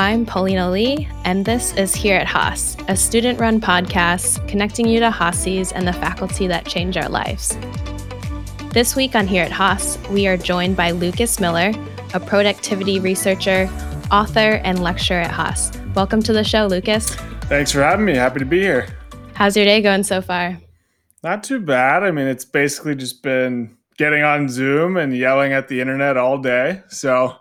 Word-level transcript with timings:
I'm 0.00 0.24
Paulina 0.24 0.70
Lee, 0.70 1.06
and 1.26 1.44
this 1.44 1.74
is 1.74 1.94
Here 1.94 2.16
at 2.16 2.26
Haas, 2.26 2.74
a 2.88 2.96
student 2.96 3.38
run 3.38 3.60
podcast 3.60 4.48
connecting 4.48 4.88
you 4.88 4.98
to 4.98 5.10
Haasies 5.10 5.72
and 5.74 5.86
the 5.86 5.92
faculty 5.92 6.46
that 6.46 6.64
change 6.64 6.96
our 6.96 7.10
lives. 7.10 7.54
This 8.72 8.96
week 8.96 9.14
on 9.14 9.26
Here 9.26 9.44
at 9.44 9.52
Haas, 9.52 9.98
we 10.08 10.26
are 10.26 10.38
joined 10.38 10.74
by 10.74 10.92
Lucas 10.92 11.38
Miller, 11.38 11.74
a 12.14 12.18
productivity 12.18 12.98
researcher, 12.98 13.68
author, 14.10 14.62
and 14.64 14.82
lecturer 14.82 15.20
at 15.20 15.30
Haas. 15.30 15.70
Welcome 15.94 16.22
to 16.22 16.32
the 16.32 16.44
show, 16.44 16.64
Lucas. 16.64 17.14
Thanks 17.50 17.70
for 17.70 17.82
having 17.82 18.06
me. 18.06 18.14
Happy 18.14 18.38
to 18.38 18.46
be 18.46 18.60
here. 18.60 18.88
How's 19.34 19.54
your 19.54 19.66
day 19.66 19.82
going 19.82 20.04
so 20.04 20.22
far? 20.22 20.58
Not 21.22 21.44
too 21.44 21.60
bad. 21.60 22.04
I 22.04 22.10
mean, 22.10 22.26
it's 22.26 22.46
basically 22.46 22.94
just 22.94 23.22
been 23.22 23.76
getting 23.98 24.22
on 24.22 24.48
Zoom 24.48 24.96
and 24.96 25.14
yelling 25.14 25.52
at 25.52 25.68
the 25.68 25.78
internet 25.78 26.16
all 26.16 26.38
day. 26.38 26.84
So, 26.88 27.36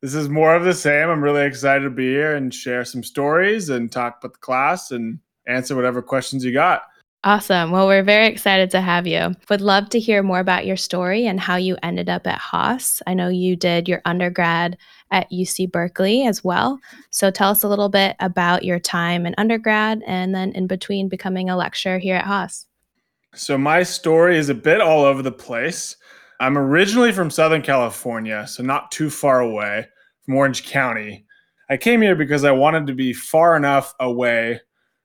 this 0.00 0.14
is 0.14 0.28
more 0.28 0.54
of 0.54 0.64
the 0.64 0.74
same. 0.74 1.08
I'm 1.08 1.22
really 1.22 1.44
excited 1.44 1.84
to 1.84 1.90
be 1.90 2.08
here 2.08 2.36
and 2.36 2.54
share 2.54 2.84
some 2.84 3.02
stories 3.02 3.68
and 3.68 3.90
talk 3.90 4.22
with 4.22 4.34
the 4.34 4.38
class 4.38 4.90
and 4.90 5.18
answer 5.46 5.74
whatever 5.74 6.02
questions 6.02 6.44
you 6.44 6.52
got. 6.52 6.82
Awesome. 7.24 7.72
Well, 7.72 7.88
we're 7.88 8.04
very 8.04 8.28
excited 8.28 8.70
to 8.70 8.80
have 8.80 9.04
you. 9.04 9.34
Would 9.50 9.60
love 9.60 9.88
to 9.90 9.98
hear 9.98 10.22
more 10.22 10.38
about 10.38 10.66
your 10.66 10.76
story 10.76 11.26
and 11.26 11.40
how 11.40 11.56
you 11.56 11.76
ended 11.82 12.08
up 12.08 12.28
at 12.28 12.38
Haas. 12.38 13.02
I 13.08 13.14
know 13.14 13.28
you 13.28 13.56
did 13.56 13.88
your 13.88 14.00
undergrad 14.04 14.78
at 15.10 15.28
UC 15.32 15.72
Berkeley 15.72 16.24
as 16.26 16.44
well. 16.44 16.78
So 17.10 17.32
tell 17.32 17.50
us 17.50 17.64
a 17.64 17.68
little 17.68 17.88
bit 17.88 18.14
about 18.20 18.62
your 18.62 18.78
time 18.78 19.26
in 19.26 19.34
undergrad 19.36 20.00
and 20.06 20.32
then 20.32 20.52
in 20.52 20.68
between 20.68 21.08
becoming 21.08 21.50
a 21.50 21.56
lecturer 21.56 21.98
here 21.98 22.14
at 22.14 22.24
Haas. 22.24 22.66
So, 23.34 23.58
my 23.58 23.82
story 23.82 24.38
is 24.38 24.48
a 24.48 24.54
bit 24.54 24.80
all 24.80 25.04
over 25.04 25.20
the 25.20 25.30
place. 25.30 25.96
I'm 26.40 26.56
originally 26.56 27.12
from 27.12 27.30
Southern 27.30 27.60
California, 27.60 28.46
so 28.46 28.62
not 28.62 28.90
too 28.90 29.10
far 29.10 29.40
away 29.40 29.86
from 30.28 30.36
Orange 30.36 30.64
County. 30.64 31.24
I 31.70 31.78
came 31.78 32.02
here 32.02 32.14
because 32.14 32.44
I 32.44 32.50
wanted 32.50 32.86
to 32.88 32.92
be 32.92 33.14
far 33.14 33.56
enough 33.56 33.94
away 33.98 34.60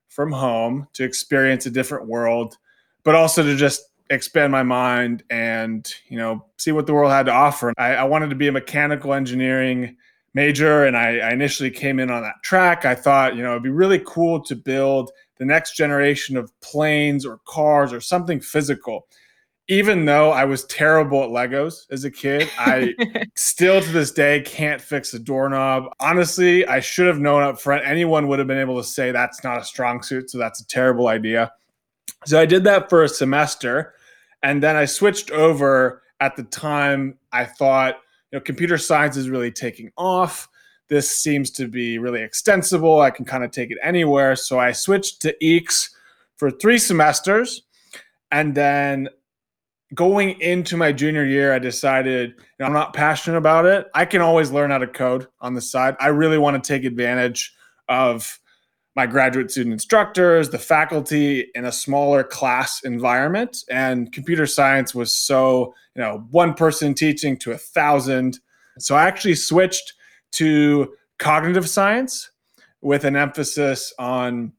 from 0.09 0.34
home 0.34 0.86
to 0.94 1.06
experience 1.06 1.66
a 1.66 1.72
different 1.72 2.08
world, 2.09 2.58
but 3.06 3.16
also 3.16 3.42
to 3.42 3.56
just 3.56 3.84
expand 4.09 4.52
my 4.52 4.64
mind 4.64 5.23
and 5.30 5.92
you 6.09 6.17
know 6.17 6.45
see 6.58 6.73
what 6.73 6.88
the 6.88 6.94
world 6.94 7.09
had 7.09 7.28
to 7.28 7.31
offer. 7.31 7.73
I, 7.78 7.95
I 7.95 8.03
wanted 8.03 8.31
to 8.31 8.36
be 8.36 8.50
a 8.50 8.52
mechanical 8.52 9.14
engineering 9.14 9.95
major, 10.34 10.84
and 10.84 10.97
I, 10.97 11.20
I 11.20 11.31
initially 11.31 11.72
came 11.72 12.02
in 12.02 12.12
on 12.12 12.22
that 12.23 12.44
track. 12.44 12.84
I 12.84 12.94
thought 12.94 13.38
you 13.38 13.44
know 13.44 13.52
it'd 13.52 13.64
be 13.64 13.69
really 13.69 14.02
cool 14.06 14.44
to 14.44 14.58
build 14.58 15.09
the 15.38 15.45
next 15.45 15.78
generation 15.78 16.36
of 16.36 16.52
planes 16.59 17.25
or 17.25 17.40
cars 17.47 17.94
or 17.94 18.02
something 18.02 18.42
physical 18.42 19.08
even 19.69 20.06
though 20.06 20.31
I 20.31 20.44
was 20.44 20.66
terrible 20.66 21.23
at 21.23 21.30
Legos 21.30 21.86
as 21.89 22.03
a 22.03 22.11
kid, 22.11 22.50
I 22.58 22.94
still 23.36 23.81
to 23.81 23.92
this 23.92 24.11
day 24.11 24.42
can't 24.42 24.81
fix 24.81 25.14
a 25.14 25.19
doorknob. 25.19 25.86
Honestly, 26.00 26.66
I 26.67 26.81
should 26.81 27.08
have 27.08 27.19
known 27.19 27.44
up 27.44 27.59
front. 27.59 27.86
Anyone 27.86 28.28
would 28.28 28.39
have 28.39 28.47
been 28.47 28.58
able 28.58 28.78
to 28.78 28.84
say 28.84 29.11
that's 29.11 29.44
not 29.44 29.61
a 29.61 29.64
strong 29.64 30.03
suit, 30.03 30.30
so 30.30 30.38
that's 30.38 30.59
a 30.59 30.67
terrible 30.67 31.08
idea. 31.08 31.52
So 32.25 32.39
I 32.39 32.45
did 32.45 32.64
that 32.66 32.89
for 32.89 33.03
a 33.03 33.09
semester, 33.09 33.94
and 34.41 34.61
then 34.61 34.75
I 34.75 34.86
switched 34.86 35.31
over. 35.31 36.02
At 36.19 36.38
the 36.38 36.44
time, 36.44 37.17
I 37.34 37.44
thought, 37.44 37.95
you 38.31 38.38
know, 38.38 38.41
computer 38.41 38.78
science 38.78 39.17
is 39.17 39.30
really 39.30 39.52
taking 39.52 39.91
off. 39.97 40.47
This 40.88 41.11
seems 41.11 41.52
to 41.52 41.67
be 41.67 41.97
really 41.97 42.22
extensible. 42.22 43.02
I 43.02 43.11
can 43.11 43.25
kind 43.25 43.44
of 43.44 43.52
take 43.52 43.72
it 43.72 43.78
anywhere. 43.81 44.38
So 44.38 44.58
I 44.58 44.72
switched 44.72 45.22
to 45.23 45.36
EECS 45.41 45.89
for 46.38 46.50
three 46.50 46.78
semesters. 46.78 47.64
And 48.31 48.56
then 48.56 49.09
going 49.94 50.39
into 50.41 50.77
my 50.77 50.91
junior 50.91 51.25
year, 51.25 51.53
I 51.53 51.59
decided 51.59 52.31
you 52.31 52.45
know, 52.59 52.66
I'm 52.66 52.73
not 52.73 52.94
passionate 52.94 53.38
about 53.38 53.66
it. 53.66 53.88
I 53.94 54.05
can 54.05 54.22
always 54.22 54.52
learn 54.52 54.72
how 54.72 54.77
to 54.77 54.88
code 54.88 55.27
on 55.41 55.53
the 55.53 55.61
side. 55.61 55.95
I 56.00 56.08
really 56.08 56.38
want 56.38 56.61
to 56.61 56.67
take 56.67 56.85
advantage 56.85 57.53
of 57.89 58.39
my 58.95 59.08
graduate 59.08 59.50
student 59.50 59.73
instructors, 59.73 60.50
the 60.50 60.59
faculty 60.59 61.47
in 61.55 61.66
a 61.66 61.72
smaller 61.72 62.23
class 62.23 62.81
environment. 62.83 63.57
And 63.69 64.12
computer 64.12 64.45
science 64.45 64.94
was 64.94 65.12
so, 65.12 65.73
you 65.95 66.01
know, 66.01 66.28
one 66.29 66.53
person 66.53 66.94
teaching 66.94 67.38
to 67.39 67.51
a 67.51 67.57
thousand. 67.57 68.39
So 68.78 68.95
I 68.95 69.06
actually 69.06 69.35
switched 69.35 69.94
to 70.34 70.94
cognitive 71.18 71.68
science 71.68 72.29
with 72.81 73.03
an 73.03 73.16
emphasis 73.16 73.94
on 73.97 74.53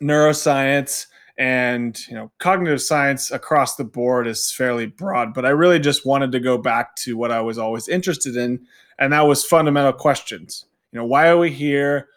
neuroscience 0.00 1.06
and 1.38 2.06
you 2.08 2.14
know 2.14 2.30
cognitive 2.38 2.80
science 2.80 3.30
across 3.30 3.76
the 3.76 3.84
board 3.84 4.26
is 4.26 4.50
fairly 4.50 4.86
broad 4.86 5.34
but 5.34 5.44
i 5.44 5.50
really 5.50 5.78
just 5.78 6.06
wanted 6.06 6.32
to 6.32 6.40
go 6.40 6.56
back 6.56 6.96
to 6.96 7.16
what 7.16 7.30
i 7.30 7.40
was 7.40 7.58
always 7.58 7.88
interested 7.88 8.36
in 8.36 8.66
and 8.98 9.12
that 9.12 9.26
was 9.26 9.44
fundamental 9.44 9.92
questions. 9.92 10.64
You 10.92 10.98
know 10.98 11.06
why 11.06 11.28
are 11.28 11.38
we 11.38 11.50
here? 11.50 12.08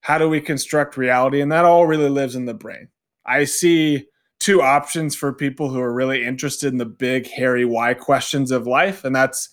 How 0.00 0.18
do 0.18 0.28
we 0.28 0.40
construct 0.40 0.96
reality? 0.96 1.40
And 1.40 1.50
that 1.52 1.64
all 1.64 1.86
really 1.86 2.08
lives 2.08 2.36
in 2.36 2.46
the 2.46 2.54
brain. 2.54 2.88
I 3.26 3.44
see 3.44 4.06
two 4.38 4.62
options 4.62 5.16
for 5.16 5.32
people 5.32 5.68
who 5.68 5.80
are 5.80 5.92
really 5.92 6.24
interested 6.24 6.72
in 6.72 6.78
the 6.78 6.86
big 6.86 7.28
hairy 7.28 7.64
why 7.64 7.94
questions 7.94 8.50
of 8.50 8.66
life 8.66 9.04
and 9.04 9.14
that's 9.14 9.50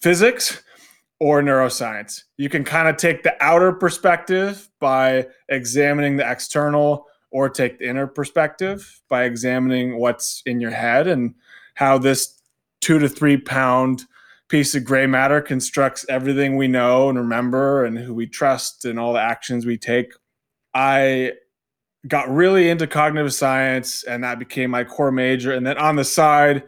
physics 0.00 0.62
or 1.20 1.42
neuroscience. 1.42 2.22
You 2.36 2.48
can 2.48 2.64
kind 2.64 2.88
of 2.88 2.96
take 2.96 3.22
the 3.22 3.36
outer 3.42 3.72
perspective 3.72 4.68
by 4.80 5.26
examining 5.48 6.16
the 6.16 6.30
external 6.30 7.06
or 7.34 7.50
take 7.50 7.80
the 7.80 7.88
inner 7.88 8.06
perspective 8.06 9.02
by 9.08 9.24
examining 9.24 9.98
what's 9.98 10.40
in 10.46 10.60
your 10.60 10.70
head 10.70 11.08
and 11.08 11.34
how 11.74 11.98
this 11.98 12.40
two 12.80 13.00
to 13.00 13.08
three 13.08 13.36
pound 13.36 14.04
piece 14.48 14.72
of 14.76 14.84
gray 14.84 15.04
matter 15.04 15.40
constructs 15.40 16.06
everything 16.08 16.56
we 16.56 16.68
know 16.68 17.08
and 17.08 17.18
remember 17.18 17.84
and 17.84 17.98
who 17.98 18.14
we 18.14 18.24
trust 18.24 18.84
and 18.84 19.00
all 19.00 19.12
the 19.12 19.20
actions 19.20 19.66
we 19.66 19.76
take. 19.76 20.12
I 20.74 21.32
got 22.06 22.32
really 22.32 22.70
into 22.70 22.86
cognitive 22.86 23.34
science 23.34 24.04
and 24.04 24.22
that 24.22 24.38
became 24.38 24.70
my 24.70 24.84
core 24.84 25.10
major. 25.10 25.52
And 25.52 25.66
then 25.66 25.76
on 25.76 25.96
the 25.96 26.04
side, 26.04 26.62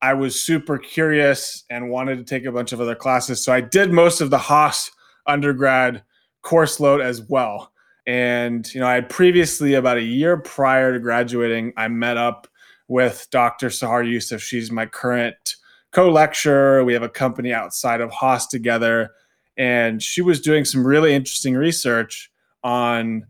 I 0.00 0.14
was 0.14 0.42
super 0.42 0.78
curious 0.78 1.64
and 1.68 1.90
wanted 1.90 2.16
to 2.16 2.24
take 2.24 2.46
a 2.46 2.52
bunch 2.52 2.72
of 2.72 2.80
other 2.80 2.94
classes. 2.94 3.44
So 3.44 3.52
I 3.52 3.60
did 3.60 3.92
most 3.92 4.22
of 4.22 4.30
the 4.30 4.38
Haas 4.38 4.90
undergrad 5.26 6.02
course 6.40 6.80
load 6.80 7.02
as 7.02 7.20
well. 7.20 7.70
And, 8.06 8.72
you 8.72 8.80
know, 8.80 8.86
I 8.86 8.94
had 8.94 9.08
previously, 9.08 9.74
about 9.74 9.96
a 9.96 10.02
year 10.02 10.36
prior 10.36 10.92
to 10.92 11.00
graduating, 11.00 11.72
I 11.76 11.88
met 11.88 12.16
up 12.16 12.46
with 12.88 13.26
Dr. 13.30 13.68
Sahar 13.68 14.06
Yousef. 14.06 14.40
She's 14.40 14.70
my 14.70 14.86
current 14.86 15.56
co 15.92 16.10
lecturer. 16.10 16.84
We 16.84 16.92
have 16.92 17.02
a 17.02 17.08
company 17.08 17.52
outside 17.52 18.00
of 18.00 18.10
Haas 18.10 18.46
together. 18.46 19.10
And 19.56 20.02
she 20.02 20.22
was 20.22 20.40
doing 20.40 20.64
some 20.64 20.86
really 20.86 21.14
interesting 21.14 21.54
research 21.54 22.30
on 22.62 23.26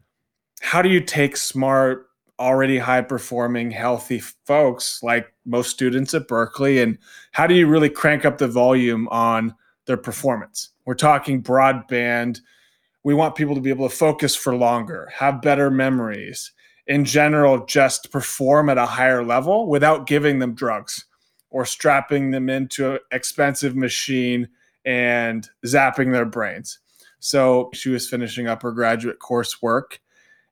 how 0.60 0.82
do 0.82 0.88
you 0.88 1.00
take 1.00 1.36
smart, 1.36 2.06
already 2.38 2.78
high 2.78 3.02
performing, 3.02 3.70
healthy 3.70 4.20
folks 4.46 5.02
like 5.02 5.32
most 5.44 5.70
students 5.70 6.12
at 6.14 6.28
Berkeley, 6.28 6.80
and 6.80 6.98
how 7.32 7.46
do 7.46 7.54
you 7.54 7.66
really 7.66 7.88
crank 7.88 8.24
up 8.24 8.38
the 8.38 8.48
volume 8.48 9.08
on 9.08 9.54
their 9.86 9.96
performance? 9.96 10.70
We're 10.84 10.94
talking 10.94 11.42
broadband 11.42 12.40
we 13.06 13.14
want 13.14 13.36
people 13.36 13.54
to 13.54 13.60
be 13.60 13.70
able 13.70 13.88
to 13.88 13.94
focus 13.94 14.34
for 14.34 14.56
longer, 14.56 15.08
have 15.14 15.40
better 15.40 15.70
memories, 15.70 16.50
in 16.88 17.04
general, 17.04 17.64
just 17.64 18.10
perform 18.10 18.68
at 18.68 18.78
a 18.78 18.84
higher 18.84 19.22
level 19.22 19.68
without 19.68 20.08
giving 20.08 20.40
them 20.40 20.54
drugs 20.54 21.04
or 21.48 21.64
strapping 21.64 22.32
them 22.32 22.50
into 22.50 22.94
an 22.94 22.98
expensive 23.12 23.76
machine 23.76 24.48
and 24.84 25.48
zapping 25.64 26.10
their 26.10 26.24
brains. 26.24 26.80
So 27.20 27.70
she 27.72 27.90
was 27.90 28.10
finishing 28.10 28.48
up 28.48 28.62
her 28.62 28.72
graduate 28.72 29.20
coursework 29.20 29.98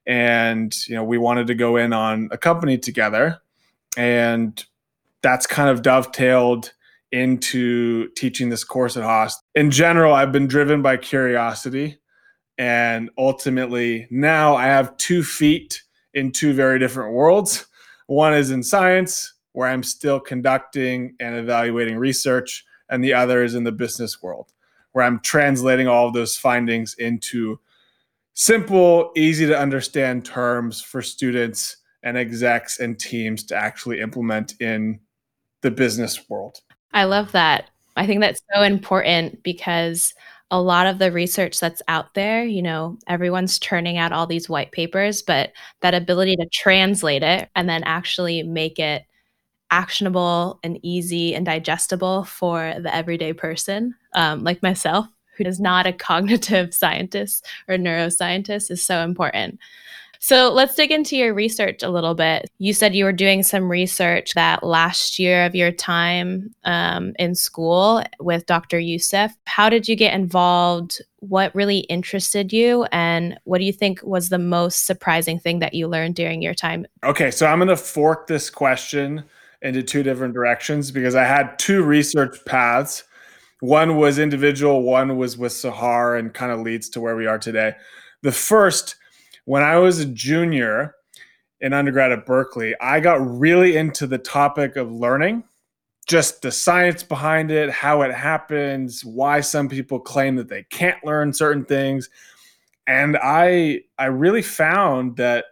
and 0.07 0.73
you 0.87 0.95
know 0.95 1.03
we 1.03 1.19
wanted 1.19 1.49
to 1.49 1.57
go 1.57 1.75
in 1.75 1.93
on 1.93 2.29
a 2.31 2.39
company 2.39 2.79
together 2.79 3.41
and 3.97 4.65
that's 5.23 5.49
kind 5.49 5.71
of 5.71 5.83
dovetailed 5.83 6.73
into 7.11 8.11
teaching 8.11 8.49
this 8.49 8.63
course 8.63 8.97
at 8.97 9.03
Haas. 9.03 9.43
In 9.57 9.73
general, 9.73 10.15
I've 10.15 10.31
been 10.31 10.47
driven 10.47 10.83
by 10.83 10.99
curiosity 10.99 11.99
and 12.59 13.11
ultimately, 13.19 14.07
now 14.11 14.55
I 14.55 14.67
have 14.67 14.97
two 14.97 15.23
feet 15.23 15.83
in 16.15 16.31
two 16.31 16.53
very 16.53 16.79
different 16.79 17.13
worlds. 17.13 17.67
One 18.07 18.35
is 18.35 18.51
in 18.51 18.63
science, 18.63 19.35
where 19.53 19.69
I'm 19.69 19.83
still 19.83 20.21
conducting 20.21 21.17
and 21.21 21.37
evaluating 21.37 21.97
research, 21.97 22.65
and 22.89 23.03
the 23.03 23.15
other 23.15 23.43
is 23.43 23.55
in 23.55 23.65
the 23.65 23.73
business 23.73 24.23
world, 24.23 24.53
where 24.93 25.05
I'm 25.05 25.21
translating 25.21 25.89
all 25.89 26.09
of 26.09 26.15
those 26.15 26.37
findings 26.37 26.95
into 26.95 27.59
simple, 28.35 29.13
easy 29.17 29.47
to 29.47 29.59
understand 29.59 30.25
terms 30.25 30.81
for 30.81 31.03
students 31.03 31.79
and 32.03 32.17
execs 32.17 32.81
and 32.81 32.99
teams 32.99 33.45
to 33.45 33.57
actually 33.57 34.01
implement 34.01 34.55
in 34.61 35.01
the 35.63 35.71
business 35.71 36.29
world. 36.29 36.61
I 36.93 37.05
love 37.05 37.33
that. 37.33 37.71
I 37.97 38.07
think 38.07 38.21
that's 38.21 38.43
so 38.55 38.63
important 38.63 39.43
because 39.43 40.13
a 40.55 40.63
lot 40.63 40.87
of 40.87 41.01
the 41.01 41.11
research 41.11 41.59
that's 41.59 41.83
out 41.89 42.15
there, 42.15 42.45
you 42.45 42.63
know, 42.63 42.97
everyone's 43.09 43.59
churning 43.59 43.99
out 43.99 44.13
all 44.13 44.25
these 44.25 44.49
white 44.49 44.71
papers, 44.71 45.21
but 45.21 45.51
that 45.81 45.95
ability 45.95 46.37
to 46.37 46.47
translate 46.53 47.25
it 47.25 47.51
and 47.57 47.69
then 47.69 47.83
actually 47.83 48.45
make 48.45 48.79
it 48.79 49.03
actionable 49.73 50.61
and 50.63 50.79
easy 50.85 51.35
and 51.35 51.45
digestible 51.45 52.23
for 52.23 52.73
the 52.81 52.95
everyday 52.95 53.33
person, 53.33 53.97
um, 54.13 54.45
like 54.45 54.63
myself, 54.63 55.09
who 55.37 55.43
is 55.43 55.59
not 55.59 55.89
a 55.89 55.93
cognitive 56.09 56.73
scientist 56.73 57.45
or 57.67 57.75
neuroscientist 57.75 58.71
is 58.71 58.81
so 58.81 59.03
important. 59.03 59.59
So 60.25 60.51
let's 60.51 60.75
dig 60.75 60.91
into 60.91 61.19
your 61.19 61.35
research 61.35 61.83
a 61.83 61.91
little 61.91 62.15
bit. 62.15 62.51
You 62.57 62.73
said 62.73 62.95
you 62.95 63.05
were 63.05 63.13
doing 63.13 63.43
some 63.43 63.71
research 63.71 64.33
that 64.33 64.63
last 64.63 65.19
year 65.19 65.45
of 65.45 65.55
your 65.55 65.71
time 65.71 66.55
um, 66.65 67.13
in 67.19 67.35
school 67.35 68.03
with 68.21 68.47
Dr. 68.47 68.79
Yousef. 68.79 69.35
How 69.45 69.69
did 69.69 69.87
you 69.87 69.95
get 69.95 70.15
involved? 70.15 71.03
What 71.19 71.55
really 71.55 71.81
interested 71.81 72.55
you? 72.55 72.85
And 72.85 73.39
what 73.45 73.59
do 73.59 73.67
you 73.67 73.73
think 73.73 74.03
was 74.03 74.31
the 74.31 74.39
most 74.39 74.87
surprising 74.87 75.39
thing 75.39 75.59
that 75.59 75.75
you 75.75 75.89
learned 75.89 76.15
during 76.15 76.41
your 76.41 76.55
time? 76.55 76.87
Okay, 77.05 77.31
so 77.31 77.45
I'm 77.45 77.59
going 77.59 77.69
to 77.69 77.77
fork 77.77 78.27
this 78.27 78.49
question 78.49 79.25
into 79.61 79.83
two 79.83 80.03
different 80.03 80.33
directions 80.33 80.91
because 80.91 81.15
I 81.15 81.25
had 81.25 81.59
two 81.59 81.83
research 81.83 82.39
paths. 82.47 83.05
One 83.61 83.99
was 83.99 84.19
individual, 84.19 84.85
one 84.85 85.19
was 85.19 85.37
with 85.37 85.53
Sahar, 85.53 86.19
and 86.19 86.33
kind 86.33 86.51
of 86.51 86.61
leads 86.61 86.89
to 86.89 87.01
where 87.03 87.15
we 87.15 87.27
are 87.27 87.39
today. 87.39 87.75
The 88.23 88.33
first, 88.33 88.97
when 89.45 89.63
I 89.63 89.77
was 89.77 90.01
a 90.01 90.07
junior 90.07 90.95
in 91.61 91.73
undergrad 91.73 92.13
at 92.13 92.27
Berkeley, 92.27 92.75
I 92.81 93.01
got 93.01 93.17
really 93.27 93.77
into 93.77 94.07
the 94.07 94.19
topic 94.19 94.77
of 94.77 94.93
learning, 94.93 95.45
just 96.07 96.43
the 96.43 96.53
science 96.53 97.03
behind 97.03 97.51
it, 97.51 97.71
how 97.71 98.03
it 98.03 98.15
happens, 98.15 99.05
why 99.05 99.41
some 99.41 99.69
people 99.69 100.01
claim 100.01 100.37
that 100.37 100.49
they 100.49 100.65
can't 100.65 101.03
learn 101.05 101.33
certain 101.33 101.65
things. 101.65 102.11
And 102.87 103.17
I 103.23 103.81
I 103.99 104.07
really 104.07 104.43
found 104.43 105.17
that 105.17 105.47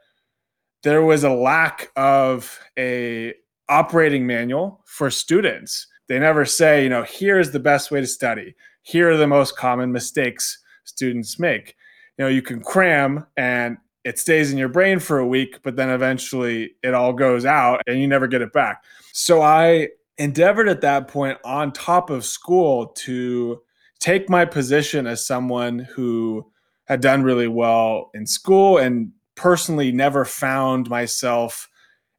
there 0.83 1.03
was 1.03 1.25
a 1.25 1.31
lack 1.31 1.91
of 1.97 2.59
a 2.79 3.35
operating 3.69 4.27
manual 4.27 4.83
for 4.85 5.11
students. 5.11 5.87
They 6.09 6.19
never 6.19 6.45
say, 6.45 6.83
you 6.83 6.91
know, 6.91 7.05
here's 7.05 7.53
the 7.53 7.61
best 7.61 7.91
way 7.91 8.01
to 8.01 8.07
study. 8.07 8.55
Here 8.83 9.11
are 9.11 9.17
the 9.17 9.27
most 9.27 9.57
common 9.57 9.93
mistakes 9.93 10.59
students 10.85 11.39
make 11.39 11.77
you 12.19 12.25
know 12.25 12.29
you 12.29 12.43
can 12.43 12.61
cram 12.61 13.27
and 13.37 13.79
it 14.05 14.19
stays 14.19 14.51
in 14.51 14.59
your 14.59 14.69
brain 14.69 14.99
for 14.99 15.19
a 15.19 15.27
week 15.27 15.61
but 15.63 15.77
then 15.77 15.91
eventually 15.91 16.75
it 16.83 16.95
all 16.95 17.13
goes 17.13 17.45
out 17.45 17.81
and 17.87 18.01
you 18.01 18.07
never 18.07 18.27
get 18.27 18.43
it 18.43 18.53
back. 18.53 18.85
So 19.13 19.43
i 19.43 19.89
endeavored 20.19 20.69
at 20.69 20.83
that 20.83 21.09
point 21.09 21.39
on 21.45 21.73
top 21.73 22.11
of 22.11 22.25
school 22.25 22.87
to 22.87 23.61
take 23.99 24.29
my 24.29 24.45
position 24.45 25.07
as 25.07 25.27
someone 25.27 25.79
who 25.79 26.47
had 26.85 27.01
done 27.01 27.23
really 27.23 27.49
well 27.49 28.11
in 28.15 28.27
school 28.27 28.79
and 28.79 29.11
personally 29.35 29.91
never 29.91 30.25
found 30.25 30.91
myself 30.91 31.69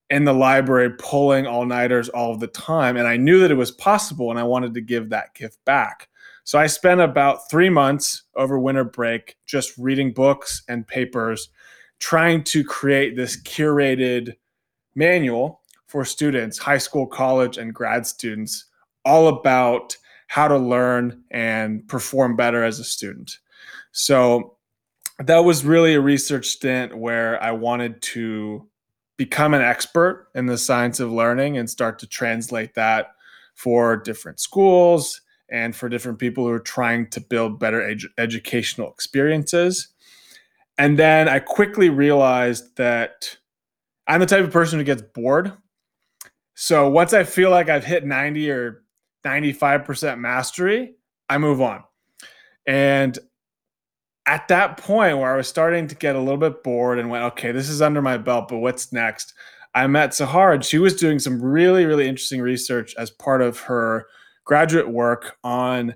in 0.09 0.25
the 0.25 0.33
library 0.33 0.89
pulling 0.97 1.45
all-nighters 1.45 2.09
all 2.09 2.35
the 2.35 2.47
time. 2.47 2.97
And 2.97 3.07
i 3.07 3.17
knew 3.17 3.39
that 3.39 3.51
it 3.51 3.55
was 3.55 3.71
possible 3.71 4.31
and 4.31 4.39
i 4.39 4.43
wanted 4.43 4.73
to 4.73 4.81
give 4.81 5.09
that 5.09 5.33
gift 5.35 5.63
back 5.65 6.09
so 6.43 6.59
I 6.59 6.67
spent 6.67 6.99
about 6.99 7.49
three 7.49 7.69
months 7.69 8.23
over 8.35 8.59
winter 8.59 8.83
break 8.83 9.37
just 9.45 9.77
reading 9.77 10.11
books 10.11 10.63
and 10.67 10.87
papers, 10.87 11.49
trying 11.99 12.43
to 12.45 12.63
create 12.63 13.15
this 13.15 13.41
curated 13.41 14.35
manual 14.93 15.61
for 15.87 16.03
students, 16.03 16.57
high 16.57 16.77
school, 16.77 17.07
college, 17.07 17.57
and 17.57 17.73
grad 17.73 18.05
students, 18.05 18.65
all 19.05 19.27
about 19.27 19.95
how 20.27 20.47
to 20.47 20.57
learn 20.57 21.23
and 21.31 21.87
perform 21.87 22.35
better 22.35 22.63
as 22.63 22.79
a 22.79 22.83
student. 22.83 23.37
So 23.91 24.57
that 25.19 25.45
was 25.45 25.63
really 25.63 25.93
a 25.93 26.01
research 26.01 26.47
stint 26.47 26.97
where 26.97 27.41
I 27.41 27.51
wanted 27.51 28.01
to 28.01 28.67
become 29.15 29.53
an 29.53 29.61
expert 29.61 30.27
in 30.35 30.47
the 30.47 30.57
science 30.57 30.99
of 30.99 31.11
learning 31.11 31.57
and 31.57 31.69
start 31.69 31.99
to 31.99 32.07
translate 32.07 32.73
that 32.73 33.11
for 33.53 33.95
different 33.95 34.39
schools 34.39 35.21
and 35.53 35.75
for 35.75 35.87
different 35.87 36.17
people 36.17 36.45
who 36.45 36.51
are 36.51 36.59
trying 36.59 37.07
to 37.11 37.21
build 37.21 37.59
better 37.59 37.79
edu- 37.79 38.09
educational 38.17 38.89
experiences. 38.89 39.89
And 40.79 40.97
then 40.97 41.29
I 41.29 41.37
quickly 41.39 41.89
realized 41.89 42.75
that 42.77 43.37
I'm 44.07 44.19
the 44.19 44.25
type 44.25 44.43
of 44.43 44.51
person 44.51 44.79
who 44.79 44.83
gets 44.83 45.03
bored. 45.03 45.53
So 46.55 46.89
once 46.89 47.13
I 47.13 47.23
feel 47.23 47.51
like 47.51 47.69
I've 47.69 47.85
hit 47.85 48.03
90 48.03 48.49
or 48.49 48.83
95% 49.23 50.19
mastery, 50.19 50.95
I 51.29 51.37
move 51.37 51.61
on. 51.61 51.83
And 52.65 53.17
at 54.25 54.47
that 54.47 54.77
point 54.77 55.19
where 55.19 55.33
I 55.33 55.37
was 55.37 55.47
starting 55.47 55.87
to 55.87 55.95
get 55.95 56.15
a 56.15 56.19
little 56.19 56.37
bit 56.37 56.63
bored 56.63 56.97
and 56.97 57.11
went, 57.11 57.25
okay, 57.25 57.51
this 57.51 57.69
is 57.69 57.81
under 57.81 58.01
my 58.01 58.17
belt, 58.17 58.47
but 58.47 58.57
what's 58.57 58.91
next? 58.91 59.33
I 59.75 59.85
met 59.85 60.11
Sahar 60.11 60.53
and 60.53 60.65
she 60.65 60.79
was 60.79 60.95
doing 60.95 61.19
some 61.19 61.41
really, 61.41 61.85
really 61.85 62.07
interesting 62.07 62.41
research 62.41 62.95
as 62.97 63.11
part 63.11 63.41
of 63.41 63.59
her 63.61 64.07
graduate 64.45 64.89
work 64.89 65.37
on 65.43 65.95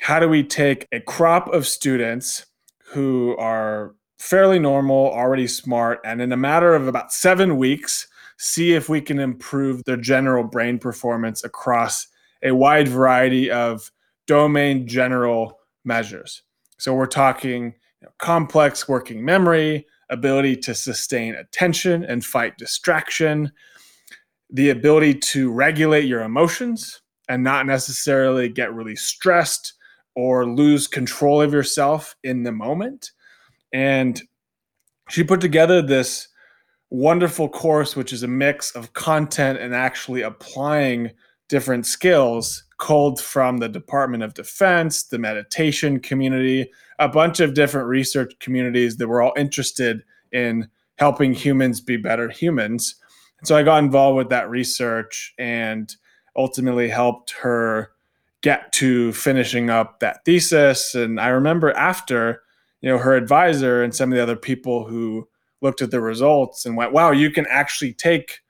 how 0.00 0.18
do 0.18 0.28
we 0.28 0.42
take 0.42 0.86
a 0.92 1.00
crop 1.00 1.48
of 1.52 1.66
students 1.66 2.46
who 2.84 3.36
are 3.38 3.94
fairly 4.18 4.58
normal, 4.58 5.10
already 5.12 5.46
smart, 5.46 6.00
and 6.04 6.20
in 6.20 6.32
a 6.32 6.36
matter 6.36 6.74
of 6.74 6.88
about 6.88 7.12
seven 7.12 7.56
weeks, 7.56 8.06
see 8.38 8.74
if 8.74 8.88
we 8.88 9.00
can 9.00 9.18
improve 9.18 9.84
their 9.84 9.96
general 9.96 10.44
brain 10.44 10.78
performance 10.78 11.44
across 11.44 12.06
a 12.42 12.52
wide 12.52 12.88
variety 12.88 13.50
of 13.50 13.90
domain 14.26 14.86
general 14.86 15.58
measures. 15.84 16.42
So 16.78 16.94
we're 16.94 17.06
talking 17.06 17.64
you 17.64 18.06
know, 18.06 18.12
complex 18.18 18.88
working 18.88 19.24
memory, 19.24 19.86
ability 20.10 20.56
to 20.56 20.74
sustain 20.74 21.34
attention 21.34 22.04
and 22.04 22.24
fight 22.24 22.58
distraction, 22.58 23.50
the 24.50 24.70
ability 24.70 25.14
to 25.14 25.50
regulate 25.50 26.04
your 26.04 26.22
emotions, 26.22 27.00
and 27.28 27.42
not 27.42 27.66
necessarily 27.66 28.48
get 28.48 28.74
really 28.74 28.96
stressed 28.96 29.74
or 30.14 30.46
lose 30.46 30.86
control 30.86 31.42
of 31.42 31.52
yourself 31.52 32.16
in 32.24 32.42
the 32.42 32.52
moment. 32.52 33.10
And 33.72 34.20
she 35.08 35.22
put 35.22 35.40
together 35.40 35.82
this 35.82 36.28
wonderful 36.90 37.48
course, 37.48 37.96
which 37.96 38.12
is 38.12 38.22
a 38.22 38.28
mix 38.28 38.70
of 38.72 38.92
content 38.92 39.58
and 39.58 39.74
actually 39.74 40.22
applying 40.22 41.10
different 41.48 41.86
skills 41.86 42.64
culled 42.78 43.20
from 43.20 43.58
the 43.58 43.68
Department 43.68 44.22
of 44.22 44.34
Defense, 44.34 45.04
the 45.04 45.18
meditation 45.18 46.00
community, 46.00 46.70
a 46.98 47.08
bunch 47.08 47.40
of 47.40 47.54
different 47.54 47.88
research 47.88 48.34
communities 48.40 48.96
that 48.96 49.08
were 49.08 49.22
all 49.22 49.34
interested 49.36 50.02
in 50.32 50.68
helping 50.98 51.32
humans 51.32 51.80
be 51.80 51.96
better 51.96 52.28
humans. 52.28 52.96
And 53.38 53.46
so 53.46 53.56
I 53.56 53.62
got 53.62 53.82
involved 53.82 54.16
with 54.16 54.28
that 54.30 54.50
research 54.50 55.34
and 55.38 55.94
ultimately 56.36 56.88
helped 56.88 57.30
her 57.32 57.90
get 58.42 58.72
to 58.72 59.12
finishing 59.12 59.70
up 59.70 60.00
that 60.00 60.24
thesis. 60.24 60.94
And 60.94 61.18
I 61.20 61.28
remember 61.28 61.72
after, 61.72 62.42
you 62.80 62.88
know, 62.88 62.98
her 62.98 63.14
advisor 63.14 63.82
and 63.82 63.94
some 63.94 64.12
of 64.12 64.16
the 64.16 64.22
other 64.22 64.36
people 64.36 64.86
who 64.86 65.28
looked 65.62 65.82
at 65.82 65.90
the 65.90 66.00
results 66.00 66.66
and 66.66 66.76
went, 66.76 66.92
wow, 66.92 67.10
you 67.10 67.30
can 67.30 67.46
actually 67.48 67.92
take 67.92 68.40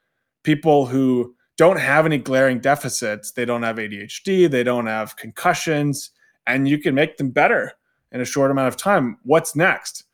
people 0.43 0.87
who 0.87 1.35
don't 1.57 1.79
have 1.79 2.05
any 2.05 2.19
glaring 2.19 2.59
deficits, 2.59 3.33
they 3.33 3.45
don't 3.45 3.63
have 3.63 3.77
ADHD, 3.77 4.51
they 4.51 4.63
don't 4.63 4.87
have 4.87 5.17
concussions, 5.17 6.11
and 6.47 6.69
you 6.69 6.79
can 6.79 6.95
make 6.95 7.17
them 7.17 7.31
better 7.31 7.73
in 8.13 8.21
a 8.21 8.27
short 8.27 8.51
amount 8.51 8.69
of 8.69 8.77
time. 8.77 9.17
What's 9.23 9.57
next? 9.57 10.05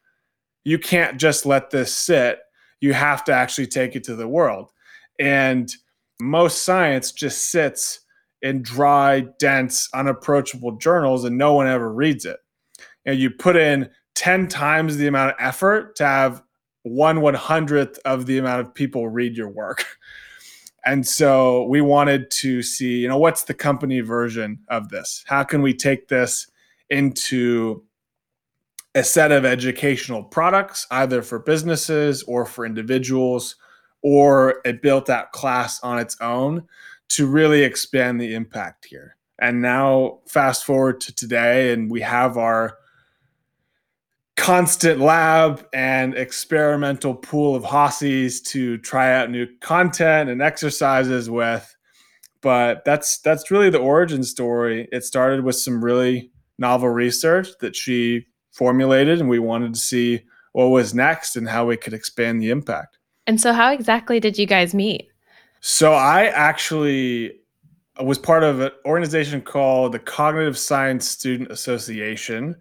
You 0.64 0.78
can't 0.78 1.18
just 1.18 1.44
let 1.44 1.70
this 1.70 1.94
sit. 1.94 2.38
You 2.80 2.92
have 2.94 3.24
to 3.24 3.32
actually 3.32 3.66
take 3.66 3.96
it 3.96 4.04
to 4.04 4.14
the 4.14 4.28
world. 4.28 4.70
And 5.18 5.72
most 6.22 6.64
science 6.64 7.12
just 7.12 7.50
sits 7.50 8.00
in 8.42 8.62
dry, 8.62 9.20
dense, 9.38 9.88
unapproachable 9.94 10.72
journals 10.72 11.24
and 11.24 11.38
no 11.38 11.54
one 11.54 11.68
ever 11.68 11.92
reads 11.92 12.24
it. 12.24 12.38
And 13.04 13.18
you 13.18 13.30
put 13.30 13.56
in 13.56 13.90
10 14.14 14.48
times 14.48 14.96
the 14.96 15.06
amount 15.06 15.30
of 15.30 15.36
effort 15.38 15.96
to 15.96 16.04
have 16.04 16.42
one 16.84 17.20
one 17.20 17.34
hundredth 17.34 18.00
of 18.04 18.26
the 18.26 18.38
amount 18.38 18.60
of 18.60 18.74
people 18.74 19.08
read 19.08 19.36
your 19.36 19.48
work. 19.48 19.86
And 20.84 21.06
so 21.06 21.64
we 21.68 21.80
wanted 21.80 22.28
to 22.32 22.60
see, 22.60 22.98
you 22.98 23.08
know, 23.08 23.16
what's 23.16 23.44
the 23.44 23.54
company 23.54 24.00
version 24.00 24.58
of 24.68 24.88
this? 24.88 25.22
How 25.28 25.44
can 25.44 25.62
we 25.62 25.74
take 25.74 26.08
this 26.08 26.50
into 26.90 27.84
a 28.94 29.04
set 29.04 29.30
of 29.30 29.44
educational 29.44 30.24
products, 30.24 30.86
either 30.90 31.22
for 31.22 31.38
businesses 31.38 32.24
or 32.24 32.44
for 32.44 32.66
individuals? 32.66 33.54
Or 34.02 34.60
it 34.64 34.82
built 34.82 35.06
that 35.06 35.32
class 35.32 35.80
on 35.82 35.98
its 35.98 36.16
own 36.20 36.66
to 37.10 37.26
really 37.26 37.62
expand 37.62 38.20
the 38.20 38.34
impact 38.34 38.86
here. 38.86 39.16
And 39.38 39.60
now, 39.60 40.20
fast 40.28 40.64
forward 40.64 41.00
to 41.02 41.14
today, 41.14 41.72
and 41.72 41.90
we 41.90 42.00
have 42.00 42.36
our 42.36 42.78
constant 44.36 44.98
lab 44.98 45.66
and 45.72 46.14
experimental 46.14 47.14
pool 47.14 47.54
of 47.54 47.62
Haasies 47.62 48.42
to 48.46 48.78
try 48.78 49.12
out 49.12 49.30
new 49.30 49.46
content 49.60 50.30
and 50.30 50.40
exercises 50.42 51.28
with. 51.28 51.76
But 52.40 52.84
that's 52.84 53.18
that's 53.18 53.50
really 53.50 53.70
the 53.70 53.78
origin 53.78 54.24
story. 54.24 54.88
It 54.90 55.04
started 55.04 55.44
with 55.44 55.56
some 55.56 55.84
really 55.84 56.32
novel 56.58 56.88
research 56.88 57.48
that 57.60 57.76
she 57.76 58.26
formulated, 58.50 59.20
and 59.20 59.28
we 59.28 59.38
wanted 59.38 59.74
to 59.74 59.80
see 59.80 60.22
what 60.52 60.66
was 60.66 60.94
next 60.94 61.36
and 61.36 61.48
how 61.48 61.66
we 61.66 61.76
could 61.76 61.94
expand 61.94 62.42
the 62.42 62.50
impact. 62.50 62.98
And 63.26 63.40
so, 63.40 63.52
how 63.52 63.72
exactly 63.72 64.20
did 64.20 64.38
you 64.38 64.46
guys 64.46 64.74
meet? 64.74 65.08
So, 65.60 65.92
I 65.92 66.26
actually 66.26 67.40
was 68.00 68.18
part 68.18 68.42
of 68.42 68.60
an 68.60 68.70
organization 68.84 69.40
called 69.40 69.92
the 69.92 69.98
Cognitive 69.98 70.58
Science 70.58 71.08
Student 71.08 71.50
Association. 71.50 72.56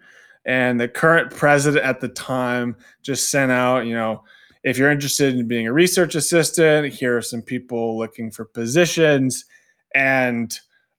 And 0.46 0.80
the 0.80 0.88
current 0.88 1.32
president 1.32 1.86
at 1.86 2.02
the 2.02 2.10
time 2.10 2.76
just 3.04 3.30
sent 3.30 3.52
out, 3.52 3.86
you 3.86 3.94
know, 3.94 4.24
if 4.64 4.78
you're 4.78 4.92
interested 4.92 5.36
in 5.36 5.48
being 5.48 5.68
a 5.68 5.74
research 5.74 6.16
assistant, 6.16 6.94
here 6.94 7.18
are 7.18 7.22
some 7.22 7.42
people 7.42 7.98
looking 7.98 8.32
for 8.32 8.46
positions. 8.46 9.46
And 9.96 10.58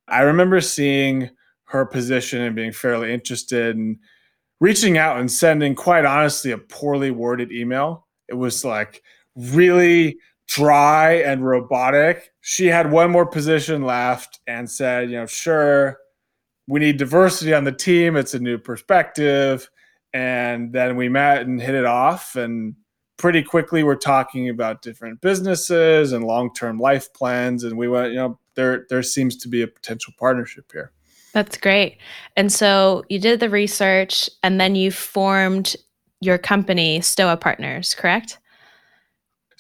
I 0.08 0.22
remember 0.22 0.60
seeing 0.60 1.30
her 1.64 1.86
position 1.86 2.42
and 2.42 2.56
being 2.56 2.72
fairly 2.72 3.12
interested 3.12 3.76
and 3.76 3.98
reaching 4.60 4.98
out 4.98 5.18
and 5.18 5.30
sending, 5.30 5.74
quite 5.74 6.04
honestly, 6.04 6.50
a 6.50 6.58
poorly 6.58 7.10
worded 7.10 7.50
email. 7.50 8.06
It 8.28 8.34
was 8.34 8.64
like 8.64 9.02
really 9.36 10.18
dry 10.48 11.14
and 11.14 11.46
robotic. 11.46 12.30
She 12.40 12.66
had 12.66 12.90
one 12.90 13.10
more 13.10 13.26
position 13.26 13.82
left 13.82 14.40
and 14.46 14.70
said, 14.70 15.10
you 15.10 15.16
know, 15.16 15.26
sure, 15.26 15.98
we 16.68 16.80
need 16.80 16.96
diversity 16.96 17.54
on 17.54 17.64
the 17.64 17.72
team. 17.72 18.16
It's 18.16 18.34
a 18.34 18.38
new 18.38 18.58
perspective. 18.58 19.68
And 20.12 20.72
then 20.72 20.96
we 20.96 21.08
met 21.08 21.42
and 21.42 21.60
hit 21.60 21.74
it 21.74 21.86
off. 21.86 22.36
And 22.36 22.74
pretty 23.16 23.42
quickly, 23.42 23.82
we're 23.82 23.96
talking 23.96 24.48
about 24.48 24.82
different 24.82 25.20
businesses 25.20 26.12
and 26.12 26.24
long 26.24 26.52
term 26.52 26.78
life 26.78 27.12
plans. 27.14 27.64
And 27.64 27.78
we 27.78 27.88
went, 27.88 28.10
you 28.10 28.18
know, 28.18 28.38
there, 28.54 28.86
there 28.90 29.02
seems 29.02 29.36
to 29.38 29.48
be 29.48 29.62
a 29.62 29.66
potential 29.66 30.12
partnership 30.18 30.70
here. 30.72 30.92
That's 31.32 31.56
great. 31.56 31.96
And 32.36 32.52
so 32.52 33.04
you 33.08 33.18
did 33.18 33.40
the 33.40 33.48
research 33.48 34.28
and 34.42 34.60
then 34.60 34.74
you 34.74 34.90
formed 34.90 35.76
your 36.20 36.36
company, 36.36 37.00
Stoa 37.00 37.38
Partners, 37.38 37.94
correct? 37.94 38.38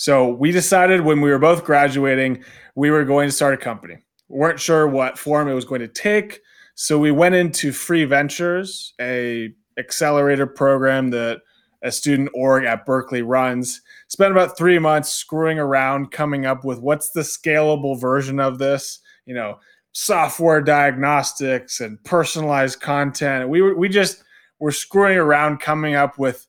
So 0.02 0.30
we 0.30 0.50
decided 0.50 1.02
when 1.02 1.20
we 1.20 1.30
were 1.30 1.38
both 1.38 1.62
graduating, 1.62 2.42
we 2.74 2.90
were 2.90 3.04
going 3.04 3.28
to 3.28 3.32
start 3.32 3.54
a 3.54 3.56
company. 3.56 3.98
We 4.28 4.36
weren't 4.36 4.58
sure 4.58 4.88
what 4.88 5.16
form 5.16 5.46
it 5.46 5.54
was 5.54 5.64
going 5.64 5.80
to 5.80 5.86
take. 5.86 6.40
So 6.74 6.98
we 6.98 7.12
went 7.12 7.36
into 7.36 7.70
Free 7.70 8.04
Ventures, 8.04 8.94
a 9.00 9.54
accelerator 9.78 10.48
program 10.48 11.10
that 11.10 11.42
a 11.84 11.92
student 11.92 12.30
org 12.34 12.64
at 12.64 12.84
Berkeley 12.84 13.22
runs. 13.22 13.80
Spent 14.08 14.32
about 14.32 14.58
three 14.58 14.80
months 14.80 15.14
screwing 15.14 15.60
around, 15.60 16.10
coming 16.10 16.46
up 16.46 16.64
with 16.64 16.80
what's 16.80 17.10
the 17.10 17.20
scalable 17.20 17.96
version 17.96 18.40
of 18.40 18.58
this. 18.58 18.98
You 19.24 19.36
know, 19.36 19.60
software 19.92 20.60
diagnostics 20.60 21.80
and 21.80 22.02
personalized 22.02 22.80
content. 22.80 23.48
We 23.48 23.62
were, 23.62 23.76
we 23.76 23.88
just 23.88 24.24
were 24.58 24.72
screwing 24.72 25.18
around 25.18 25.60
coming 25.60 25.94
up 25.94 26.18
with 26.18 26.48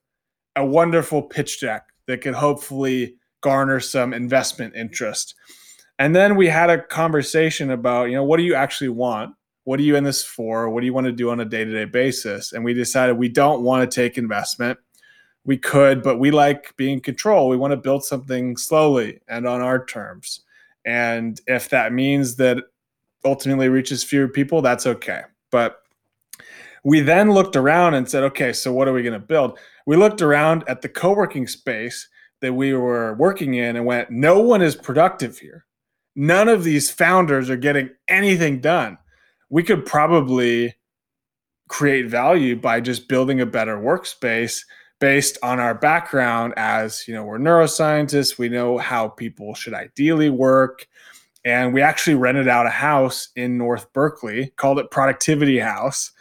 a 0.56 0.66
wonderful 0.66 1.22
pitch 1.22 1.62
deck 1.62 1.84
that 2.08 2.22
could 2.22 2.34
hopefully 2.34 3.18
garner 3.44 3.80
some 3.80 4.14
investment 4.14 4.76
interest. 4.76 5.36
And 6.00 6.16
then 6.16 6.36
we 6.36 6.48
had 6.48 6.72
a 6.72 6.82
conversation 6.82 7.70
about, 7.70 8.06
you 8.06 8.16
know, 8.16 8.24
what 8.24 8.38
do 8.38 8.44
you 8.44 8.56
actually 8.56 8.90
want? 8.90 9.36
What 9.66 9.80
are 9.80 9.84
you 9.84 9.96
in 9.96 10.04
this 10.04 10.26
for? 10.26 10.70
What 10.70 10.80
do 10.82 10.88
you 10.88 10.94
want 10.94 11.06
to 11.06 11.12
do 11.12 11.30
on 11.30 11.40
a 11.40 11.46
day-to-day 11.46 11.86
basis? 11.86 12.52
And 12.52 12.64
we 12.66 12.74
decided 12.74 13.18
we 13.18 13.30
don't 13.30 13.62
want 13.62 13.90
to 13.90 13.96
take 13.96 14.18
investment. 14.18 14.80
We 15.46 15.58
could, 15.58 16.02
but 16.02 16.18
we 16.18 16.32
like 16.32 16.76
being 16.78 16.94
in 16.94 17.02
control. 17.02 17.48
We 17.48 17.58
want 17.58 17.72
to 17.72 17.78
build 17.78 18.04
something 18.04 18.58
slowly 18.58 19.20
and 19.28 19.46
on 19.48 19.62
our 19.62 19.86
terms. 19.86 20.42
And 20.86 21.40
if 21.48 21.70
that 21.70 21.94
means 21.94 22.38
that 22.38 22.58
ultimately 23.24 23.70
reaches 23.70 24.04
fewer 24.04 24.28
people, 24.28 24.62
that's 24.62 24.88
okay. 24.88 25.22
But 25.52 25.80
we 26.84 27.00
then 27.00 27.32
looked 27.32 27.56
around 27.56 27.94
and 27.94 28.10
said, 28.10 28.24
okay, 28.24 28.52
so 28.52 28.74
what 28.74 28.88
are 28.88 28.94
we 28.94 29.04
going 29.04 29.14
to 29.14 29.20
build? 29.20 29.60
We 29.86 29.96
looked 29.96 30.22
around 30.22 30.64
at 30.68 30.82
the 30.82 30.90
co 30.90 31.14
working 31.14 31.48
space 31.48 32.08
that 32.44 32.54
we 32.54 32.74
were 32.74 33.16
working 33.16 33.56
in 33.56 33.76
and 33.76 33.86
went, 33.86 34.12
no 34.12 34.40
one 34.40 34.62
is 34.62 34.76
productive 34.76 35.40
here. 35.40 35.66
None 36.16 36.48
of 36.48 36.64
these 36.64 36.92
founders 36.92 37.50
are 37.50 37.58
getting 37.58 37.90
anything 38.08 38.62
done. 38.62 39.00
We 39.50 39.64
could 39.64 39.86
probably 39.86 40.76
create 41.70 42.08
value 42.08 42.56
by 42.56 42.82
just 42.82 43.08
building 43.08 43.42
a 43.42 43.46
better 43.46 43.78
workspace 43.78 44.62
based 45.00 45.38
on 45.42 45.60
our 45.60 45.74
background 45.74 46.54
as 46.56 47.08
you 47.08 47.14
know 47.14 47.24
we're 47.24 47.40
neuroscientists 47.40 48.38
we 48.38 48.48
know 48.48 48.78
how 48.78 49.08
people 49.08 49.54
should 49.54 49.74
ideally 49.74 50.30
work 50.30 50.88
and 51.46 51.74
we 51.74 51.82
actually 51.82 52.16
rented 52.16 52.48
out 52.48 52.66
a 52.66 52.72
house 52.72 53.30
in 53.36 53.58
North 53.58 53.92
Berkeley, 53.94 54.54
called 54.56 54.80
it 54.80 54.92
Productivity 54.92 55.60
House, 55.60 56.12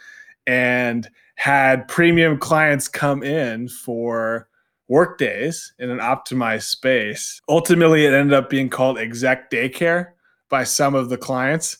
and 0.45 1.09
had 1.35 1.87
premium 1.87 2.37
clients 2.37 2.87
come 2.87 3.23
in 3.23 3.69
for 3.69 4.49
work 4.87 5.17
days 5.17 5.73
in 5.79 5.89
an 5.89 5.99
optimized 5.99 6.63
space. 6.63 7.41
Ultimately, 7.49 8.05
it 8.05 8.13
ended 8.13 8.33
up 8.33 8.49
being 8.49 8.69
called 8.69 8.97
exec 8.97 9.49
daycare 9.49 10.11
by 10.49 10.63
some 10.63 10.95
of 10.95 11.09
the 11.09 11.17
clients. 11.17 11.77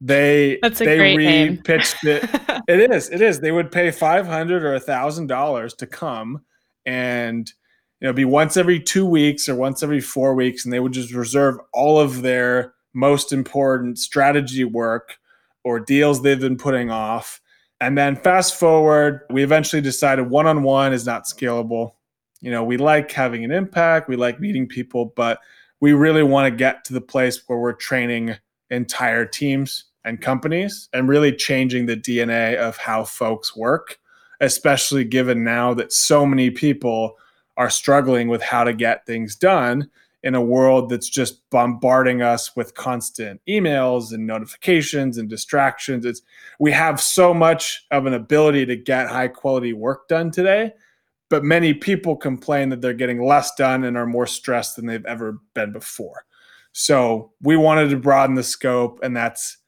They 0.00 0.58
That's 0.62 0.80
a 0.80 0.84
they 0.84 0.96
great 0.96 1.16
name. 1.16 1.62
it. 1.66 1.94
it 2.68 2.90
is. 2.90 3.10
It 3.10 3.20
is. 3.20 3.40
They 3.40 3.52
would 3.52 3.72
pay 3.72 3.90
five 3.90 4.26
hundred 4.26 4.62
or 4.62 4.74
a 4.74 4.80
thousand 4.80 5.26
dollars 5.26 5.74
to 5.74 5.86
come 5.86 6.42
and 6.86 7.52
you 8.00 8.06
know 8.06 8.12
be 8.12 8.24
once 8.24 8.56
every 8.56 8.80
two 8.80 9.04
weeks 9.04 9.48
or 9.48 9.56
once 9.56 9.82
every 9.82 10.00
four 10.00 10.34
weeks, 10.34 10.64
and 10.64 10.72
they 10.72 10.80
would 10.80 10.92
just 10.92 11.12
reserve 11.12 11.58
all 11.72 11.98
of 11.98 12.22
their 12.22 12.74
most 12.94 13.32
important 13.32 13.98
strategy 13.98 14.64
work 14.64 15.18
or 15.64 15.80
deals 15.80 16.22
they've 16.22 16.40
been 16.40 16.56
putting 16.56 16.90
off. 16.90 17.40
And 17.80 17.96
then 17.96 18.16
fast 18.16 18.56
forward, 18.56 19.22
we 19.30 19.42
eventually 19.42 19.82
decided 19.82 20.30
one 20.30 20.46
on 20.46 20.62
one 20.62 20.92
is 20.92 21.06
not 21.06 21.24
scalable. 21.24 21.92
You 22.40 22.50
know, 22.50 22.62
we 22.62 22.76
like 22.76 23.10
having 23.10 23.44
an 23.44 23.50
impact, 23.50 24.08
we 24.08 24.16
like 24.16 24.40
meeting 24.40 24.66
people, 24.66 25.12
but 25.16 25.40
we 25.80 25.92
really 25.92 26.22
want 26.22 26.50
to 26.50 26.56
get 26.56 26.84
to 26.84 26.92
the 26.92 27.00
place 27.00 27.42
where 27.46 27.58
we're 27.58 27.72
training 27.72 28.36
entire 28.70 29.24
teams 29.24 29.84
and 30.04 30.20
companies 30.20 30.88
and 30.92 31.08
really 31.08 31.32
changing 31.32 31.86
the 31.86 31.96
DNA 31.96 32.56
of 32.56 32.76
how 32.76 33.04
folks 33.04 33.56
work, 33.56 33.98
especially 34.40 35.04
given 35.04 35.44
now 35.44 35.74
that 35.74 35.92
so 35.92 36.24
many 36.24 36.50
people 36.50 37.16
are 37.56 37.70
struggling 37.70 38.28
with 38.28 38.42
how 38.42 38.64
to 38.64 38.72
get 38.72 39.04
things 39.04 39.34
done 39.34 39.90
in 40.22 40.34
a 40.34 40.40
world 40.40 40.88
that's 40.88 41.08
just 41.08 41.48
bombarding 41.50 42.22
us 42.22 42.56
with 42.56 42.74
constant 42.74 43.40
emails 43.48 44.12
and 44.12 44.26
notifications 44.26 45.16
and 45.16 45.28
distractions. 45.28 46.04
It's 46.04 46.22
we 46.58 46.72
have 46.72 47.00
so 47.00 47.32
much 47.32 47.86
of 47.90 48.06
an 48.06 48.14
ability 48.14 48.66
to 48.66 48.76
get 48.76 49.08
high 49.08 49.28
quality 49.28 49.72
work 49.72 50.08
done 50.08 50.30
today 50.30 50.72
but 51.30 51.44
many 51.44 51.74
people 51.74 52.16
complain 52.16 52.68
that 52.68 52.80
they're 52.80 52.92
getting 52.92 53.22
less 53.22 53.54
done 53.54 53.84
and 53.84 53.96
are 53.96 54.06
more 54.06 54.26
stressed 54.26 54.76
than 54.76 54.86
they've 54.86 55.06
ever 55.06 55.40
been 55.54 55.72
before 55.72 56.24
so 56.72 57.32
we 57.42 57.56
wanted 57.56 57.90
to 57.90 57.96
broaden 57.96 58.34
the 58.34 58.42
scope 58.42 59.00
and 59.02 59.16
that's 59.16 59.58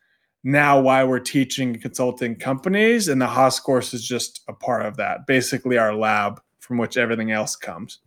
now 0.42 0.80
why 0.80 1.04
we're 1.04 1.18
teaching 1.18 1.78
consulting 1.78 2.34
companies 2.34 3.08
and 3.08 3.20
the 3.20 3.26
haas 3.26 3.60
course 3.60 3.92
is 3.92 4.06
just 4.06 4.42
a 4.48 4.52
part 4.52 4.86
of 4.86 4.96
that 4.96 5.26
basically 5.26 5.76
our 5.76 5.94
lab 5.94 6.40
from 6.58 6.78
which 6.78 6.96
everything 6.96 7.30
else 7.30 7.56
comes 7.56 8.00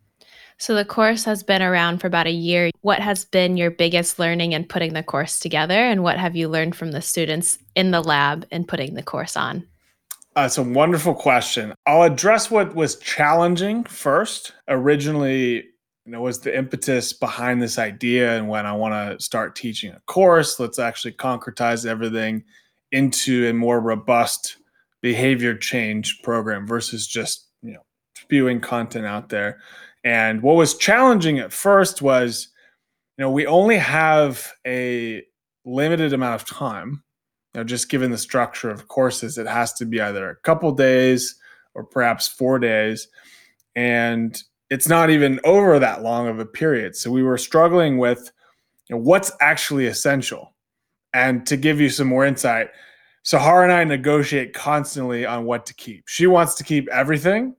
so 0.58 0.76
the 0.76 0.86
course 0.86 1.26
has 1.26 1.44
been 1.44 1.62
around 1.62 2.00
for 2.00 2.08
about 2.08 2.28
a 2.28 2.32
year. 2.32 2.70
What 2.82 3.00
has 3.00 3.26
been 3.26 3.58
your 3.58 3.72
biggest 3.72 4.20
learning 4.20 4.54
in 4.54 4.66
putting 4.66 4.94
the 4.94 5.04
course 5.04 5.40
together, 5.40 5.76
and 5.76 6.04
what 6.04 6.18
have 6.18 6.36
you 6.36 6.48
learned 6.48 6.76
from 6.76 6.92
the 6.92 7.02
students 7.02 7.58
in 7.76 7.92
the 7.92 8.02
lab 8.02 8.46
in 8.52 8.66
putting 8.66 8.94
the 8.94 9.04
course 9.04 9.36
on? 9.36 9.68
Uh, 10.36 10.44
it's 10.46 10.58
a 10.58 10.64
wonderful 10.64 11.14
question. 11.14 11.74
I'll 11.86 12.04
address 12.04 12.50
what 12.50 12.74
was 12.74 12.98
challenging 12.98 13.84
first. 13.84 14.54
Originally, 14.68 15.56
you 16.06 16.12
know, 16.12 16.22
was 16.22 16.40
the 16.40 16.56
impetus 16.58 17.14
behind 17.14 17.62
this 17.62 17.78
idea, 17.78 18.36
and 18.38 18.50
when 18.50 18.66
I 18.66 18.74
want 18.74 18.94
to 18.94 19.24
start 19.24 19.56
teaching 19.56 19.92
a 19.92 20.00
course, 20.08 20.60
let's 20.60 20.80
actually 20.80 21.14
concretize 21.14 21.86
everything 21.86 22.44
into 22.92 23.48
a 23.48 23.54
more 23.54 23.80
robust 23.80 24.58
behavior 25.02 25.56
change 25.56 26.22
program 26.24 26.66
versus 26.66 27.06
just 27.06 27.50
you 27.62 27.74
know 27.74 27.84
spewing 28.18 28.60
content 28.60 29.06
out 29.06 29.30
there. 29.30 29.60
And 30.04 30.42
what 30.42 30.56
was 30.56 30.76
challenging 30.76 31.40
at 31.40 31.54
first 31.54 32.02
was, 32.02 32.50
you 33.18 33.24
know, 33.24 33.32
we 33.32 33.46
only 33.46 33.78
have 33.78 34.52
a 34.66 35.24
limited 35.64 36.12
amount 36.12 36.42
of 36.42 36.48
time. 36.48 37.04
You 37.54 37.60
know, 37.60 37.64
just 37.64 37.90
given 37.90 38.12
the 38.12 38.18
structure 38.18 38.70
of 38.70 38.88
courses, 38.88 39.38
it 39.38 39.48
has 39.48 39.74
to 39.74 39.86
be 39.86 40.02
either 40.02 40.30
a 40.30 40.36
couple 40.38 40.72
days 40.72 41.36
or 41.76 41.84
perhaps 41.84 42.28
four 42.28 42.60
days. 42.60 43.08
And 43.76 44.42
it's 44.70 44.88
not 44.88 45.10
even 45.10 45.40
over 45.44 45.78
that 45.80 46.02
long 46.02 46.28
of 46.28 46.40
a 46.40 46.46
period. 46.46 46.96
So 46.96 47.12
we 47.12 47.24
were 47.24 47.38
struggling 47.38 47.98
with 47.98 48.32
you 48.90 48.96
know, 48.96 49.02
what's 49.02 49.32
actually 49.40 49.86
essential. 49.86 50.54
And 51.14 51.46
to 51.46 51.58
give 51.58 51.80
you 51.80 51.90
some 51.90 52.08
more 52.08 52.26
insight, 52.26 52.70
Sahar 53.24 53.64
and 53.64 53.72
I 53.72 53.84
negotiate 53.84 54.54
constantly 54.54 55.26
on 55.26 55.46
what 55.46 55.66
to 55.68 55.74
keep. 55.76 56.08
She 56.08 56.28
wants 56.28 56.56
to 56.56 56.64
keep 56.64 56.90
everything. 56.90 57.56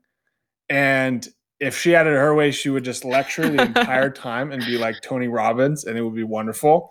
And 0.68 1.26
if 1.60 1.78
she 1.78 1.90
had 1.90 2.06
it 2.06 2.10
her 2.10 2.34
way, 2.34 2.50
she 2.50 2.68
would 2.68 2.84
just 2.84 3.04
lecture 3.04 3.48
the 3.48 3.62
entire 3.62 4.10
time 4.28 4.52
and 4.52 4.64
be 4.64 4.76
like 4.76 4.96
Tony 5.00 5.28
Robbins, 5.28 5.84
and 5.84 5.96
it 5.96 6.02
would 6.02 6.14
be 6.14 6.24
wonderful. 6.24 6.90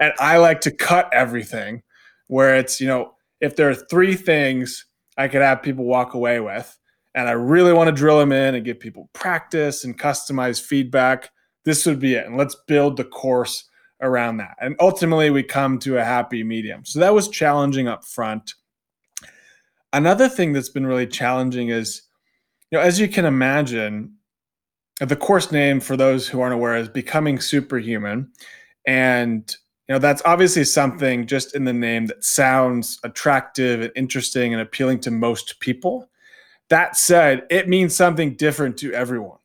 And 0.00 0.12
I 0.18 0.38
like 0.38 0.60
to 0.62 0.70
cut 0.70 1.08
everything 1.12 1.82
where 2.30 2.56
it's, 2.56 2.80
you 2.80 2.86
know, 2.86 3.12
if 3.40 3.56
there 3.56 3.68
are 3.68 3.74
three 3.74 4.14
things 4.14 4.86
I 5.18 5.26
could 5.26 5.42
have 5.42 5.62
people 5.62 5.84
walk 5.84 6.14
away 6.14 6.38
with, 6.38 6.78
and 7.16 7.28
I 7.28 7.32
really 7.32 7.72
want 7.72 7.88
to 7.88 7.92
drill 7.92 8.20
them 8.20 8.30
in 8.30 8.54
and 8.54 8.64
give 8.64 8.78
people 8.78 9.10
practice 9.14 9.82
and 9.82 9.98
customized 9.98 10.62
feedback, 10.62 11.30
this 11.64 11.84
would 11.86 11.98
be 11.98 12.14
it. 12.14 12.26
And 12.26 12.36
let's 12.36 12.54
build 12.68 12.96
the 12.96 13.04
course 13.04 13.64
around 14.00 14.36
that. 14.36 14.56
And 14.60 14.76
ultimately, 14.78 15.30
we 15.30 15.42
come 15.42 15.80
to 15.80 15.98
a 15.98 16.04
happy 16.04 16.44
medium. 16.44 16.84
So 16.84 17.00
that 17.00 17.12
was 17.12 17.28
challenging 17.28 17.88
up 17.88 18.04
front. 18.04 18.54
Another 19.92 20.28
thing 20.28 20.52
that's 20.52 20.68
been 20.68 20.86
really 20.86 21.08
challenging 21.08 21.70
is, 21.70 22.02
you 22.70 22.78
know, 22.78 22.84
as 22.84 23.00
you 23.00 23.08
can 23.08 23.24
imagine, 23.24 24.14
the 25.00 25.16
course 25.16 25.50
name 25.50 25.80
for 25.80 25.96
those 25.96 26.28
who 26.28 26.40
aren't 26.40 26.54
aware 26.54 26.76
is 26.76 26.88
Becoming 26.88 27.40
Superhuman. 27.40 28.30
And 28.86 29.52
you 29.90 29.94
know, 29.94 29.98
that's 29.98 30.22
obviously 30.24 30.62
something 30.62 31.26
just 31.26 31.56
in 31.56 31.64
the 31.64 31.72
name 31.72 32.06
that 32.06 32.22
sounds 32.22 33.00
attractive 33.02 33.80
and 33.80 33.90
interesting 33.96 34.52
and 34.54 34.62
appealing 34.62 35.00
to 35.00 35.10
most 35.10 35.58
people. 35.58 36.08
That 36.68 36.96
said, 36.96 37.42
it 37.50 37.68
means 37.68 37.96
something 37.96 38.36
different 38.36 38.76
to 38.76 38.92
everyone, 38.94 39.38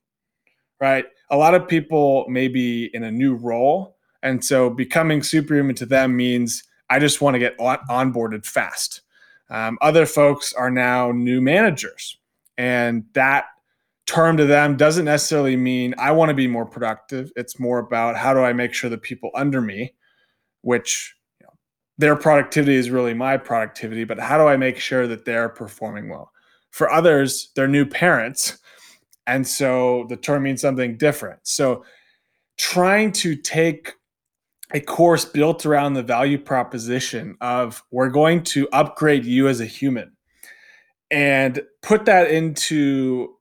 right? 0.79 1.05
A 1.31 1.35
lot 1.35 1.55
of 1.55 1.67
people 1.67 2.27
may 2.29 2.47
be 2.47 2.91
in 2.93 3.01
a 3.01 3.11
new 3.11 3.33
role. 3.33 3.97
And 4.21 4.45
so 4.45 4.69
becoming 4.69 5.23
superhuman 5.23 5.73
to 5.77 5.85
them 5.87 6.15
means 6.15 6.63
I 6.91 6.99
just 6.99 7.21
want 7.21 7.33
to 7.33 7.39
get 7.39 7.59
on- 7.59 7.79
onboarded 7.89 8.45
fast. 8.45 9.01
Um, 9.49 9.79
other 9.81 10.05
folks 10.05 10.53
are 10.53 10.69
now 10.69 11.11
new 11.11 11.41
managers, 11.41 12.19
and 12.55 13.03
that 13.13 13.45
term 14.05 14.37
to 14.37 14.45
them 14.45 14.77
doesn't 14.77 15.05
necessarily 15.05 15.57
mean 15.57 15.95
I 15.97 16.11
want 16.11 16.29
to 16.29 16.35
be 16.35 16.47
more 16.47 16.67
productive. 16.67 17.31
It's 17.35 17.59
more 17.59 17.79
about 17.79 18.15
how 18.15 18.35
do 18.35 18.41
I 18.41 18.53
make 18.53 18.75
sure 18.75 18.91
the 18.91 18.97
people 18.99 19.31
under 19.33 19.59
me, 19.59 19.94
which 20.65 21.15
you 21.39 21.45
know, 21.45 21.53
their 21.99 22.15
productivity 22.15 22.75
is 22.75 22.89
really 22.89 23.13
my 23.13 23.37
productivity, 23.37 24.03
but 24.03 24.19
how 24.19 24.37
do 24.37 24.45
I 24.45 24.57
make 24.57 24.79
sure 24.79 25.05
that 25.05 25.23
they're 25.23 25.47
performing 25.47 26.09
well? 26.09 26.31
For 26.71 26.91
others, 26.91 27.51
they're 27.55 27.67
new 27.67 27.85
parents. 27.85 28.57
And 29.27 29.47
so 29.47 30.05
the 30.09 30.17
term 30.17 30.43
means 30.43 30.61
something 30.61 30.97
different. 30.97 31.39
So 31.43 31.85
trying 32.57 33.11
to 33.13 33.35
take 33.35 33.93
a 34.73 34.79
course 34.79 35.23
built 35.23 35.67
around 35.67 35.93
the 35.93 36.03
value 36.03 36.39
proposition 36.39 37.37
of 37.41 37.83
we're 37.91 38.09
going 38.09 38.43
to 38.43 38.67
upgrade 38.73 39.23
you 39.23 39.47
as 39.47 39.61
a 39.61 39.65
human 39.65 40.13
and 41.11 41.61
put 41.83 42.05
that 42.05 42.31
into 42.31 43.35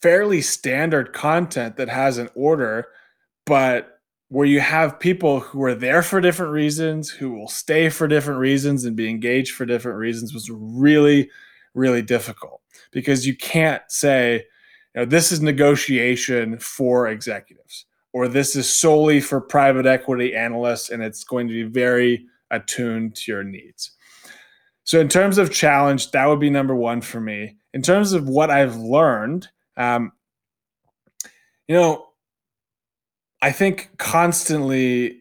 fairly 0.00 0.40
standard 0.40 1.12
content 1.12 1.76
that 1.76 1.90
has 1.90 2.16
an 2.16 2.30
order 2.34 2.86
but 3.46 3.93
where 4.34 4.46
you 4.46 4.60
have 4.60 4.98
people 4.98 5.40
who 5.40 5.62
are 5.62 5.74
there 5.74 6.02
for 6.02 6.20
different 6.20 6.52
reasons 6.52 7.08
who 7.08 7.32
will 7.32 7.48
stay 7.48 7.88
for 7.88 8.08
different 8.08 8.40
reasons 8.40 8.84
and 8.84 8.96
be 8.96 9.08
engaged 9.08 9.54
for 9.54 9.64
different 9.64 9.98
reasons 9.98 10.34
was 10.34 10.50
really 10.50 11.30
really 11.74 12.02
difficult 12.02 12.60
because 12.90 13.26
you 13.26 13.36
can't 13.36 13.82
say 13.88 14.44
you 14.94 15.00
know 15.00 15.04
this 15.04 15.32
is 15.32 15.40
negotiation 15.40 16.58
for 16.58 17.08
executives 17.08 17.86
or 18.12 18.28
this 18.28 18.56
is 18.56 18.74
solely 18.74 19.20
for 19.20 19.40
private 19.40 19.86
equity 19.86 20.34
analysts 20.34 20.88
and 20.88 21.02
it's 21.02 21.24
going 21.24 21.48
to 21.48 21.52
be 21.52 21.64
very 21.64 22.24
attuned 22.50 23.16
to 23.16 23.32
your 23.32 23.44
needs. 23.44 23.90
So, 24.84 25.00
in 25.00 25.08
terms 25.08 25.36
of 25.36 25.52
challenge, 25.52 26.12
that 26.12 26.26
would 26.26 26.40
be 26.40 26.50
number 26.50 26.74
one 26.74 27.00
for 27.00 27.20
me. 27.20 27.56
In 27.72 27.82
terms 27.82 28.12
of 28.12 28.28
what 28.28 28.50
I've 28.50 28.76
learned, 28.76 29.48
um, 29.76 30.12
you 31.66 31.74
know, 31.74 32.06
I 33.44 33.52
think 33.52 33.90
constantly, 33.98 35.20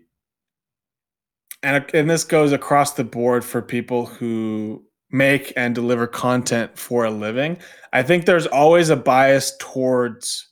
and, 1.62 1.84
and 1.94 2.10
this 2.10 2.24
goes 2.24 2.54
across 2.54 2.94
the 2.94 3.04
board 3.04 3.44
for 3.44 3.62
people 3.62 4.06
who 4.06 4.82
make 5.12 5.52
and 5.58 5.76
deliver 5.76 6.08
content 6.08 6.80
for 6.80 7.04
a 7.04 7.12
living. 7.12 7.58
I 7.92 8.02
think 8.02 8.26
there's 8.26 8.48
always 8.48 8.90
a 8.90 8.96
bias 8.96 9.52
towards 9.60 10.48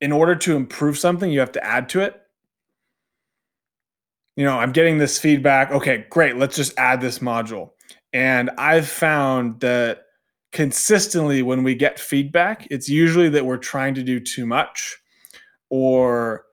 in 0.00 0.10
order 0.10 0.34
to 0.34 0.56
improve 0.56 0.98
something, 0.98 1.30
you 1.30 1.38
have 1.38 1.52
to 1.52 1.64
add 1.64 1.88
to 1.90 2.00
it. 2.00 2.20
You 4.34 4.44
know, 4.44 4.58
I'm 4.58 4.72
getting 4.72 4.98
this 4.98 5.20
feedback. 5.20 5.70
Okay, 5.70 6.06
great. 6.10 6.36
Let's 6.36 6.56
just 6.56 6.76
add 6.76 7.00
this 7.00 7.20
module. 7.20 7.70
And 8.12 8.50
I've 8.58 8.88
found 8.88 9.60
that 9.60 10.00
consistently 10.50 11.42
when 11.42 11.62
we 11.62 11.76
get 11.76 12.00
feedback, 12.00 12.66
it's 12.72 12.88
usually 12.88 13.28
that 13.28 13.46
we're 13.46 13.56
trying 13.56 13.94
to 13.94 14.02
do 14.02 14.18
too 14.18 14.46
much 14.46 14.96
or 15.70 16.45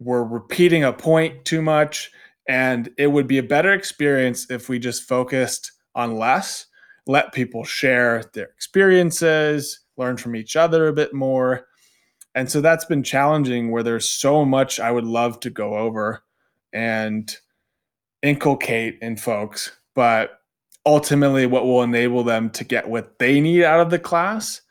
we're 0.00 0.24
repeating 0.24 0.82
a 0.84 0.92
point 0.92 1.44
too 1.44 1.62
much. 1.62 2.10
And 2.48 2.90
it 2.98 3.06
would 3.06 3.28
be 3.28 3.38
a 3.38 3.44
better 3.44 3.72
experience 3.72 4.50
if 4.50 4.68
we 4.68 4.80
just 4.80 5.04
focused 5.04 5.70
on 5.94 6.16
less, 6.16 6.66
let 7.06 7.32
people 7.32 7.62
share 7.62 8.24
their 8.32 8.46
experiences, 8.46 9.80
learn 9.96 10.16
from 10.16 10.34
each 10.34 10.56
other 10.56 10.88
a 10.88 10.92
bit 10.92 11.14
more, 11.14 11.66
and 12.34 12.50
so 12.50 12.60
that's 12.60 12.84
been 12.84 13.02
challenging 13.02 13.70
where 13.70 13.82
there's 13.82 14.08
so 14.08 14.44
much 14.44 14.78
I 14.78 14.90
would 14.90 15.04
love 15.04 15.40
to 15.40 15.50
go 15.50 15.76
over 15.76 16.22
and 16.72 17.34
inculcate 18.22 18.98
in 19.02 19.16
folks, 19.16 19.72
but 19.94 20.40
ultimately 20.86 21.46
what 21.46 21.64
will 21.64 21.82
enable 21.82 22.22
them 22.22 22.50
to 22.50 22.64
get 22.64 22.88
what 22.88 23.18
they 23.18 23.40
need 23.40 23.64
out 23.64 23.80
of 23.80 23.90
the 23.90 23.98
class 23.98 24.62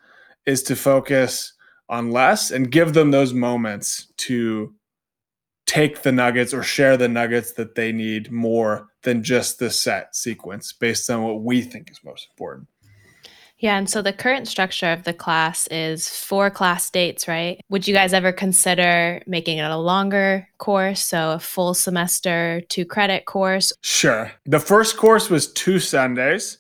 is 0.46 0.64
to 0.64 0.76
focus 0.76 1.54
on 1.90 2.12
less 2.12 2.52
and 2.52 2.72
give 2.72 2.94
them 2.94 3.12
those 3.12 3.34
moments 3.34 4.08
to 4.18 4.74
take 5.70 6.02
the 6.02 6.12
nuggets 6.12 6.52
or 6.52 6.64
share 6.64 6.98
the 6.98 7.08
nuggets 7.08 7.52
that 7.52 7.76
they 7.76 7.92
need 7.92 8.32
more 8.32 8.88
than 9.04 9.22
just 9.22 9.60
the 9.60 9.70
set 9.70 10.16
sequence 10.16 10.74
based 10.74 11.08
on 11.12 11.22
what 11.22 11.44
we 11.44 11.62
think 11.62 11.92
is 11.92 12.00
most 12.04 12.28
important. 12.32 12.68
Yeah, 13.60 13.78
and 13.78 13.88
so 13.88 14.02
the 14.02 14.12
current 14.12 14.48
structure 14.48 14.92
of 14.92 15.04
the 15.04 15.14
class 15.14 15.68
is 15.68 16.10
four 16.10 16.50
class 16.50 16.90
dates, 16.90 17.28
right? 17.28 17.62
Would 17.70 17.88
you 17.88 17.94
guys 17.94 18.14
ever 18.14 18.32
consider 18.32 19.22
making 19.28 19.60
it 19.60 19.70
a 19.70 19.78
longer 19.78 20.48
course, 20.58 21.06
so 21.06 21.34
a 21.34 21.40
full 21.40 21.76
semester, 21.76 22.64
two 22.70 22.86
credit 22.86 23.26
course? 23.26 23.72
Sure. 23.84 24.32
The 24.46 24.60
first 24.60 24.98
course 24.98 25.30
was 25.30 25.54
two 25.54 25.78
Sundays. 25.78 26.58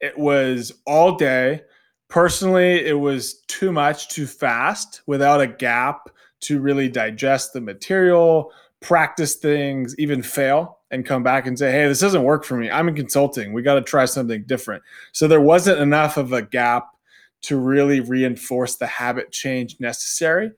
It 0.00 0.16
was 0.16 0.72
all 0.86 1.16
day. 1.16 1.60
Personally, 2.08 2.86
it 2.86 2.98
was 2.98 3.40
too 3.48 3.70
much, 3.70 4.08
too 4.08 4.26
fast, 4.26 5.02
without 5.06 5.42
a 5.42 5.46
gap 5.46 6.08
to 6.40 6.60
really 6.60 6.88
digest 6.88 7.52
the 7.52 7.60
material, 7.60 8.52
practice 8.80 9.36
things, 9.36 9.94
even 9.98 10.22
fail 10.22 10.78
and 10.90 11.06
come 11.06 11.22
back 11.22 11.46
and 11.46 11.58
say, 11.58 11.70
hey, 11.70 11.86
this 11.86 12.00
doesn't 12.00 12.24
work 12.24 12.44
for 12.44 12.56
me. 12.56 12.70
I'm 12.70 12.88
in 12.88 12.94
consulting. 12.94 13.52
We 13.52 13.62
got 13.62 13.74
to 13.74 13.82
try 13.82 14.06
something 14.06 14.44
different. 14.44 14.82
So 15.12 15.28
there 15.28 15.40
wasn't 15.40 15.80
enough 15.80 16.16
of 16.16 16.32
a 16.32 16.42
gap 16.42 16.88
to 17.42 17.58
really 17.58 18.00
reinforce 18.00 18.76
the 18.76 18.86
habit 18.86 19.32
change 19.32 19.78
necessary. 19.80 20.50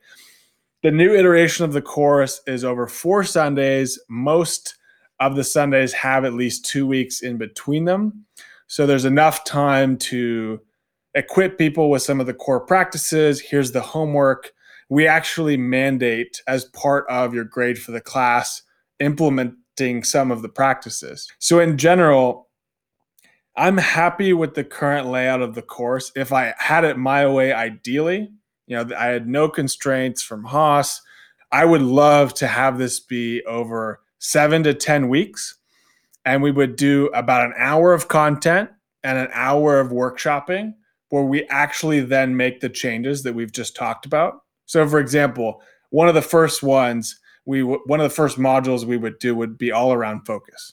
The 0.82 0.90
new 0.90 1.14
iteration 1.14 1.64
of 1.64 1.72
the 1.72 1.82
course 1.82 2.40
is 2.46 2.64
over 2.64 2.86
four 2.86 3.22
Sundays. 3.24 4.00
Most 4.08 4.76
of 5.20 5.36
the 5.36 5.44
Sundays 5.44 5.92
have 5.92 6.24
at 6.24 6.32
least 6.32 6.64
two 6.64 6.86
weeks 6.86 7.22
in 7.22 7.36
between 7.36 7.84
them. 7.84 8.24
So 8.66 8.86
there's 8.86 9.04
enough 9.04 9.44
time 9.44 9.96
to 9.98 10.60
equip 11.14 11.58
people 11.58 11.90
with 11.90 12.02
some 12.02 12.20
of 12.20 12.26
the 12.26 12.34
core 12.34 12.60
practices. 12.60 13.40
Here's 13.40 13.70
the 13.70 13.80
homework. 13.80 14.52
We 14.92 15.06
actually 15.06 15.56
mandate 15.56 16.42
as 16.46 16.66
part 16.66 17.06
of 17.08 17.32
your 17.32 17.44
grade 17.44 17.78
for 17.78 17.92
the 17.92 18.00
class 18.02 18.60
implementing 19.00 20.04
some 20.04 20.30
of 20.30 20.42
the 20.42 20.50
practices. 20.50 21.32
So, 21.38 21.60
in 21.60 21.78
general, 21.78 22.50
I'm 23.56 23.78
happy 23.78 24.34
with 24.34 24.52
the 24.52 24.64
current 24.64 25.06
layout 25.06 25.40
of 25.40 25.54
the 25.54 25.62
course. 25.62 26.12
If 26.14 26.30
I 26.30 26.52
had 26.58 26.84
it 26.84 26.98
my 26.98 27.26
way, 27.26 27.54
ideally, 27.54 28.32
you 28.66 28.76
know, 28.76 28.94
I 28.94 29.06
had 29.06 29.26
no 29.26 29.48
constraints 29.48 30.20
from 30.20 30.44
Haas. 30.44 31.00
I 31.50 31.64
would 31.64 31.80
love 31.80 32.34
to 32.34 32.46
have 32.46 32.76
this 32.76 33.00
be 33.00 33.42
over 33.44 34.02
seven 34.18 34.62
to 34.64 34.74
10 34.74 35.08
weeks. 35.08 35.56
And 36.26 36.42
we 36.42 36.50
would 36.50 36.76
do 36.76 37.06
about 37.14 37.46
an 37.46 37.54
hour 37.56 37.94
of 37.94 38.08
content 38.08 38.68
and 39.02 39.16
an 39.16 39.28
hour 39.32 39.80
of 39.80 39.88
workshopping 39.88 40.74
where 41.08 41.24
we 41.24 41.44
actually 41.44 42.00
then 42.00 42.36
make 42.36 42.60
the 42.60 42.68
changes 42.68 43.22
that 43.22 43.34
we've 43.34 43.52
just 43.52 43.74
talked 43.74 44.04
about. 44.04 44.42
So, 44.72 44.88
for 44.88 45.00
example, 45.00 45.60
one 45.90 46.08
of 46.08 46.14
the 46.14 46.22
first 46.22 46.62
ones 46.62 47.20
we 47.44 47.60
w- 47.60 47.82
one 47.84 48.00
of 48.00 48.04
the 48.04 48.14
first 48.14 48.38
modules 48.38 48.86
we 48.86 48.96
would 48.96 49.18
do 49.18 49.34
would 49.34 49.58
be 49.58 49.70
all 49.70 49.92
around 49.92 50.24
focus 50.24 50.72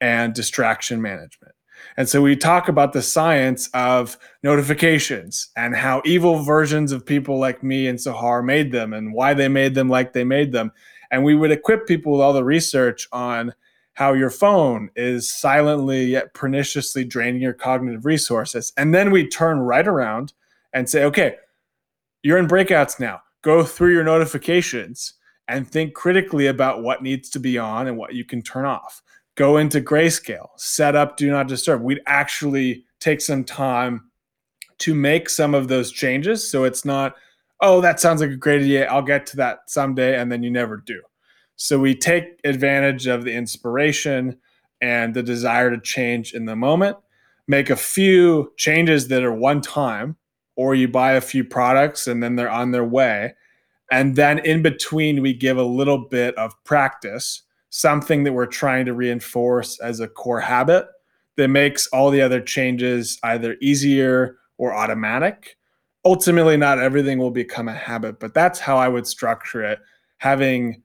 and 0.00 0.32
distraction 0.32 1.02
management. 1.02 1.52
And 1.98 2.08
so 2.08 2.22
we 2.22 2.36
talk 2.36 2.68
about 2.68 2.94
the 2.94 3.02
science 3.02 3.68
of 3.74 4.16
notifications 4.42 5.50
and 5.58 5.76
how 5.76 6.00
evil 6.06 6.42
versions 6.42 6.90
of 6.90 7.04
people 7.04 7.38
like 7.38 7.62
me 7.62 7.86
and 7.86 7.98
Sahar 7.98 8.42
made 8.42 8.72
them 8.72 8.94
and 8.94 9.12
why 9.12 9.34
they 9.34 9.48
made 9.48 9.74
them 9.74 9.90
like 9.90 10.14
they 10.14 10.24
made 10.24 10.52
them. 10.52 10.72
And 11.10 11.22
we 11.22 11.34
would 11.34 11.50
equip 11.50 11.86
people 11.86 12.12
with 12.12 12.22
all 12.22 12.32
the 12.32 12.44
research 12.44 13.06
on 13.12 13.52
how 13.92 14.14
your 14.14 14.30
phone 14.30 14.88
is 14.96 15.28
silently 15.30 16.06
yet 16.06 16.32
perniciously 16.32 17.04
draining 17.04 17.42
your 17.42 17.52
cognitive 17.52 18.06
resources. 18.06 18.72
And 18.78 18.94
then 18.94 19.10
we 19.10 19.28
turn 19.28 19.58
right 19.58 19.86
around 19.86 20.32
and 20.72 20.88
say, 20.88 21.04
okay, 21.04 21.36
you're 22.22 22.38
in 22.38 22.48
breakouts 22.48 22.98
now. 22.98 23.20
Go 23.44 23.62
through 23.62 23.92
your 23.92 24.04
notifications 24.04 25.14
and 25.48 25.68
think 25.68 25.92
critically 25.92 26.46
about 26.46 26.82
what 26.82 27.02
needs 27.02 27.28
to 27.28 27.38
be 27.38 27.58
on 27.58 27.86
and 27.86 27.98
what 27.98 28.14
you 28.14 28.24
can 28.24 28.40
turn 28.40 28.64
off. 28.64 29.02
Go 29.34 29.58
into 29.58 29.82
grayscale, 29.82 30.48
set 30.56 30.96
up 30.96 31.18
do 31.18 31.30
not 31.30 31.46
disturb. 31.46 31.82
We'd 31.82 32.00
actually 32.06 32.86
take 33.00 33.20
some 33.20 33.44
time 33.44 34.10
to 34.78 34.94
make 34.94 35.28
some 35.28 35.54
of 35.54 35.68
those 35.68 35.92
changes 35.92 36.50
so 36.50 36.64
it's 36.64 36.86
not, 36.86 37.16
oh, 37.60 37.82
that 37.82 38.00
sounds 38.00 38.22
like 38.22 38.30
a 38.30 38.36
great 38.36 38.62
idea. 38.62 38.86
I'll 38.86 39.02
get 39.02 39.26
to 39.26 39.36
that 39.36 39.58
someday, 39.66 40.18
and 40.18 40.32
then 40.32 40.42
you 40.42 40.50
never 40.50 40.78
do. 40.78 41.02
So 41.56 41.78
we 41.78 41.94
take 41.94 42.40
advantage 42.44 43.06
of 43.06 43.24
the 43.24 43.32
inspiration 43.32 44.38
and 44.80 45.12
the 45.12 45.22
desire 45.22 45.70
to 45.70 45.80
change 45.80 46.32
in 46.32 46.46
the 46.46 46.56
moment, 46.56 46.96
make 47.46 47.68
a 47.68 47.76
few 47.76 48.52
changes 48.56 49.08
that 49.08 49.22
are 49.22 49.34
one 49.34 49.60
time, 49.60 50.16
or 50.56 50.74
you 50.74 50.88
buy 50.88 51.12
a 51.12 51.20
few 51.20 51.44
products 51.44 52.06
and 52.06 52.22
then 52.22 52.36
they're 52.36 52.50
on 52.50 52.70
their 52.70 52.84
way. 52.84 53.34
And 53.90 54.16
then 54.16 54.38
in 54.40 54.62
between, 54.62 55.22
we 55.22 55.34
give 55.34 55.58
a 55.58 55.64
little 55.64 55.98
bit 55.98 56.34
of 56.36 56.52
practice, 56.64 57.42
something 57.70 58.24
that 58.24 58.32
we're 58.32 58.46
trying 58.46 58.86
to 58.86 58.94
reinforce 58.94 59.78
as 59.80 60.00
a 60.00 60.08
core 60.08 60.40
habit 60.40 60.86
that 61.36 61.48
makes 61.48 61.86
all 61.88 62.10
the 62.10 62.22
other 62.22 62.40
changes 62.40 63.18
either 63.24 63.56
easier 63.60 64.36
or 64.58 64.74
automatic. 64.74 65.56
Ultimately, 66.04 66.56
not 66.56 66.78
everything 66.78 67.18
will 67.18 67.30
become 67.30 67.68
a 67.68 67.74
habit, 67.74 68.20
but 68.20 68.34
that's 68.34 68.60
how 68.60 68.76
I 68.76 68.88
would 68.88 69.06
structure 69.06 69.62
it. 69.62 69.80
Having 70.18 70.82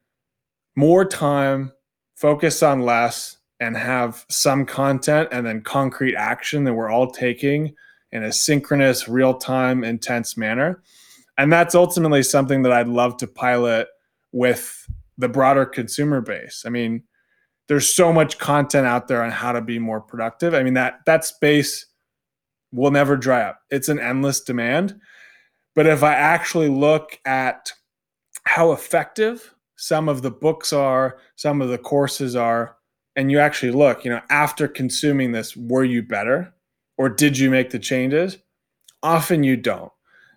more 0.75 1.05
time, 1.05 1.71
focus 2.15 2.63
on 2.63 2.81
less, 2.81 3.37
and 3.59 3.75
have 3.75 4.25
some 4.29 4.65
content 4.65 5.29
and 5.31 5.45
then 5.45 5.61
concrete 5.61 6.15
action 6.15 6.63
that 6.63 6.73
we're 6.73 6.89
all 6.89 7.11
taking 7.11 7.75
in 8.11 8.23
a 8.23 8.31
synchronous, 8.31 9.07
real 9.07 9.33
time, 9.35 9.83
intense 9.83 10.35
manner. 10.35 10.81
And 11.37 11.51
that's 11.53 11.75
ultimately 11.75 12.23
something 12.23 12.63
that 12.63 12.71
I'd 12.71 12.87
love 12.87 13.17
to 13.17 13.27
pilot 13.27 13.87
with 14.31 14.87
the 15.17 15.29
broader 15.29 15.65
consumer 15.65 16.21
base. 16.21 16.63
I 16.65 16.69
mean, 16.69 17.03
there's 17.67 17.93
so 17.93 18.11
much 18.11 18.39
content 18.39 18.87
out 18.87 19.07
there 19.07 19.23
on 19.23 19.31
how 19.31 19.51
to 19.51 19.61
be 19.61 19.79
more 19.79 20.01
productive. 20.01 20.53
I 20.53 20.63
mean, 20.63 20.73
that 20.73 20.99
that 21.05 21.23
space 21.23 21.85
will 22.71 22.91
never 22.91 23.15
dry 23.15 23.41
up. 23.43 23.61
It's 23.69 23.89
an 23.89 23.99
endless 23.99 24.41
demand. 24.41 24.99
But 25.75 25.85
if 25.85 26.03
I 26.03 26.13
actually 26.13 26.69
look 26.69 27.19
at 27.25 27.71
how 28.43 28.71
effective 28.71 29.53
some 29.75 30.09
of 30.09 30.21
the 30.23 30.31
books 30.31 30.73
are, 30.73 31.19
some 31.35 31.61
of 31.61 31.69
the 31.69 31.77
courses 31.77 32.35
are, 32.35 32.75
and 33.15 33.31
you 33.31 33.39
actually 33.39 33.71
look, 33.71 34.03
you 34.03 34.11
know, 34.11 34.21
after 34.29 34.67
consuming 34.67 35.31
this, 35.31 35.55
were 35.55 35.83
you 35.83 36.01
better 36.01 36.53
or 36.99 37.07
did 37.07 37.39
you 37.39 37.49
make 37.49 37.69
the 37.69 37.79
changes? 37.79 38.37
Often 39.01 39.43
you 39.43 39.55
don't. 39.55 39.91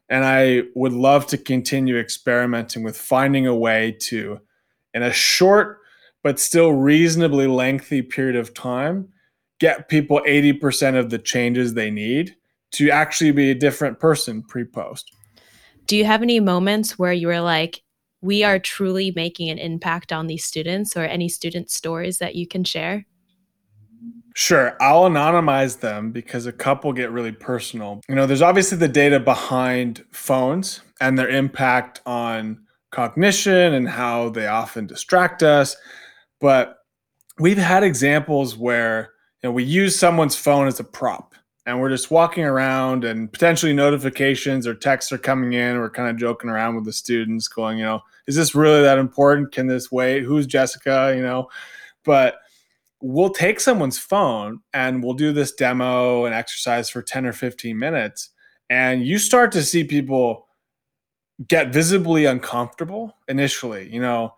And 0.09 0.25
I 0.25 0.63
would 0.77 0.93
love 0.93 1.27
to 1.27 1.37
continue 1.37 1.99
experimenting 1.99 2.85
with 2.85 2.97
finding 2.97 3.49
a 3.49 3.55
way 3.55 3.97
to, 4.03 4.39
in 4.95 5.03
a 5.03 5.13
short 5.13 5.81
but 6.23 6.39
still 6.39 6.73
reasonably 6.73 7.49
lengthy 7.49 8.01
period 8.01 8.37
of 8.37 8.55
time, 8.55 9.09
get 9.59 9.89
people 9.89 10.23
80% 10.25 10.97
of 10.97 11.11
the 11.11 11.19
changes 11.19 11.75
they 11.75 11.91
need 11.91 12.37
to 12.73 12.91
actually 12.91 13.33
be 13.33 13.51
a 13.51 13.57
different 13.57 13.99
person 13.99 14.41
pre 14.41 14.65
post. 14.65 15.11
Do 15.87 15.97
you 15.97 16.05
have 16.05 16.23
any 16.23 16.39
moments 16.39 16.97
where 16.97 17.13
you 17.13 17.27
were 17.27 17.41
like, 17.41 17.83
we 18.21 18.45
are 18.45 18.61
truly 18.61 19.13
making 19.17 19.51
an 19.51 19.59
impact 19.59 20.13
on 20.13 20.29
these 20.29 20.45
students 20.45 20.97
or 20.97 21.03
any 21.03 21.29
student 21.29 21.71
stories 21.71 22.19
that 22.19 22.37
you 22.37 22.47
can 22.47 22.63
share? 22.63 23.05
Sure. 24.35 24.77
I'll 24.81 25.03
anonymize 25.03 25.81
them 25.81 26.11
because 26.11 26.47
a 26.47 26.53
couple 26.53 26.93
get 26.93 27.11
really 27.11 27.33
personal. 27.33 28.01
You 28.09 28.15
know, 28.15 28.27
there's 28.27 28.43
obviously 28.43 28.79
the 28.79 28.89
data 28.89 29.21
behind 29.21 30.05
phones 30.11 30.81
and 31.01 31.19
their 31.19 31.29
impact 31.29 32.01
on 32.07 32.59
cognition 32.91 33.75
and 33.75 33.89
how 33.89 34.31
they 34.31 34.47
often 34.47 34.87
distract 34.87 35.43
us. 35.43 35.77
But 36.41 36.79
we've 37.39 37.59
had 37.59 37.83
examples 37.83 38.57
where 38.57 39.13
you 39.43 39.49
know, 39.49 39.53
we 39.53 39.65
use 39.65 39.99
someone's 39.99 40.37
phone 40.37 40.67
as 40.67 40.81
a 40.81 40.85
prop 40.85 41.35
and 41.67 41.81
we're 41.81 41.91
just 41.91 42.11
walking 42.11 42.45
around 42.45 43.05
and 43.05 43.33
potentially 43.33 43.73
notifications 43.73 44.67
or 44.67 44.75
texts 44.75 45.13
are 45.13 45.19
coming 45.19 45.53
in. 45.53 45.79
We're 45.79 45.91
kind 45.91 46.09
of 46.09 46.17
joking 46.17 46.51
around 46.51 46.75
with 46.75 46.85
the 46.85 46.93
students, 46.93 47.49
going, 47.49 47.79
you 47.79 47.85
know, 47.85 48.01
is 48.27 48.37
this 48.37 48.55
really 48.55 48.83
that 48.83 48.99
important? 48.99 49.53
Can 49.53 49.67
this 49.67 49.93
wait? 49.93 50.23
Who's 50.23 50.47
Jessica? 50.47 51.13
You 51.15 51.23
know, 51.23 51.49
but 52.05 52.37
we'll 53.03 53.31
take 53.31 53.61
someone's 53.61 53.99
phone 53.99 54.61
and 54.73 55.03
we'll 55.03 55.15
do 55.15 55.33
this 55.33 55.53
demo 55.53 56.25
and 56.25 56.35
exercise 56.35 56.89
for 56.89 57.03
10 57.03 57.27
or 57.27 57.33
15 57.33 57.79
minutes. 57.79 58.31
And 58.71 59.07
you 59.07 59.19
start 59.19 59.53
to 59.53 59.63
see 59.63 59.85
people 59.85 60.47
get 61.47 61.73
visibly 61.73 62.25
uncomfortable 62.25 63.17
initially. 63.29 63.93
You 63.93 64.01
know, 64.01 64.35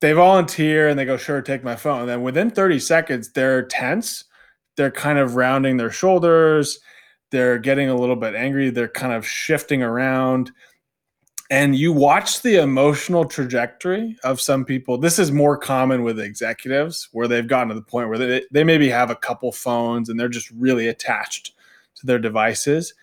they 0.00 0.12
volunteer 0.12 0.88
and 0.88 0.98
they 0.98 1.04
go, 1.04 1.16
sure, 1.16 1.42
take 1.42 1.62
my 1.62 1.76
phone. 1.76 2.00
And 2.00 2.08
then 2.08 2.22
within 2.22 2.50
30 2.50 2.80
seconds, 2.80 3.32
they're 3.32 3.62
tense 3.62 4.24
they're 4.76 4.90
kind 4.90 5.18
of 5.18 5.36
rounding 5.36 5.76
their 5.76 5.90
shoulders. 5.90 6.80
They're 7.30 7.58
getting 7.58 7.88
a 7.88 7.96
little 7.96 8.16
bit 8.16 8.34
angry. 8.34 8.70
They're 8.70 8.88
kind 8.88 9.12
of 9.12 9.26
shifting 9.26 9.82
around. 9.82 10.52
And 11.50 11.76
you 11.76 11.92
watch 11.92 12.40
the 12.40 12.56
emotional 12.56 13.24
trajectory 13.26 14.16
of 14.24 14.40
some 14.40 14.64
people. 14.64 14.96
This 14.96 15.18
is 15.18 15.30
more 15.30 15.58
common 15.58 16.02
with 16.02 16.18
executives 16.18 17.08
where 17.12 17.28
they've 17.28 17.46
gotten 17.46 17.68
to 17.68 17.74
the 17.74 17.82
point 17.82 18.08
where 18.08 18.18
they, 18.18 18.44
they 18.50 18.64
maybe 18.64 18.88
have 18.88 19.10
a 19.10 19.16
couple 19.16 19.52
phones 19.52 20.08
and 20.08 20.18
they're 20.18 20.28
just 20.28 20.50
really 20.52 20.88
attached 20.88 21.52
to 21.96 22.06
their 22.06 22.18
devices. 22.18 22.94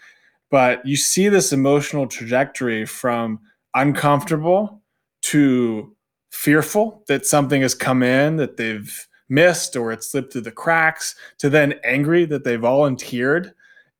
But 0.49 0.85
you 0.85 0.97
see 0.97 1.29
this 1.29 1.53
emotional 1.53 2.07
trajectory 2.07 2.85
from 2.85 3.39
uncomfortable 3.75 4.81
to 5.23 5.95
fearful 6.31 7.03
that 7.07 7.25
something 7.25 7.61
has 7.61 7.75
come 7.75 8.01
in 8.01 8.37
that 8.37 8.57
they've 8.57 9.07
missed 9.29 9.75
or 9.75 9.91
it 9.91 10.03
slipped 10.03 10.33
through 10.33 10.41
the 10.41 10.51
cracks 10.51 11.15
to 11.37 11.49
then 11.49 11.73
angry 11.83 12.25
that 12.25 12.43
they 12.43 12.55
volunteered 12.55 13.53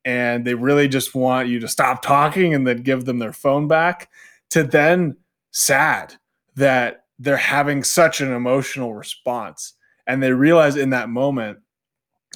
and 0.04 0.44
they 0.44 0.54
really 0.54 0.88
just 0.88 1.14
want 1.14 1.48
you 1.48 1.60
to 1.60 1.68
stop 1.68 2.02
talking 2.02 2.54
and 2.54 2.66
then 2.66 2.82
give 2.82 3.04
them 3.04 3.18
their 3.18 3.32
phone 3.32 3.68
back 3.68 4.10
to 4.52 4.62
then 4.62 5.16
sad 5.50 6.14
that 6.56 7.04
they're 7.18 7.36
having 7.36 7.84
such 7.84 8.20
an 8.20 8.32
emotional 8.32 8.94
response 8.94 9.74
and 10.06 10.22
they 10.22 10.32
realize 10.32 10.76
in 10.76 10.90
that 10.90 11.08
moment 11.08 11.58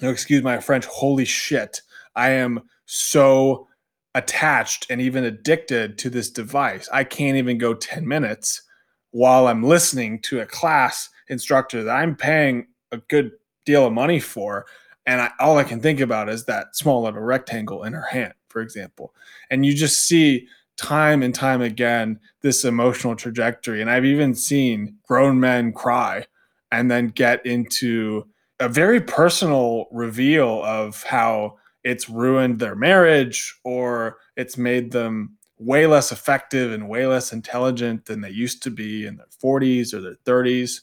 oh, 0.02 0.10
excuse 0.10 0.42
my 0.42 0.58
french 0.58 0.84
holy 0.86 1.24
shit 1.24 1.80
i 2.14 2.30
am 2.30 2.60
so 2.84 3.66
attached 4.14 4.86
and 4.90 5.00
even 5.00 5.24
addicted 5.24 5.98
to 5.98 6.10
this 6.10 6.30
device 6.30 6.88
i 6.92 7.02
can't 7.02 7.36
even 7.36 7.58
go 7.58 7.74
10 7.74 8.06
minutes 8.06 8.62
while 9.10 9.46
i'm 9.46 9.62
listening 9.62 10.20
to 10.20 10.40
a 10.40 10.46
class 10.46 11.08
instructor 11.28 11.82
that 11.82 11.96
i'm 11.96 12.14
paying 12.14 12.66
a 12.92 12.98
good 13.08 13.32
deal 13.66 13.86
of 13.86 13.92
money 13.92 14.20
for. 14.20 14.64
And 15.04 15.20
I, 15.20 15.30
all 15.38 15.58
I 15.58 15.64
can 15.64 15.80
think 15.80 16.00
about 16.00 16.28
is 16.30 16.44
that 16.46 16.74
small 16.74 17.02
little 17.02 17.20
rectangle 17.20 17.84
in 17.84 17.92
her 17.92 18.06
hand, 18.06 18.32
for 18.48 18.62
example. 18.62 19.14
And 19.50 19.66
you 19.66 19.74
just 19.74 20.06
see 20.06 20.48
time 20.76 21.22
and 21.22 21.34
time 21.34 21.62
again 21.62 22.18
this 22.42 22.64
emotional 22.64 23.16
trajectory. 23.16 23.80
And 23.80 23.90
I've 23.90 24.04
even 24.04 24.34
seen 24.34 24.96
grown 25.06 25.40
men 25.40 25.72
cry 25.72 26.24
and 26.70 26.90
then 26.90 27.08
get 27.08 27.44
into 27.46 28.26
a 28.60 28.68
very 28.68 29.00
personal 29.00 29.86
reveal 29.90 30.62
of 30.64 31.02
how 31.02 31.58
it's 31.84 32.08
ruined 32.08 32.58
their 32.58 32.74
marriage 32.74 33.54
or 33.64 34.18
it's 34.36 34.58
made 34.58 34.90
them 34.90 35.36
way 35.58 35.86
less 35.86 36.12
effective 36.12 36.72
and 36.72 36.88
way 36.88 37.06
less 37.06 37.32
intelligent 37.32 38.04
than 38.04 38.20
they 38.20 38.30
used 38.30 38.62
to 38.62 38.70
be 38.70 39.06
in 39.06 39.16
their 39.16 39.26
40s 39.42 39.94
or 39.94 40.00
their 40.00 40.16
30s 40.26 40.80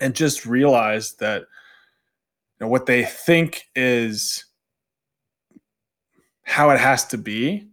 and 0.00 0.14
just 0.14 0.44
realize 0.44 1.14
that 1.14 1.42
you 1.42 2.66
know, 2.66 2.68
what 2.68 2.86
they 2.86 3.04
think 3.04 3.68
is 3.74 4.44
how 6.42 6.70
it 6.70 6.80
has 6.80 7.06
to 7.06 7.18
be 7.18 7.68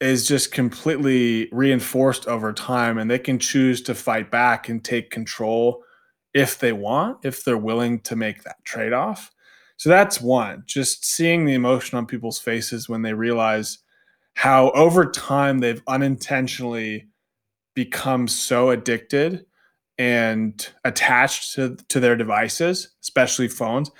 is 0.00 0.28
just 0.28 0.52
completely 0.52 1.48
reinforced 1.52 2.26
over 2.26 2.52
time 2.52 2.98
and 2.98 3.10
they 3.10 3.18
can 3.18 3.38
choose 3.38 3.80
to 3.82 3.94
fight 3.94 4.30
back 4.30 4.68
and 4.68 4.84
take 4.84 5.10
control 5.10 5.82
if 6.34 6.58
they 6.58 6.72
want 6.72 7.18
if 7.24 7.44
they're 7.44 7.56
willing 7.56 7.98
to 8.00 8.14
make 8.14 8.42
that 8.44 8.62
trade-off 8.64 9.30
so 9.78 9.88
that's 9.88 10.20
one 10.20 10.62
just 10.66 11.04
seeing 11.04 11.44
the 11.44 11.54
emotion 11.54 11.96
on 11.96 12.06
people's 12.06 12.38
faces 12.38 12.88
when 12.88 13.02
they 13.02 13.14
realize 13.14 13.78
how 14.34 14.70
over 14.72 15.10
time 15.10 15.58
they've 15.58 15.82
unintentionally 15.88 17.08
become 17.74 18.28
so 18.28 18.70
addicted 18.70 19.46
and 19.98 20.68
attached 20.84 21.54
to, 21.54 21.76
to 21.88 22.00
their 22.00 22.16
devices, 22.16 22.90
especially 23.02 23.48
phones. 23.48 23.90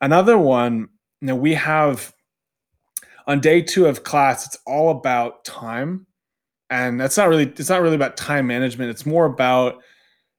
Another 0.00 0.38
one, 0.38 0.88
you 1.20 1.28
know, 1.28 1.36
we 1.36 1.54
have 1.54 2.14
on 3.26 3.40
day 3.40 3.62
two 3.62 3.86
of 3.86 4.04
class, 4.04 4.46
it's 4.46 4.58
all 4.66 4.90
about 4.90 5.44
time. 5.44 6.06
And 6.70 7.00
that's 7.00 7.16
not 7.16 7.28
really, 7.28 7.44
it's 7.44 7.68
not 7.68 7.82
really 7.82 7.96
about 7.96 8.16
time 8.16 8.46
management. 8.46 8.90
It's 8.90 9.04
more 9.04 9.26
about 9.26 9.74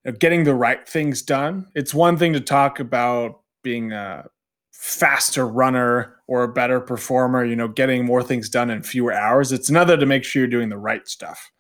you 0.04 0.12
know, 0.12 0.17
getting 0.17 0.43
the 0.43 0.56
right 0.56 0.88
things 0.88 1.22
done. 1.22 1.67
It's 1.76 1.93
one 1.93 2.17
thing 2.17 2.34
to 2.34 2.39
talk 2.39 2.80
about 2.80 3.41
being 3.63 3.91
a 3.91 4.26
faster 4.72 5.48
runner 5.48 6.15
or 6.28 6.43
a 6.43 6.52
better 6.52 6.80
performer, 6.80 7.46
you 7.46 7.56
know, 7.56 7.67
getting 7.67 8.06
more 8.06 8.24
things 8.24 8.50
done 8.50 8.69
in 8.69 8.82
fewer 8.82 9.13
hours. 9.13 9.52
It's 9.52 9.69
another 9.69 9.96
to 9.96 10.06
make 10.06 10.24
sure 10.24 10.41
you're 10.41 10.50
doing 10.50 10.69
the 10.69 10.78
right 10.78 11.08
stuff 11.08 11.52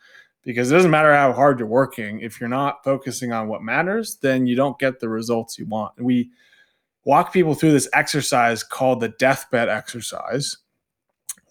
because 0.43 0.71
it 0.71 0.75
doesn't 0.75 0.91
matter 0.91 1.13
how 1.13 1.31
hard 1.31 1.59
you're 1.59 1.67
working 1.67 2.19
if 2.19 2.39
you're 2.39 2.49
not 2.49 2.83
focusing 2.83 3.31
on 3.31 3.47
what 3.47 3.61
matters 3.61 4.17
then 4.21 4.45
you 4.45 4.55
don't 4.55 4.79
get 4.79 4.99
the 4.99 5.09
results 5.09 5.57
you 5.57 5.65
want 5.65 5.93
we 6.01 6.29
walk 7.05 7.33
people 7.33 7.55
through 7.55 7.71
this 7.71 7.89
exercise 7.93 8.63
called 8.63 8.99
the 8.99 9.09
deathbed 9.09 9.69
exercise 9.69 10.57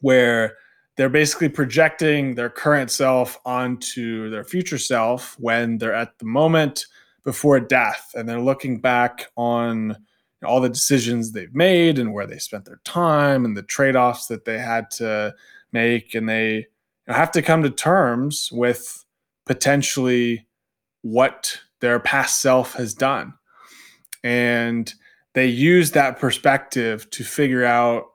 where 0.03 0.57
they're 0.97 1.09
basically 1.09 1.49
projecting 1.49 2.35
their 2.35 2.51
current 2.51 2.91
self 2.91 3.41
onto 3.47 4.29
their 4.29 4.45
future 4.45 4.79
self 4.79 5.37
when 5.41 5.79
they're 5.79 5.95
at 5.95 6.19
the 6.19 6.27
moment 6.27 6.85
before 7.25 7.59
death. 7.59 8.13
And 8.15 8.29
they're 8.29 8.41
looking 8.41 8.79
back 8.79 9.31
on 9.37 9.97
all 10.45 10.61
the 10.61 10.69
decisions 10.69 11.33
they've 11.33 11.55
made 11.55 11.99
and 11.99 12.13
where 12.13 12.27
they 12.27 12.39
spent 12.39 12.67
their 12.67 12.81
time 12.85 13.45
and 13.45 13.57
the 13.57 13.63
trade-offs 13.63 14.27
that 14.27 14.45
they 14.45 14.59
had 14.59 14.91
to 14.93 15.35
make. 15.73 16.15
And 16.15 16.29
they 16.29 16.67
have 17.07 17.31
to 17.33 17.43
come 17.43 17.63
to 17.63 17.71
terms 17.71 18.51
with 18.53 19.05
potentially 19.47 20.47
what 21.01 21.59
their 21.81 21.99
past 21.99 22.41
self 22.43 22.75
has 22.75 22.93
done. 22.93 23.35
And 24.23 24.93
they 25.33 25.47
use 25.47 25.93
that 25.93 26.19
perspective 26.19 27.09
to 27.11 27.25
figure 27.25 27.65
out 27.65 28.12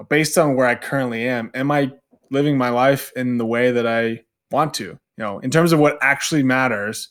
know, 0.00 0.04
based 0.04 0.38
on 0.38 0.54
where 0.54 0.66
i 0.66 0.74
currently 0.74 1.28
am 1.28 1.50
am 1.54 1.70
i 1.70 1.90
living 2.30 2.56
my 2.56 2.68
life 2.68 3.12
in 3.16 3.38
the 3.38 3.46
way 3.46 3.70
that 3.70 3.86
i 3.86 4.20
want 4.50 4.72
to 4.74 4.84
you 4.84 4.98
know 5.18 5.38
in 5.40 5.50
terms 5.50 5.72
of 5.72 5.78
what 5.78 5.98
actually 6.00 6.42
matters 6.42 7.08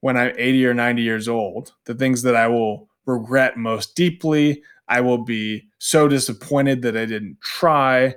when 0.00 0.16
i'm 0.16 0.32
80 0.36 0.66
or 0.66 0.74
90 0.74 1.02
years 1.02 1.28
old 1.28 1.72
the 1.86 1.94
things 1.94 2.22
that 2.22 2.36
i 2.36 2.46
will 2.46 2.90
regret 3.10 3.56
most 3.56 3.94
deeply. 3.94 4.62
I 4.88 5.00
will 5.00 5.18
be 5.18 5.68
so 5.78 6.08
disappointed 6.08 6.82
that 6.82 6.96
I 6.96 7.06
didn't 7.06 7.40
try. 7.40 8.14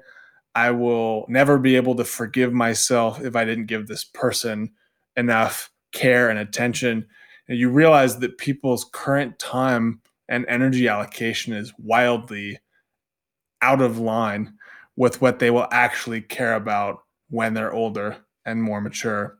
I 0.56 0.72
will 0.72 1.26
never 1.30 1.58
be 1.58 1.76
able 1.76 1.96
to 1.96 2.04
forgive 2.04 2.54
myself 2.54 3.22
if 3.22 3.36
I 3.36 3.46
didn't 3.46 3.66
give 3.66 3.88
this 3.88 4.04
person 4.04 4.72
enough 5.16 5.70
care 5.92 6.30
and 6.30 6.40
attention. 6.40 7.06
And 7.48 7.58
you 7.58 7.70
realize 7.70 8.18
that 8.20 8.38
people's 8.38 8.86
current 8.92 9.38
time 9.40 10.02
and 10.30 10.46
energy 10.48 10.88
allocation 10.88 11.54
is 11.54 11.74
wildly 11.78 12.60
out 13.64 13.82
of 13.82 13.98
line 13.98 14.54
with 14.96 15.22
what 15.22 15.40
they 15.40 15.50
will 15.50 15.68
actually 15.72 16.22
care 16.22 16.56
about 16.56 17.00
when 17.30 17.54
they're 17.54 17.74
older 17.74 18.18
and 18.46 18.62
more 18.62 18.82
mature 18.82 19.40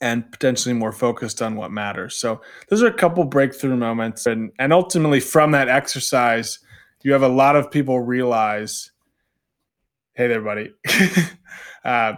and 0.00 0.30
potentially 0.30 0.74
more 0.74 0.92
focused 0.92 1.40
on 1.40 1.56
what 1.56 1.70
matters. 1.70 2.16
So 2.16 2.42
those 2.68 2.82
are 2.82 2.88
a 2.88 2.92
couple 2.92 3.24
breakthrough 3.24 3.76
moments. 3.76 4.26
And, 4.26 4.52
and 4.58 4.72
ultimately 4.72 5.20
from 5.20 5.52
that 5.52 5.68
exercise, 5.68 6.58
you 7.02 7.12
have 7.12 7.22
a 7.22 7.28
lot 7.28 7.56
of 7.56 7.70
people 7.70 8.00
realize, 8.00 8.90
hey 10.14 10.26
there, 10.26 10.42
buddy. 10.42 10.74
uh, 11.84 12.14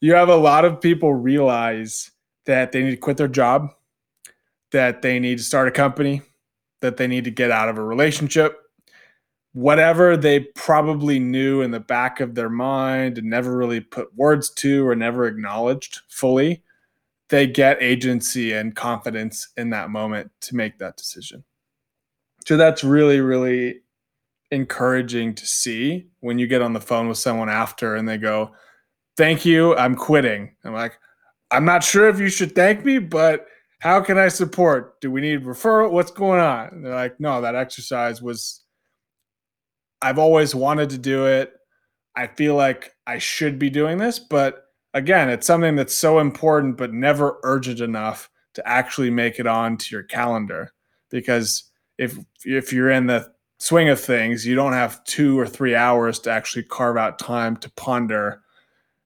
you 0.00 0.14
have 0.14 0.28
a 0.28 0.36
lot 0.36 0.64
of 0.64 0.80
people 0.80 1.12
realize 1.12 2.10
that 2.46 2.72
they 2.72 2.82
need 2.82 2.92
to 2.92 2.96
quit 2.96 3.16
their 3.16 3.28
job, 3.28 3.68
that 4.70 5.02
they 5.02 5.18
need 5.18 5.38
to 5.38 5.44
start 5.44 5.68
a 5.68 5.72
company, 5.72 6.22
that 6.80 6.96
they 6.96 7.06
need 7.06 7.24
to 7.24 7.30
get 7.30 7.50
out 7.50 7.68
of 7.68 7.76
a 7.76 7.84
relationship. 7.84 8.56
Whatever 9.52 10.16
they 10.16 10.40
probably 10.40 11.18
knew 11.18 11.62
in 11.62 11.70
the 11.70 11.80
back 11.80 12.20
of 12.20 12.34
their 12.34 12.50
mind 12.50 13.18
and 13.18 13.28
never 13.28 13.56
really 13.56 13.80
put 13.80 14.14
words 14.14 14.50
to 14.50 14.86
or 14.86 14.94
never 14.94 15.26
acknowledged 15.26 16.00
fully, 16.08 16.62
they 17.28 17.46
get 17.46 17.82
agency 17.82 18.52
and 18.52 18.76
confidence 18.76 19.48
in 19.56 19.70
that 19.70 19.90
moment 19.90 20.30
to 20.42 20.56
make 20.56 20.78
that 20.78 20.96
decision. 20.96 21.44
So 22.46 22.56
that's 22.56 22.82
really, 22.84 23.20
really 23.20 23.80
encouraging 24.50 25.34
to 25.34 25.46
see 25.46 26.08
when 26.20 26.38
you 26.38 26.46
get 26.46 26.62
on 26.62 26.72
the 26.72 26.80
phone 26.80 27.08
with 27.08 27.18
someone 27.18 27.48
after 27.48 27.96
and 27.96 28.08
they 28.08 28.18
go, 28.18 28.52
Thank 29.16 29.44
you, 29.44 29.76
I'm 29.76 29.96
quitting. 29.96 30.54
I'm 30.64 30.72
like, 30.72 30.96
I'm 31.50 31.64
not 31.64 31.82
sure 31.82 32.08
if 32.08 32.20
you 32.20 32.28
should 32.28 32.54
thank 32.54 32.84
me, 32.84 32.98
but 32.98 33.46
how 33.80 34.00
can 34.00 34.16
I 34.16 34.28
support? 34.28 35.00
Do 35.00 35.10
we 35.10 35.20
need 35.20 35.42
referral? 35.42 35.90
What's 35.90 36.12
going 36.12 36.40
on? 36.40 36.68
And 36.68 36.84
they're 36.84 36.94
like, 36.94 37.18
No, 37.20 37.40
that 37.40 37.54
exercise 37.54 38.22
was, 38.22 38.62
I've 40.00 40.18
always 40.18 40.54
wanted 40.54 40.90
to 40.90 40.98
do 40.98 41.26
it. 41.26 41.52
I 42.16 42.26
feel 42.26 42.54
like 42.54 42.94
I 43.06 43.18
should 43.18 43.58
be 43.58 43.70
doing 43.70 43.98
this, 43.98 44.18
but 44.18 44.64
again, 44.94 45.28
it's 45.28 45.46
something 45.46 45.76
that's 45.76 45.94
so 45.94 46.18
important 46.18 46.76
but 46.76 46.92
never 46.92 47.38
urgent 47.42 47.80
enough 47.80 48.30
to 48.54 48.68
actually 48.68 49.10
make 49.10 49.38
it 49.38 49.46
onto 49.46 49.94
your 49.94 50.02
calendar. 50.02 50.72
Because 51.10 51.64
if 51.96 52.18
if 52.44 52.72
you're 52.72 52.90
in 52.90 53.06
the 53.06 53.30
swing 53.58 53.88
of 53.88 54.00
things, 54.00 54.46
you 54.46 54.54
don't 54.54 54.72
have 54.72 55.02
two 55.04 55.38
or 55.38 55.46
three 55.46 55.74
hours 55.74 56.18
to 56.20 56.30
actually 56.30 56.64
carve 56.64 56.96
out 56.96 57.18
time 57.18 57.56
to 57.58 57.70
ponder 57.72 58.42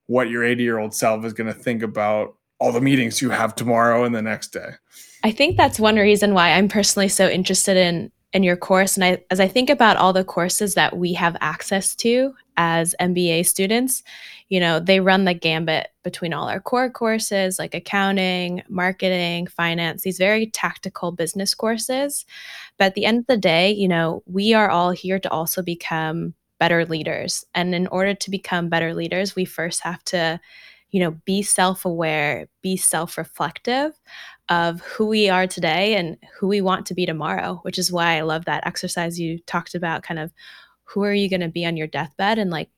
what 0.07 0.31
your 0.31 0.45
80 0.45 0.63
year 0.63 0.79
old 0.79 0.95
self 0.95 1.25
is 1.25 1.33
going 1.33 1.47
to 1.47 1.59
think 1.59 1.83
about 1.83 2.37
all 2.59 2.73
the 2.73 2.81
meetings 2.81 3.21
you 3.21 3.31
have 3.31 3.55
tomorrow 3.55 4.05
and 4.05 4.15
the 4.15 4.23
next 4.23 4.53
day. 4.53 4.71
I 5.25 5.31
think 5.31 5.57
that's 5.57 5.81
one 5.81 5.97
reason 5.97 6.35
why 6.35 6.53
I'm 6.53 6.69
personally 6.69 7.09
so 7.09 7.29
interested 7.29 7.77
in 7.77 8.11
in 8.33 8.43
your 8.43 8.57
course 8.57 8.97
and 8.97 9.05
I 9.05 9.19
as 9.31 9.41
I 9.41 9.49
think 9.49 9.69
about 9.69 9.97
all 9.97 10.13
the 10.13 10.25
courses 10.25 10.75
that 10.75 10.97
we 10.97 11.13
have 11.15 11.37
access 11.41 11.95
to 11.97 12.35
as 12.57 12.95
MBA 13.01 13.47
students, 13.47 14.03
you 14.49 14.61
know, 14.61 14.79
they 14.81 15.01
run 15.01 15.25
the 15.25 15.35
gambit 15.35 15.89
between 16.03 16.33
all 16.33 16.49
our 16.49 16.61
core 16.61 16.91
courses 16.91 17.59
like 17.59 17.75
accounting, 17.75 18.63
marketing, 18.69 19.47
finance, 19.47 20.03
these 20.03 20.19
very 20.19 20.47
tactical 20.47 21.13
business 21.13 21.55
courses. 21.55 22.27
But 22.79 22.87
at 22.87 22.95
the 22.95 23.05
end 23.05 23.21
of 23.21 23.27
the 23.27 23.37
day, 23.37 23.71
you 23.71 23.89
know, 23.89 24.23
we 24.27 24.55
are 24.55 24.71
all 24.71 24.91
here 24.91 25.19
to 25.19 25.31
also 25.31 25.63
become 25.63 26.35
better 26.59 26.85
leaders. 26.85 27.45
And 27.55 27.75
in 27.75 27.87
order 27.89 28.15
to 28.15 28.31
become 28.31 28.69
better 28.69 28.95
leaders, 28.95 29.35
we 29.35 29.45
first 29.45 29.81
have 29.81 30.05
to, 30.05 30.41
you 30.91 31.01
know, 31.01 31.13
be 31.25 31.43
self-aware, 31.43 32.47
be 32.61 32.77
self-reflective 32.77 33.99
of 34.49 34.81
who 34.83 35.07
we 35.07 35.29
are 35.29 35.47
today 35.47 35.95
and 35.95 36.17
who 36.39 36.47
we 36.47 36.61
want 36.61 36.87
to 36.87 36.95
be 36.95 37.07
tomorrow, 37.07 37.61
which 37.63 37.79
is 37.79 37.93
why 37.93 38.17
I 38.17 38.23
love 38.23 38.45
that 38.45 38.67
exercise 38.67 39.19
you 39.19 39.39
talked 39.47 39.75
about 39.75 40.03
kind 40.03 40.21
of 40.21 40.33
who 40.85 41.03
are 41.05 41.15
you 41.15 41.31
going 41.31 41.41
to 41.41 41.49
be 41.49 41.65
on 41.65 41.77
your 41.77 41.87
deathbed 41.87 42.39
and 42.39 42.51
like 42.51 42.69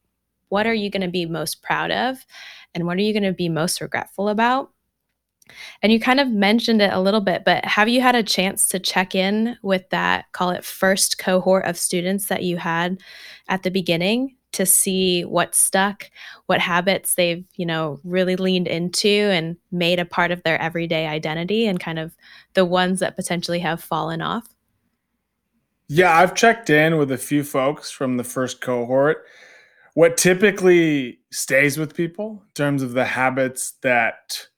what 0.48 0.66
are 0.66 0.74
you 0.74 0.90
going 0.90 1.02
to 1.02 1.08
be 1.08 1.26
most 1.26 1.62
proud 1.62 1.90
of 1.90 2.24
and 2.74 2.86
what 2.86 2.96
are 2.96 3.02
you 3.02 3.12
going 3.12 3.24
to 3.24 3.32
be 3.32 3.48
most 3.48 3.80
regretful 3.80 4.28
about? 4.28 4.70
And 5.82 5.92
you 5.92 6.00
kind 6.00 6.20
of 6.20 6.30
mentioned 6.30 6.80
it 6.80 6.92
a 6.92 7.00
little 7.00 7.20
bit 7.20 7.44
but 7.44 7.64
have 7.64 7.88
you 7.88 8.00
had 8.00 8.14
a 8.14 8.22
chance 8.22 8.68
to 8.68 8.78
check 8.78 9.14
in 9.14 9.56
with 9.62 9.88
that 9.90 10.26
call 10.32 10.50
it 10.50 10.64
first 10.64 11.18
cohort 11.18 11.64
of 11.66 11.76
students 11.76 12.26
that 12.26 12.44
you 12.44 12.56
had 12.56 12.98
at 13.48 13.62
the 13.62 13.70
beginning 13.70 14.36
to 14.54 14.64
see 14.66 15.22
what 15.24 15.54
stuck 15.54 16.10
what 16.46 16.60
habits 16.60 17.14
they've 17.14 17.44
you 17.56 17.66
know 17.66 18.00
really 18.04 18.36
leaned 18.36 18.66
into 18.66 19.08
and 19.08 19.56
made 19.70 20.00
a 20.00 20.04
part 20.04 20.30
of 20.30 20.42
their 20.42 20.60
everyday 20.60 21.06
identity 21.06 21.66
and 21.66 21.80
kind 21.80 21.98
of 21.98 22.16
the 22.54 22.64
ones 22.64 23.00
that 23.00 23.16
potentially 23.16 23.58
have 23.58 23.82
fallen 23.82 24.22
off 24.22 24.54
yeah, 25.88 26.16
I've 26.16 26.34
checked 26.34 26.70
in 26.70 26.96
with 26.96 27.12
a 27.12 27.18
few 27.18 27.44
folks 27.44 27.90
from 27.90 28.16
the 28.16 28.24
first 28.24 28.60
cohort. 28.60 29.26
What 29.92 30.16
typically 30.16 31.20
stays 31.30 31.78
with 31.78 31.94
people 31.94 32.42
in 32.42 32.52
terms 32.54 32.82
of 32.82 32.92
the 32.92 33.04
habits 33.04 33.72
that 33.82 34.48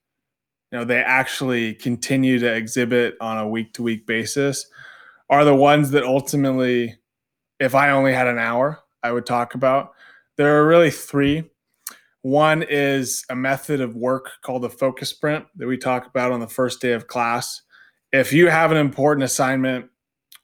you 0.70 0.78
know 0.78 0.84
they 0.84 1.00
actually 1.00 1.74
continue 1.74 2.38
to 2.38 2.52
exhibit 2.52 3.16
on 3.20 3.38
a 3.38 3.48
week 3.48 3.74
to 3.74 3.82
week 3.82 4.06
basis 4.06 4.66
are 5.28 5.44
the 5.44 5.54
ones 5.54 5.90
that 5.90 6.04
ultimately 6.04 6.96
if 7.58 7.74
I 7.74 7.90
only 7.90 8.12
had 8.12 8.28
an 8.28 8.38
hour, 8.38 8.80
I 9.06 9.12
would 9.12 9.26
talk 9.26 9.54
about. 9.54 9.92
There 10.36 10.60
are 10.60 10.66
really 10.66 10.90
three. 10.90 11.44
One 12.22 12.64
is 12.64 13.24
a 13.30 13.36
method 13.36 13.80
of 13.80 13.94
work 13.94 14.30
called 14.42 14.62
the 14.62 14.70
focus 14.70 15.10
sprint 15.10 15.46
that 15.56 15.66
we 15.66 15.76
talk 15.76 16.06
about 16.06 16.32
on 16.32 16.40
the 16.40 16.48
first 16.48 16.80
day 16.80 16.92
of 16.92 17.06
class. 17.06 17.62
If 18.12 18.32
you 18.32 18.48
have 18.48 18.72
an 18.72 18.78
important 18.78 19.24
assignment 19.24 19.86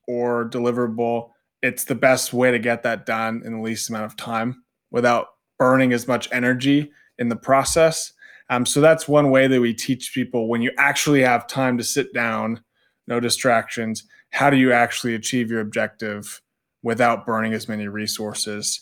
or 0.07 0.49
deliverable, 0.49 1.31
it's 1.63 1.85
the 1.85 1.95
best 1.95 2.33
way 2.33 2.51
to 2.51 2.59
get 2.59 2.83
that 2.83 3.07
done 3.07 3.43
in 3.45 3.53
the 3.55 3.63
least 3.63 3.89
amount 3.89 4.05
of 4.05 4.17
time 4.17 4.63
without 4.91 5.29
burning 5.59 5.93
as 5.93 6.07
much 6.07 6.29
energy 6.33 6.93
in 7.19 7.29
the 7.29 7.37
process. 7.37 8.13
Um, 8.51 8.67
so 8.67 8.81
that's 8.81 9.09
one 9.09 9.31
way 9.31 9.47
that 9.47 9.61
we 9.61 9.73
teach 9.73 10.13
people 10.13 10.49
when 10.49 10.61
you 10.61 10.73
actually 10.77 11.23
have 11.23 11.47
time 11.47 11.79
to 11.79 11.85
sit 11.85 12.13
down, 12.13 12.63
no 13.07 13.21
distractions. 13.21 14.05
How 14.31 14.51
do 14.51 14.57
you 14.57 14.73
actually 14.73 15.15
achieve 15.15 15.51
your 15.51 15.61
objective 15.61 16.42
without 16.83 17.27
burning 17.27 17.53
as 17.53 17.69
many 17.69 17.89
resources 17.89 18.81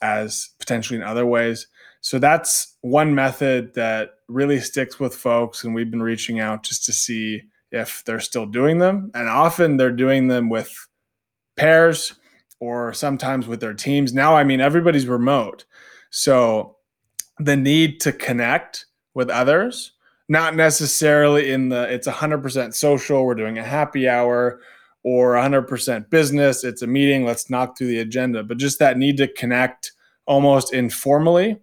as 0.00 0.50
potentially 0.58 0.98
in 0.98 1.04
other 1.04 1.26
ways? 1.26 1.66
So 2.00 2.18
that's 2.18 2.76
one 2.80 3.14
method 3.14 3.74
that 3.74 4.10
really 4.28 4.60
sticks 4.60 4.98
with 4.98 5.14
folks. 5.14 5.62
And 5.62 5.74
we've 5.74 5.90
been 5.90 6.02
reaching 6.02 6.40
out 6.40 6.64
just 6.64 6.84
to 6.86 6.92
see 6.92 7.42
if 7.70 8.02
they're 8.04 8.20
still 8.20 8.46
doing 8.46 8.78
them. 8.78 9.10
And 9.14 9.28
often 9.28 9.76
they're 9.76 9.92
doing 9.92 10.28
them 10.28 10.48
with 10.48 10.74
pairs 11.56 12.14
or 12.60 12.92
sometimes 12.92 13.46
with 13.46 13.60
their 13.60 13.74
teams. 13.74 14.12
Now, 14.12 14.36
I 14.36 14.44
mean, 14.44 14.60
everybody's 14.60 15.06
remote. 15.06 15.64
So 16.10 16.76
the 17.38 17.56
need 17.56 18.00
to 18.00 18.12
connect 18.12 18.86
with 19.14 19.30
others, 19.30 19.92
not 20.28 20.54
necessarily 20.54 21.50
in 21.50 21.68
the, 21.68 21.92
it's 21.92 22.08
100% 22.08 22.74
social, 22.74 23.24
we're 23.24 23.34
doing 23.34 23.58
a 23.58 23.64
happy 23.64 24.08
hour 24.08 24.60
or 25.04 25.34
100% 25.34 26.10
business, 26.10 26.64
it's 26.64 26.82
a 26.82 26.86
meeting, 26.86 27.24
let's 27.24 27.50
knock 27.50 27.76
through 27.76 27.88
the 27.88 27.98
agenda, 27.98 28.42
but 28.42 28.56
just 28.56 28.78
that 28.78 28.98
need 28.98 29.16
to 29.16 29.28
connect 29.28 29.92
almost 30.26 30.72
informally. 30.72 31.48
You 31.48 31.58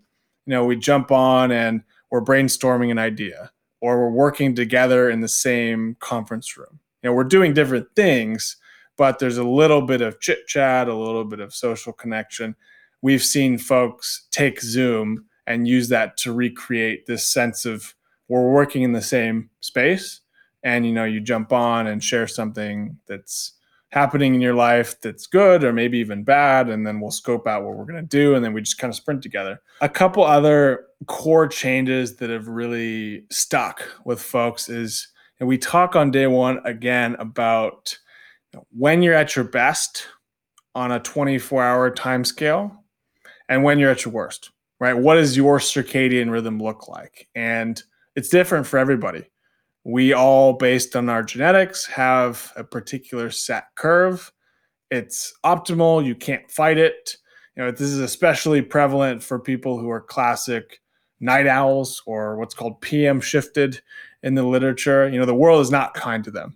know, 0.45 0.65
we 0.65 0.75
jump 0.75 1.11
on 1.11 1.51
and 1.51 1.81
we're 2.11 2.23
brainstorming 2.23 2.91
an 2.91 2.97
idea 2.97 3.51
or 3.81 3.99
we're 3.99 4.11
working 4.11 4.55
together 4.55 5.09
in 5.09 5.21
the 5.21 5.27
same 5.27 5.95
conference 5.99 6.57
room. 6.57 6.79
You 7.01 7.09
know, 7.09 7.13
we're 7.13 7.23
doing 7.23 7.53
different 7.53 7.87
things, 7.95 8.57
but 8.97 9.19
there's 9.19 9.37
a 9.37 9.43
little 9.43 9.81
bit 9.81 10.01
of 10.01 10.19
chit 10.19 10.47
chat, 10.47 10.89
a 10.89 10.93
little 10.93 11.23
bit 11.23 11.39
of 11.39 11.53
social 11.53 11.93
connection. 11.93 12.55
We've 13.01 13.23
seen 13.23 13.57
folks 13.57 14.27
take 14.31 14.59
Zoom 14.59 15.25
and 15.47 15.67
use 15.67 15.87
that 15.89 16.17
to 16.17 16.33
recreate 16.33 17.05
this 17.05 17.25
sense 17.25 17.65
of 17.65 17.95
we're 18.27 18.51
working 18.51 18.83
in 18.83 18.91
the 18.91 19.01
same 19.01 19.49
space 19.61 20.19
and 20.63 20.85
you 20.85 20.91
know 20.91 21.05
you 21.05 21.19
jump 21.19 21.51
on 21.51 21.87
and 21.87 22.03
share 22.03 22.27
something 22.27 22.97
that's 23.07 23.53
happening 23.89 24.35
in 24.35 24.41
your 24.41 24.53
life 24.53 24.99
that's 25.01 25.25
good 25.25 25.63
or 25.63 25.73
maybe 25.73 25.97
even 25.97 26.23
bad 26.23 26.69
and 26.69 26.85
then 26.85 26.99
we'll 26.99 27.09
scope 27.09 27.47
out 27.47 27.63
what 27.63 27.75
we're 27.75 27.85
going 27.85 27.95
to 27.95 28.03
do 28.03 28.35
and 28.35 28.45
then 28.45 28.53
we 28.53 28.61
just 28.61 28.77
kind 28.77 28.91
of 28.91 28.95
sprint 28.95 29.21
together. 29.23 29.59
A 29.81 29.89
couple 29.89 30.23
other 30.23 30.85
core 31.07 31.47
changes 31.47 32.15
that 32.17 32.29
have 32.29 32.47
really 32.47 33.23
stuck 33.31 33.81
with 34.05 34.21
folks 34.21 34.69
is 34.69 35.07
and 35.39 35.47
we 35.47 35.57
talk 35.57 35.95
on 35.95 36.11
day 36.11 36.27
one 36.27 36.59
again 36.65 37.15
about 37.17 37.97
when 38.77 39.01
you're 39.01 39.15
at 39.15 39.35
your 39.35 39.45
best 39.45 40.05
on 40.75 40.91
a 40.91 40.99
24 40.99 41.63
hour 41.63 41.89
time 41.89 42.23
scale 42.23 42.83
and 43.47 43.63
when 43.63 43.79
you're 43.79 43.89
at 43.89 44.05
your 44.05 44.13
worst 44.13 44.51
right? 44.79 44.93
What 44.93 45.15
does 45.15 45.35
your 45.35 45.59
circadian 45.59 46.31
rhythm 46.31 46.61
look 46.61 46.87
like? 46.87 47.27
And 47.35 47.81
it's 48.15 48.29
different 48.29 48.65
for 48.65 48.79
everybody 48.79 49.25
we 49.89 50.13
all, 50.13 50.53
based 50.53 50.95
on 50.95 51.09
our 51.09 51.23
genetics, 51.23 51.85
have 51.87 52.53
a 52.55 52.63
particular 52.63 53.31
set 53.31 53.65
curve. 53.73 54.31
It's 54.91 55.33
optimal. 55.43 56.05
You 56.05 56.13
can't 56.13 56.49
fight 56.51 56.77
it. 56.77 57.17
You 57.55 57.63
know, 57.63 57.71
this 57.71 57.81
is 57.81 57.99
especially 57.99 58.61
prevalent 58.61 59.23
for 59.23 59.39
people 59.39 59.79
who 59.79 59.89
are 59.89 59.99
classic 59.99 60.79
night 61.19 61.47
owls 61.47 62.03
or 62.05 62.37
what's 62.37 62.53
called 62.53 62.79
PM 62.81 63.19
shifted 63.19 63.81
in 64.21 64.35
the 64.35 64.43
literature. 64.43 65.09
You 65.09 65.19
know, 65.19 65.25
the 65.25 65.33
world 65.33 65.61
is 65.61 65.71
not 65.71 65.95
kind 65.95 66.23
to 66.23 66.31
them. 66.31 66.55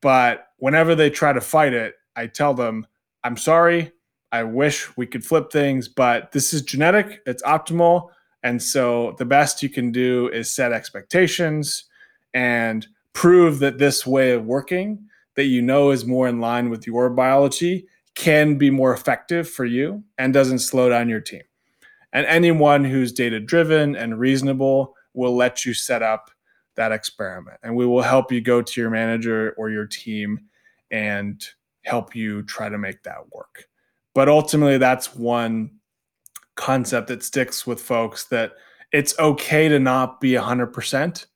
But 0.00 0.46
whenever 0.58 0.94
they 0.94 1.10
try 1.10 1.32
to 1.32 1.40
fight 1.40 1.72
it, 1.72 1.94
I 2.14 2.28
tell 2.28 2.54
them, 2.54 2.86
I'm 3.24 3.36
sorry. 3.36 3.90
I 4.30 4.44
wish 4.44 4.96
we 4.96 5.06
could 5.06 5.24
flip 5.24 5.50
things, 5.50 5.88
but 5.88 6.30
this 6.30 6.54
is 6.54 6.62
genetic, 6.62 7.22
it's 7.26 7.42
optimal. 7.42 8.10
And 8.44 8.62
so 8.62 9.14
the 9.18 9.24
best 9.24 9.62
you 9.62 9.68
can 9.68 9.90
do 9.90 10.28
is 10.28 10.54
set 10.54 10.72
expectations 10.72 11.86
and 12.34 12.86
prove 13.12 13.58
that 13.60 13.78
this 13.78 14.06
way 14.06 14.32
of 14.32 14.44
working 14.44 15.06
that 15.34 15.44
you 15.44 15.62
know 15.62 15.90
is 15.90 16.04
more 16.04 16.28
in 16.28 16.40
line 16.40 16.70
with 16.70 16.86
your 16.86 17.10
biology 17.10 17.86
can 18.14 18.58
be 18.58 18.70
more 18.70 18.92
effective 18.92 19.48
for 19.48 19.64
you 19.64 20.02
and 20.18 20.34
doesn't 20.34 20.58
slow 20.58 20.88
down 20.88 21.08
your 21.08 21.20
team. 21.20 21.42
And 22.12 22.26
anyone 22.26 22.84
who's 22.84 23.12
data 23.12 23.40
driven 23.40 23.96
and 23.96 24.18
reasonable 24.18 24.94
will 25.14 25.34
let 25.34 25.64
you 25.64 25.72
set 25.72 26.02
up 26.02 26.30
that 26.74 26.92
experiment. 26.92 27.58
And 27.62 27.74
we 27.74 27.86
will 27.86 28.02
help 28.02 28.30
you 28.30 28.40
go 28.40 28.62
to 28.62 28.80
your 28.80 28.90
manager 28.90 29.54
or 29.56 29.70
your 29.70 29.86
team 29.86 30.40
and 30.90 31.42
help 31.84 32.14
you 32.14 32.42
try 32.42 32.68
to 32.68 32.78
make 32.78 33.02
that 33.04 33.32
work. 33.32 33.68
But 34.14 34.28
ultimately, 34.28 34.78
that's 34.78 35.14
one 35.14 35.70
concept 36.54 37.08
that 37.08 37.22
sticks 37.22 37.66
with 37.66 37.80
folks 37.80 38.24
that 38.26 38.52
it's 38.92 39.18
okay 39.18 39.68
to 39.68 39.78
not 39.78 40.20
be 40.20 40.32
100% 40.32 41.26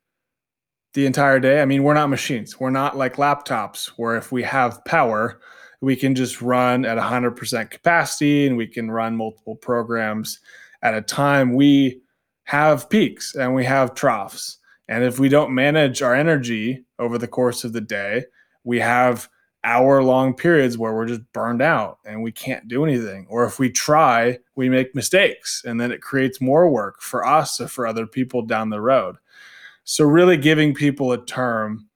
the 0.93 1.05
entire 1.05 1.39
day. 1.39 1.61
I 1.61 1.65
mean, 1.65 1.83
we're 1.83 1.93
not 1.93 2.07
machines. 2.07 2.59
We're 2.59 2.69
not 2.69 2.97
like 2.97 3.17
laptops 3.17 3.87
where 3.97 4.15
if 4.15 4.31
we 4.31 4.43
have 4.43 4.83
power, 4.85 5.39
we 5.81 5.95
can 5.95 6.15
just 6.15 6.41
run 6.41 6.85
at 6.85 6.97
100% 6.97 7.69
capacity 7.69 8.47
and 8.47 8.57
we 8.57 8.67
can 8.67 8.89
run 8.89 9.15
multiple 9.15 9.55
programs 9.55 10.39
at 10.81 10.95
a 10.95 11.01
time. 11.01 11.53
We 11.53 12.01
have 12.45 12.89
peaks 12.89 13.35
and 13.35 13.53
we 13.53 13.65
have 13.65 13.93
troughs. 13.93 14.57
And 14.87 15.03
if 15.03 15.19
we 15.19 15.29
don't 15.29 15.53
manage 15.53 16.01
our 16.01 16.15
energy 16.15 16.85
over 16.97 17.17
the 17.17 17.27
course 17.27 17.63
of 17.63 17.73
the 17.73 17.81
day, 17.81 18.23
we 18.63 18.79
have 18.79 19.29
hour 19.63 20.01
long 20.01 20.33
periods 20.33 20.77
where 20.77 20.93
we're 20.93 21.05
just 21.05 21.21
burned 21.33 21.61
out 21.61 21.99
and 22.05 22.23
we 22.23 22.31
can't 22.31 22.67
do 22.69 22.85
anything. 22.85 23.27
Or 23.29 23.43
if 23.43 23.59
we 23.59 23.69
try, 23.69 24.39
we 24.55 24.69
make 24.69 24.95
mistakes 24.95 25.61
and 25.65 25.79
then 25.79 25.91
it 25.91 26.01
creates 26.01 26.39
more 26.39 26.69
work 26.69 27.01
for 27.01 27.25
us 27.25 27.59
or 27.59 27.67
for 27.67 27.85
other 27.85 28.07
people 28.07 28.43
down 28.43 28.69
the 28.69 28.81
road. 28.81 29.17
So, 29.89 30.03
really 30.03 30.35
giving 30.35 30.73
people 30.73 31.13
a 31.13 31.25
term 31.25 31.87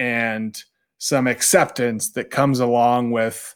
and 0.00 0.60
some 0.98 1.28
acceptance 1.28 2.10
that 2.10 2.28
comes 2.28 2.58
along 2.58 3.12
with 3.12 3.54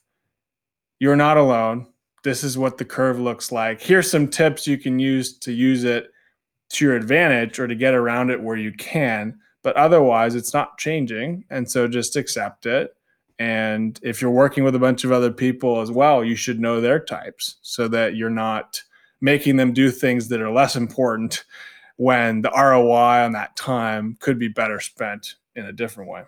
you're 1.00 1.16
not 1.16 1.36
alone. 1.36 1.88
This 2.22 2.44
is 2.44 2.56
what 2.56 2.78
the 2.78 2.84
curve 2.84 3.18
looks 3.18 3.50
like. 3.50 3.82
Here's 3.82 4.08
some 4.08 4.28
tips 4.28 4.68
you 4.68 4.78
can 4.78 5.00
use 5.00 5.36
to 5.38 5.52
use 5.52 5.82
it 5.82 6.12
to 6.68 6.84
your 6.84 6.94
advantage 6.94 7.58
or 7.58 7.66
to 7.66 7.74
get 7.74 7.94
around 7.94 8.30
it 8.30 8.40
where 8.40 8.56
you 8.56 8.72
can. 8.72 9.36
But 9.64 9.74
otherwise, 9.74 10.36
it's 10.36 10.54
not 10.54 10.78
changing. 10.78 11.44
And 11.50 11.68
so 11.68 11.88
just 11.88 12.14
accept 12.14 12.66
it. 12.66 12.94
And 13.40 13.98
if 14.04 14.22
you're 14.22 14.30
working 14.30 14.62
with 14.62 14.76
a 14.76 14.80
bunch 14.80 15.02
of 15.02 15.10
other 15.10 15.32
people 15.32 15.80
as 15.80 15.90
well, 15.90 16.22
you 16.22 16.36
should 16.36 16.60
know 16.60 16.80
their 16.80 17.00
types 17.00 17.56
so 17.62 17.88
that 17.88 18.14
you're 18.14 18.30
not 18.30 18.80
making 19.20 19.56
them 19.56 19.72
do 19.72 19.90
things 19.90 20.28
that 20.28 20.40
are 20.40 20.52
less 20.52 20.76
important 20.76 21.42
when 22.00 22.40
the 22.40 22.50
ROI 22.56 23.26
on 23.26 23.32
that 23.32 23.54
time 23.56 24.16
could 24.20 24.38
be 24.38 24.48
better 24.48 24.80
spent 24.80 25.34
in 25.54 25.66
a 25.66 25.72
different 25.72 26.08
way. 26.08 26.22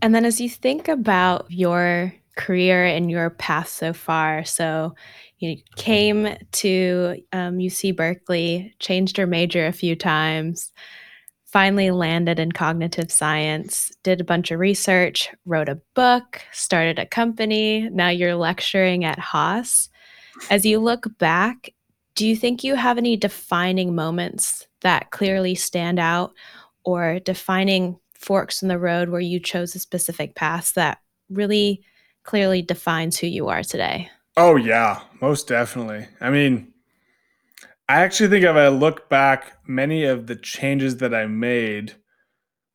And 0.00 0.14
then 0.14 0.24
as 0.24 0.40
you 0.40 0.48
think 0.48 0.88
about 0.88 1.44
your 1.50 2.14
career 2.38 2.86
and 2.86 3.10
your 3.10 3.28
path 3.28 3.68
so 3.68 3.92
far, 3.92 4.46
so 4.46 4.94
you 5.40 5.58
came 5.76 6.38
to 6.52 7.22
um, 7.34 7.58
UC 7.58 7.94
Berkeley, 7.94 8.74
changed 8.78 9.18
your 9.18 9.26
major 9.26 9.66
a 9.66 9.72
few 9.72 9.94
times, 9.94 10.72
finally 11.44 11.90
landed 11.90 12.38
in 12.38 12.50
cognitive 12.50 13.12
science, 13.12 13.92
did 14.02 14.22
a 14.22 14.24
bunch 14.24 14.50
of 14.50 14.58
research, 14.58 15.28
wrote 15.44 15.68
a 15.68 15.82
book, 15.94 16.40
started 16.50 16.98
a 16.98 17.04
company. 17.04 17.90
Now 17.92 18.08
you're 18.08 18.36
lecturing 18.36 19.04
at 19.04 19.18
Haas. 19.18 19.90
As 20.48 20.64
you 20.64 20.78
look 20.78 21.18
back, 21.18 21.74
do 22.14 22.26
you 22.26 22.36
think 22.36 22.62
you 22.62 22.74
have 22.74 22.98
any 22.98 23.16
defining 23.16 23.94
moments 23.94 24.66
that 24.82 25.10
clearly 25.10 25.54
stand 25.54 25.98
out 25.98 26.32
or 26.84 27.20
defining 27.20 27.98
forks 28.14 28.62
in 28.62 28.68
the 28.68 28.78
road 28.78 29.08
where 29.08 29.20
you 29.20 29.40
chose 29.40 29.74
a 29.74 29.78
specific 29.78 30.34
path 30.34 30.74
that 30.74 30.98
really 31.30 31.82
clearly 32.22 32.62
defines 32.62 33.18
who 33.18 33.26
you 33.26 33.48
are 33.48 33.62
today? 33.62 34.10
Oh, 34.36 34.56
yeah, 34.56 35.02
most 35.20 35.48
definitely. 35.48 36.06
I 36.20 36.30
mean, 36.30 36.72
I 37.88 38.00
actually 38.00 38.28
think 38.30 38.44
if 38.44 38.56
I 38.56 38.68
look 38.68 39.08
back, 39.08 39.58
many 39.66 40.04
of 40.04 40.26
the 40.26 40.36
changes 40.36 40.98
that 40.98 41.14
I 41.14 41.26
made 41.26 41.94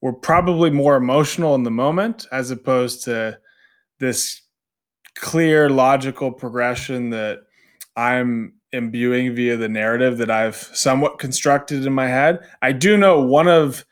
were 0.02 0.14
probably 0.14 0.70
more 0.70 0.96
emotional 0.96 1.56
in 1.56 1.64
the 1.64 1.72
moment 1.72 2.28
as 2.32 2.52
opposed 2.52 3.04
to 3.06 3.40
this 4.00 4.42
clear 5.16 5.70
logical 5.70 6.32
progression 6.32 7.10
that 7.10 7.40
I'm 7.96 8.54
imbuing 8.74 9.36
via 9.36 9.58
the 9.58 9.70
narrative 9.70 10.18
that 10.18 10.30
I've 10.30 10.56
somewhat 10.56 11.20
constructed 11.20 11.86
in 11.86 11.94
my 11.94 12.08
head. 12.08 12.40
I 12.62 12.72
do 12.72 12.98
know 12.98 13.22
one 13.22 13.48
of 13.48 13.86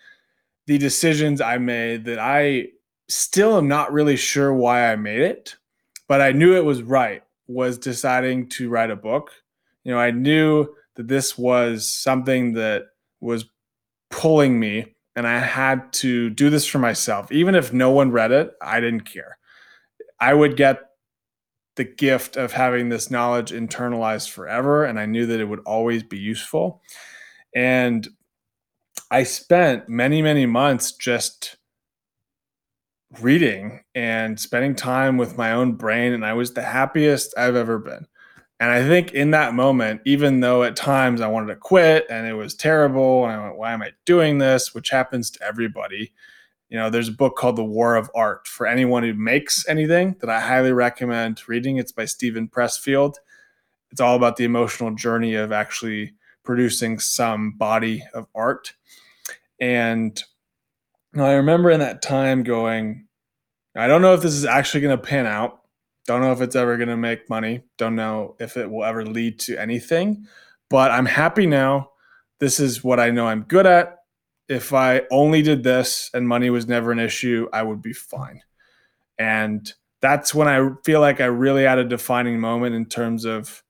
the 0.68 0.78
decisions 0.78 1.42
I 1.42 1.58
made 1.58 2.06
that 2.06 2.20
I 2.20 2.68
still 3.08 3.58
am 3.58 3.68
not 3.68 3.94
really 3.94 4.16
sure 4.16 4.54
why 4.54 4.92
I 4.92 4.96
made 4.96 5.22
it, 5.22 5.56
but 6.08 6.22
I 6.22 6.32
knew 6.32 6.56
it 6.56 6.66
was 6.66 6.82
right 6.82 7.22
was 7.48 7.78
deciding 7.78 8.50
to 8.50 8.70
write 8.70 8.90
a 8.90 8.96
book. 8.96 9.32
You 9.84 9.92
know, 9.92 10.00
I 10.00 10.12
knew 10.12 10.68
that 10.96 11.08
this 11.08 11.38
was 11.38 11.88
something 11.88 12.54
that 12.54 12.86
was 13.22 13.46
pulling 14.10 14.60
me 14.60 14.96
and 15.16 15.28
I 15.28 15.40
had 15.40 15.94
to 15.94 16.30
do 16.30 16.50
this 16.50 16.66
for 16.66 16.80
myself. 16.80 17.32
Even 17.32 17.56
if 17.56 17.72
no 17.72 17.92
one 17.92 18.12
read 18.12 18.32
it, 18.32 18.52
I 18.62 18.80
didn't 18.80 19.02
care. 19.02 19.38
I 20.20 20.34
would 20.34 20.58
get 20.58 20.82
the 21.76 21.84
gift 21.84 22.38
of 22.38 22.54
having 22.54 22.90
this 22.90 23.12
knowledge 23.12 23.52
internalized 23.52 24.30
forever. 24.30 24.86
And 24.86 25.00
I 25.00 25.06
knew 25.06 25.26
that 25.26 25.40
it 25.40 25.46
would 25.46 25.62
always 25.66 26.04
be 26.04 26.18
useful. 26.18 26.82
And 27.54 28.08
I 29.12 29.24
spent 29.24 29.88
many, 29.90 30.22
many 30.22 30.46
months 30.46 30.94
just 30.94 31.58
reading 33.22 33.82
and 33.94 34.40
spending 34.40 34.76
time 34.76 35.18
with 35.18 35.38
my 35.38 35.52
own 35.52 35.74
brain. 35.74 36.14
And 36.14 36.26
I 36.26 36.34
was 36.34 36.54
the 36.54 36.64
happiest 36.64 37.38
I've 37.38 37.56
ever 37.56 37.78
been. 37.78 38.08
And 38.60 38.72
I 38.72 38.88
think 38.88 39.12
in 39.14 39.32
that 39.32 39.54
moment, 39.54 40.02
even 40.06 40.40
though 40.40 40.64
at 40.64 40.78
times 40.78 41.20
I 41.20 41.28
wanted 41.28 41.48
to 41.48 41.60
quit 41.60 42.06
and 42.10 42.26
it 42.26 42.34
was 42.34 42.56
terrible, 42.56 43.26
and 43.26 43.34
I 43.34 43.44
went, 43.44 43.58
why 43.58 43.74
am 43.74 43.82
I 43.82 43.92
doing 44.06 44.38
this? 44.38 44.74
Which 44.74 44.90
happens 44.90 45.30
to 45.32 45.44
everybody 45.44 46.14
you 46.70 46.78
know 46.78 46.90
there's 46.90 47.10
a 47.10 47.14
book 47.14 47.36
called 47.36 47.56
the 47.56 47.64
war 47.64 47.96
of 47.96 48.10
art. 48.16 48.48
For 48.48 48.68
anyone 48.68 49.04
who 49.04 49.14
makes 49.14 49.68
anything 49.68 50.16
that 50.20 50.30
i 50.30 50.40
highly 50.40 50.72
recommend 50.72 51.48
reading 51.48 51.78
it's 51.78 51.92
by 51.92 52.06
Steven 52.06 52.48
Pressfield. 52.48 53.16
It's 53.92 54.02
all 54.02 54.16
about 54.16 54.36
the 54.38 54.44
emotional 54.44 54.94
journey 54.94 55.36
of 55.36 55.52
actually 55.52 56.14
producing 56.44 57.00
some 57.00 57.52
body 57.52 58.04
of 58.14 58.28
art. 58.36 58.74
And 59.60 60.22
i 61.16 61.34
remember 61.34 61.72
in 61.72 61.80
that 61.80 62.02
time 62.02 62.44
going 62.44 63.08
i 63.76 63.88
don't 63.88 64.02
know 64.02 64.14
if 64.14 64.22
this 64.22 64.34
is 64.34 64.46
actually 64.46 64.82
going 64.82 64.98
to 64.98 65.04
pan 65.04 65.26
out. 65.26 65.62
Don't 66.08 66.22
know 66.22 66.32
if 66.32 66.42
it's 66.42 66.56
ever 66.56 66.78
going 66.78 66.90
to 66.90 66.98
make 66.98 67.30
money. 67.32 67.64
Don't 67.78 67.96
know 67.96 68.36
if 68.40 68.58
it 68.58 68.70
will 68.70 68.84
ever 68.84 69.04
lead 69.04 69.40
to 69.40 69.58
anything. 69.58 70.28
But 70.70 70.92
i'm 70.92 71.06
happy 71.06 71.46
now. 71.46 71.92
This 72.40 72.60
is 72.60 72.84
what 72.84 73.00
i 73.00 73.12
know 73.12 73.28
i'm 73.28 73.44
good 73.44 73.66
at 73.66 74.00
if 74.48 74.74
I 74.74 75.04
only 75.12 75.42
did 75.42 75.64
this 75.64 76.10
and 76.14 76.28
money 76.28 76.50
was 76.50 76.68
never 76.68 76.92
an 76.92 77.00
issue, 77.00 77.48
I 77.52 77.64
would 77.64 77.82
be 77.82 77.94
fine. 77.94 78.42
And 79.18 79.72
that's 80.02 80.36
when 80.36 80.48
I 80.48 80.70
feel 80.84 81.00
like 81.02 81.22
I 81.22 81.26
really 81.26 81.64
had 81.64 81.80
a 81.80 81.84
defining 81.84 82.40
moment 82.40 82.76
in 82.76 82.86
terms 82.86 83.26
of 83.26 83.64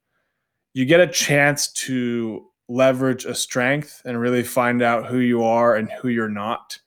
you 0.74 0.86
get 0.86 1.00
a 1.00 1.08
chance 1.08 1.72
to 1.74 2.48
leverage 2.68 3.26
a 3.26 3.36
strength 3.36 4.02
and 4.06 4.20
really 4.20 4.44
find 4.44 4.82
out 4.82 5.06
who 5.06 5.20
you 5.20 5.44
are 5.44 5.76
and 5.76 5.90
who 5.92 6.10
you're 6.10 6.28
not. 6.28 6.80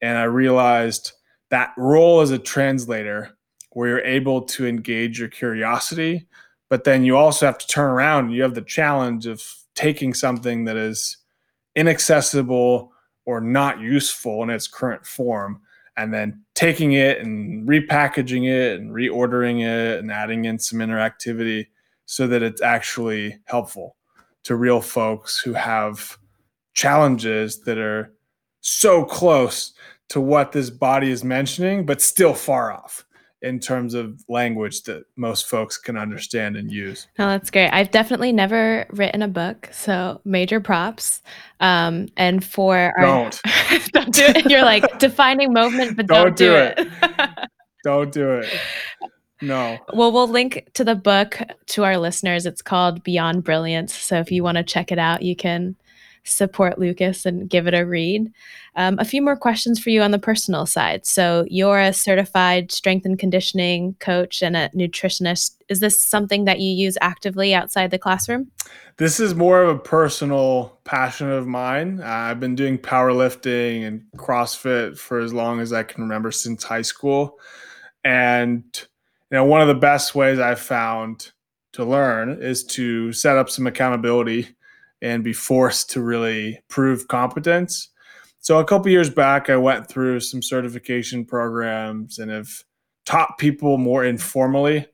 And 0.00 0.18
I 0.18 0.24
realized 0.24 1.12
that 1.50 1.72
role 1.76 2.22
as 2.22 2.30
a 2.30 2.38
translator, 2.38 3.36
where 3.70 3.88
you're 3.88 4.00
able 4.00 4.42
to 4.42 4.66
engage 4.66 5.18
your 5.18 5.28
curiosity, 5.28 6.26
but 6.68 6.84
then 6.84 7.04
you 7.04 7.16
also 7.16 7.46
have 7.46 7.58
to 7.58 7.66
turn 7.66 7.90
around 7.90 8.30
you 8.30 8.42
have 8.42 8.54
the 8.54 8.62
challenge 8.62 9.26
of 9.26 9.42
taking 9.74 10.12
something 10.14 10.64
that 10.64 10.76
is 10.76 11.18
inaccessible 11.74 12.91
or 13.24 13.40
not 13.40 13.80
useful 13.80 14.42
in 14.42 14.50
its 14.50 14.66
current 14.66 15.06
form 15.06 15.60
and 15.96 16.12
then 16.12 16.42
taking 16.54 16.92
it 16.92 17.18
and 17.18 17.68
repackaging 17.68 18.48
it 18.48 18.80
and 18.80 18.90
reordering 18.90 19.60
it 19.62 19.98
and 19.98 20.10
adding 20.10 20.44
in 20.46 20.58
some 20.58 20.78
interactivity 20.78 21.66
so 22.06 22.26
that 22.26 22.42
it's 22.42 22.62
actually 22.62 23.38
helpful 23.44 23.96
to 24.44 24.56
real 24.56 24.80
folks 24.80 25.38
who 25.38 25.52
have 25.52 26.18
challenges 26.74 27.60
that 27.60 27.78
are 27.78 28.12
so 28.60 29.04
close 29.04 29.72
to 30.08 30.20
what 30.20 30.52
this 30.52 30.70
body 30.70 31.10
is 31.10 31.24
mentioning, 31.24 31.86
but 31.86 32.00
still 32.00 32.34
far 32.34 32.72
off 32.72 33.04
in 33.42 33.58
terms 33.58 33.94
of 33.94 34.22
language 34.28 34.84
that 34.84 35.04
most 35.16 35.48
folks 35.48 35.76
can 35.76 35.96
understand 35.96 36.56
and 36.56 36.70
use. 36.70 37.08
No, 37.18 37.26
that's 37.28 37.50
great. 37.50 37.70
I've 37.70 37.90
definitely 37.90 38.32
never 38.32 38.86
written 38.90 39.20
a 39.20 39.28
book, 39.28 39.68
so 39.72 40.20
major 40.24 40.60
props. 40.60 41.22
Um, 41.60 42.08
and 42.16 42.44
for 42.44 42.92
our, 42.96 43.04
don't 43.04 43.40
don't 43.92 44.14
do 44.14 44.24
it. 44.24 44.50
You're 44.50 44.62
like 44.62 44.98
defining 44.98 45.52
movement, 45.52 45.96
but 45.96 46.06
don't, 46.06 46.26
don't 46.26 46.36
do, 46.36 46.50
do, 46.50 46.54
it. 46.54 46.78
it. 46.78 47.48
don't 47.84 48.12
do 48.12 48.30
it. 48.30 48.48
No. 49.40 49.78
Well, 49.92 50.12
we'll 50.12 50.28
link 50.28 50.68
to 50.74 50.84
the 50.84 50.94
book 50.94 51.38
to 51.66 51.84
our 51.84 51.98
listeners. 51.98 52.46
It's 52.46 52.62
called 52.62 53.02
Beyond 53.02 53.42
Brilliance. 53.42 53.92
So 53.92 54.18
if 54.20 54.30
you 54.30 54.44
want 54.44 54.56
to 54.58 54.62
check 54.62 54.92
it 54.92 55.00
out, 55.00 55.22
you 55.22 55.34
can 55.34 55.74
support 56.24 56.78
Lucas 56.78 57.26
and 57.26 57.48
give 57.48 57.66
it 57.66 57.74
a 57.74 57.84
read. 57.84 58.32
Um, 58.76 58.98
a 58.98 59.04
few 59.04 59.20
more 59.22 59.36
questions 59.36 59.80
for 59.80 59.90
you 59.90 60.02
on 60.02 60.12
the 60.12 60.18
personal 60.18 60.66
side. 60.66 61.04
So, 61.06 61.44
you're 61.48 61.80
a 61.80 61.92
certified 61.92 62.72
strength 62.72 63.04
and 63.04 63.18
conditioning 63.18 63.94
coach 64.00 64.42
and 64.42 64.56
a 64.56 64.68
nutritionist. 64.70 65.56
Is 65.68 65.80
this 65.80 65.98
something 65.98 66.44
that 66.44 66.60
you 66.60 66.72
use 66.72 66.96
actively 67.00 67.54
outside 67.54 67.90
the 67.90 67.98
classroom? 67.98 68.50
This 68.98 69.18
is 69.18 69.34
more 69.34 69.62
of 69.62 69.76
a 69.76 69.78
personal 69.78 70.78
passion 70.84 71.30
of 71.30 71.46
mine. 71.46 72.00
Uh, 72.00 72.06
I've 72.06 72.40
been 72.40 72.54
doing 72.54 72.78
powerlifting 72.78 73.86
and 73.86 74.02
CrossFit 74.16 74.98
for 74.98 75.20
as 75.20 75.32
long 75.32 75.60
as 75.60 75.72
I 75.72 75.82
can 75.82 76.02
remember 76.02 76.30
since 76.30 76.62
high 76.62 76.82
school. 76.82 77.38
And 78.04 78.64
you 79.30 79.38
know, 79.38 79.44
one 79.44 79.62
of 79.62 79.68
the 79.68 79.74
best 79.74 80.14
ways 80.14 80.38
I've 80.38 80.60
found 80.60 81.32
to 81.72 81.84
learn 81.84 82.42
is 82.42 82.64
to 82.64 83.12
set 83.12 83.38
up 83.38 83.48
some 83.48 83.66
accountability 83.66 84.54
and 85.02 85.22
be 85.22 85.32
forced 85.32 85.90
to 85.90 86.00
really 86.00 86.60
prove 86.68 87.08
competence. 87.08 87.88
So 88.38 88.58
a 88.58 88.64
couple 88.64 88.90
years 88.90 89.10
back, 89.10 89.50
I 89.50 89.56
went 89.56 89.88
through 89.88 90.20
some 90.20 90.42
certification 90.42 91.24
programs 91.24 92.18
and 92.18 92.30
have 92.30 92.50
taught 93.04 93.36
people 93.38 93.76
more 93.78 94.04
informally 94.04 94.86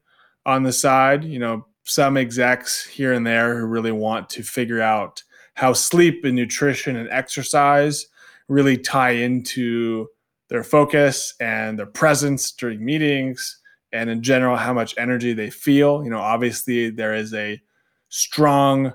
on 0.44 0.64
the 0.64 0.72
side. 0.72 1.24
You 1.24 1.38
know, 1.38 1.66
some 1.84 2.16
execs 2.16 2.84
here 2.84 3.12
and 3.12 3.26
there 3.26 3.58
who 3.58 3.66
really 3.66 3.92
want 3.92 4.28
to 4.30 4.42
figure 4.42 4.80
out 4.80 5.22
how 5.54 5.72
sleep 5.72 6.24
and 6.24 6.34
nutrition 6.34 6.96
and 6.96 7.08
exercise 7.10 8.06
really 8.48 8.78
tie 8.78 9.10
into 9.10 10.06
their 10.48 10.64
focus 10.64 11.34
and 11.40 11.78
their 11.78 11.86
presence 11.86 12.52
during 12.52 12.82
meetings 12.84 13.58
and 13.92 14.08
in 14.08 14.22
general 14.22 14.56
how 14.56 14.72
much 14.72 14.94
energy 14.96 15.32
they 15.32 15.50
feel 15.50 16.02
you 16.04 16.10
know 16.10 16.20
obviously 16.20 16.88
there 16.90 17.14
is 17.14 17.34
a 17.34 17.60
strong 18.08 18.92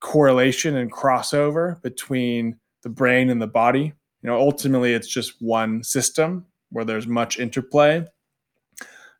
correlation 0.00 0.76
and 0.76 0.92
crossover 0.92 1.80
between 1.82 2.56
the 2.82 2.88
brain 2.88 3.30
and 3.30 3.40
the 3.40 3.46
body. 3.46 3.92
You 4.22 4.30
know, 4.30 4.38
ultimately 4.38 4.94
it's 4.94 5.08
just 5.08 5.40
one 5.40 5.82
system 5.82 6.46
where 6.70 6.84
there's 6.84 7.06
much 7.06 7.38
interplay. 7.38 8.04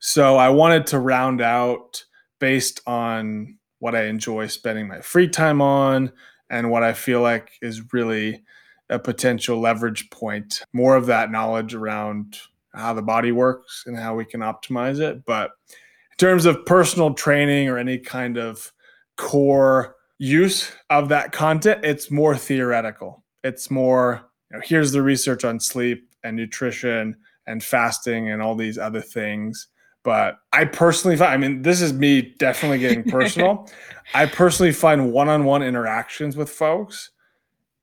So 0.00 0.36
I 0.36 0.48
wanted 0.48 0.86
to 0.88 0.98
round 0.98 1.40
out 1.40 2.04
based 2.38 2.80
on 2.86 3.58
what 3.80 3.94
I 3.94 4.04
enjoy 4.04 4.46
spending 4.46 4.88
my 4.88 5.00
free 5.00 5.28
time 5.28 5.60
on 5.60 6.12
and 6.50 6.70
what 6.70 6.82
I 6.82 6.92
feel 6.92 7.20
like 7.20 7.52
is 7.62 7.92
really 7.92 8.42
a 8.90 8.98
potential 8.98 9.60
leverage 9.60 10.10
point. 10.10 10.62
More 10.72 10.96
of 10.96 11.06
that 11.06 11.30
knowledge 11.30 11.74
around 11.74 12.38
how 12.74 12.94
the 12.94 13.02
body 13.02 13.32
works 13.32 13.84
and 13.86 13.96
how 13.96 14.14
we 14.14 14.24
can 14.24 14.40
optimize 14.40 15.00
it. 15.00 15.24
But 15.24 15.50
in 15.68 16.16
terms 16.18 16.46
of 16.46 16.64
personal 16.64 17.14
training 17.14 17.68
or 17.68 17.78
any 17.78 17.98
kind 17.98 18.38
of 18.38 18.72
core 19.16 19.96
use 20.18 20.72
of 20.90 21.08
that 21.08 21.32
content, 21.32 21.84
it's 21.84 22.10
more 22.10 22.36
theoretical. 22.36 23.24
It's 23.44 23.70
more, 23.70 24.28
you 24.50 24.56
know, 24.56 24.62
here's 24.64 24.92
the 24.92 25.02
research 25.02 25.44
on 25.44 25.60
sleep 25.60 26.08
and 26.24 26.36
nutrition 26.36 27.16
and 27.46 27.62
fasting 27.62 28.30
and 28.30 28.42
all 28.42 28.54
these 28.54 28.78
other 28.78 29.00
things. 29.00 29.68
But 30.04 30.38
I 30.52 30.64
personally 30.64 31.16
find, 31.16 31.32
I 31.32 31.36
mean, 31.36 31.62
this 31.62 31.80
is 31.80 31.92
me 31.92 32.34
definitely 32.38 32.78
getting 32.78 33.04
personal. 33.10 33.68
I 34.14 34.26
personally 34.26 34.72
find 34.72 35.12
one 35.12 35.28
on 35.28 35.44
one 35.44 35.62
interactions 35.62 36.36
with 36.36 36.50
folks 36.50 37.10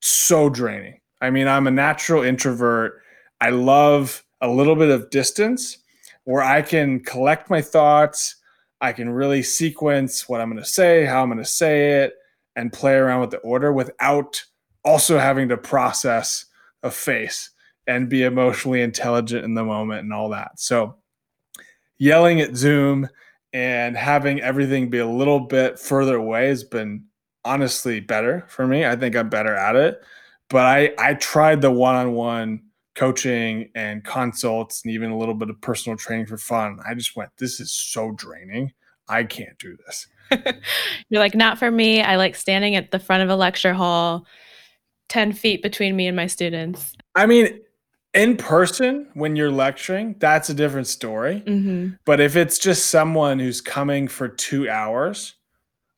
so 0.01 0.49
draining. 0.49 0.99
I 1.21 1.29
mean, 1.29 1.47
I'm 1.47 1.67
a 1.67 1.71
natural 1.71 2.23
introvert. 2.23 3.01
I 3.41 3.49
love 3.49 4.23
a 4.41 4.47
little 4.47 4.75
bit 4.75 4.89
of 4.89 5.09
distance 5.09 5.79
where 6.25 6.43
I 6.43 6.61
can 6.61 6.99
collect 6.99 7.49
my 7.49 7.61
thoughts. 7.61 8.35
I 8.81 8.91
can 8.91 9.09
really 9.09 9.41
sequence 9.41 10.27
what 10.27 10.41
I'm 10.41 10.51
going 10.51 10.61
to 10.61 10.69
say, 10.69 11.05
how 11.05 11.23
I'm 11.23 11.29
going 11.29 11.39
to 11.39 11.45
say 11.45 12.03
it, 12.03 12.13
and 12.55 12.73
play 12.73 12.93
around 12.93 13.21
with 13.21 13.31
the 13.31 13.37
order 13.37 13.71
without 13.71 14.43
also 14.83 15.17
having 15.17 15.49
to 15.49 15.57
process 15.57 16.45
a 16.83 16.91
face 16.91 17.51
and 17.87 18.09
be 18.09 18.23
emotionally 18.23 18.81
intelligent 18.81 19.43
in 19.43 19.53
the 19.53 19.63
moment 19.63 20.01
and 20.01 20.13
all 20.13 20.29
that. 20.29 20.59
So, 20.59 20.97
yelling 21.97 22.41
at 22.41 22.55
Zoom 22.55 23.07
and 23.53 23.95
having 23.95 24.41
everything 24.41 24.89
be 24.89 24.99
a 24.99 25.07
little 25.07 25.39
bit 25.39 25.79
further 25.79 26.17
away 26.17 26.47
has 26.47 26.63
been 26.63 27.05
honestly 27.43 27.99
better 27.99 28.45
for 28.47 28.67
me. 28.67 28.85
I 28.85 28.95
think 28.95 29.15
I'm 29.15 29.29
better 29.29 29.55
at 29.55 29.75
it. 29.75 30.01
But 30.49 30.65
I 30.65 30.93
I 30.97 31.13
tried 31.15 31.61
the 31.61 31.71
one-on-one 31.71 32.61
coaching 32.95 33.69
and 33.75 34.03
consults 34.03 34.83
and 34.83 34.93
even 34.93 35.11
a 35.11 35.17
little 35.17 35.33
bit 35.33 35.49
of 35.49 35.59
personal 35.61 35.97
training 35.97 36.25
for 36.25 36.37
fun. 36.37 36.79
I 36.87 36.93
just 36.93 37.15
went, 37.15 37.29
this 37.37 37.59
is 37.59 37.71
so 37.71 38.11
draining. 38.11 38.73
I 39.07 39.23
can't 39.23 39.57
do 39.59 39.77
this. 39.85 40.07
You're 41.09 41.21
like, 41.21 41.35
not 41.35 41.57
for 41.57 41.69
me. 41.69 42.01
I 42.01 42.15
like 42.15 42.35
standing 42.35 42.75
at 42.75 42.91
the 42.91 42.99
front 42.99 43.23
of 43.23 43.29
a 43.29 43.35
lecture 43.35 43.73
hall, 43.73 44.25
10 45.09 45.33
feet 45.33 45.61
between 45.61 45.95
me 45.95 46.07
and 46.07 46.15
my 46.15 46.27
students. 46.27 46.93
I 47.15 47.25
mean, 47.25 47.59
in 48.13 48.37
person, 48.37 49.09
when 49.13 49.35
you're 49.35 49.51
lecturing, 49.51 50.15
that's 50.19 50.49
a 50.49 50.53
different 50.53 50.87
story. 50.87 51.43
Mm-hmm. 51.45 51.95
But 52.05 52.21
if 52.21 52.35
it's 52.35 52.57
just 52.57 52.87
someone 52.87 53.39
who's 53.39 53.61
coming 53.61 54.07
for 54.07 54.27
two 54.27 54.69
hours, 54.69 55.35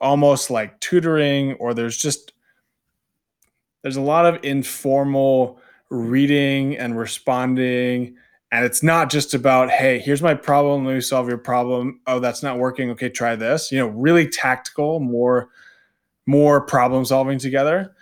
almost 0.01 0.49
like 0.49 0.79
tutoring, 0.79 1.53
or 1.53 1.73
there's 1.73 1.97
just, 1.97 2.33
there's 3.81 3.97
a 3.97 4.01
lot 4.01 4.25
of 4.25 4.43
informal 4.43 5.59
reading 5.89 6.75
and 6.77 6.97
responding 6.97 8.15
and 8.51 8.63
it's 8.63 8.81
not 8.81 9.09
just 9.09 9.33
about 9.33 9.69
hey 9.69 9.99
here's 9.99 10.21
my 10.21 10.33
problem 10.33 10.85
let 10.85 10.95
me 10.95 11.01
solve 11.01 11.27
your 11.27 11.37
problem. 11.37 11.99
Oh 12.07 12.19
that's 12.19 12.43
not 12.43 12.59
working. 12.59 12.89
Okay 12.91 13.09
try 13.09 13.35
this. 13.35 13.71
You 13.71 13.79
know 13.79 13.87
really 13.87 14.27
tactical 14.27 14.99
more 14.99 15.49
more 16.25 16.61
problem 16.61 17.05
solving 17.05 17.39
together. 17.39 17.95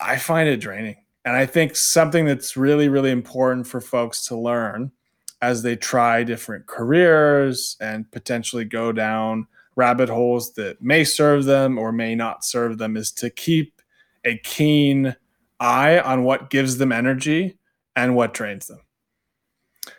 I 0.00 0.16
find 0.16 0.48
it 0.48 0.58
draining. 0.58 0.96
And 1.24 1.36
i 1.36 1.44
think 1.46 1.76
something 1.76 2.24
that's 2.24 2.56
really 2.56 2.88
really 2.88 3.10
important 3.10 3.66
for 3.66 3.80
folks 3.80 4.26
to 4.26 4.36
learn 4.36 4.90
as 5.42 5.62
they 5.62 5.76
try 5.76 6.22
different 6.22 6.66
careers 6.66 7.76
and 7.80 8.10
potentially 8.10 8.64
go 8.64 8.92
down 8.92 9.46
rabbit 9.76 10.08
holes 10.08 10.52
that 10.54 10.80
may 10.82 11.04
serve 11.04 11.44
them 11.44 11.78
or 11.78 11.92
may 11.92 12.14
not 12.14 12.44
serve 12.44 12.78
them 12.78 12.96
is 12.96 13.12
to 13.12 13.30
keep 13.30 13.80
a 14.24 14.36
keen 14.38 15.14
eye 15.60 15.98
on 16.00 16.24
what 16.24 16.50
gives 16.50 16.78
them 16.78 16.92
energy 16.92 17.58
and 17.96 18.14
what 18.16 18.34
drains 18.34 18.66
them 18.66 18.80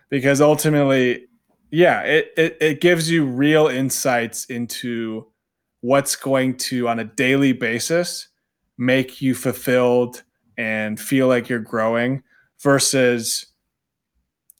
because 0.09 0.41
ultimately, 0.41 1.27
yeah, 1.71 2.01
it, 2.01 2.31
it, 2.37 2.57
it 2.59 2.81
gives 2.81 3.09
you 3.09 3.25
real 3.25 3.67
insights 3.67 4.45
into 4.45 5.27
what's 5.81 6.15
going 6.15 6.57
to, 6.57 6.87
on 6.87 6.99
a 6.99 7.03
daily 7.03 7.53
basis, 7.53 8.27
make 8.77 9.21
you 9.21 9.33
fulfilled 9.33 10.23
and 10.57 10.99
feel 10.99 11.27
like 11.27 11.49
you're 11.49 11.59
growing 11.59 12.23
versus, 12.61 13.47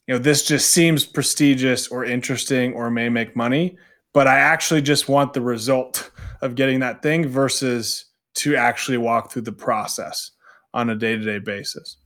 you 0.06 0.14
know, 0.14 0.18
this 0.18 0.44
just 0.44 0.70
seems 0.70 1.04
prestigious 1.04 1.88
or 1.88 2.04
interesting 2.04 2.72
or 2.74 2.90
may 2.90 3.08
make 3.08 3.36
money, 3.36 3.76
but 4.12 4.26
I 4.26 4.38
actually 4.38 4.82
just 4.82 5.08
want 5.08 5.32
the 5.32 5.40
result 5.40 6.10
of 6.40 6.54
getting 6.54 6.80
that 6.80 7.02
thing 7.02 7.28
versus 7.28 8.06
to 8.34 8.56
actually 8.56 8.98
walk 8.98 9.30
through 9.30 9.42
the 9.42 9.52
process 9.52 10.32
on 10.74 10.90
a 10.90 10.96
day 10.96 11.16
to 11.16 11.22
day 11.22 11.38
basis. 11.38 11.98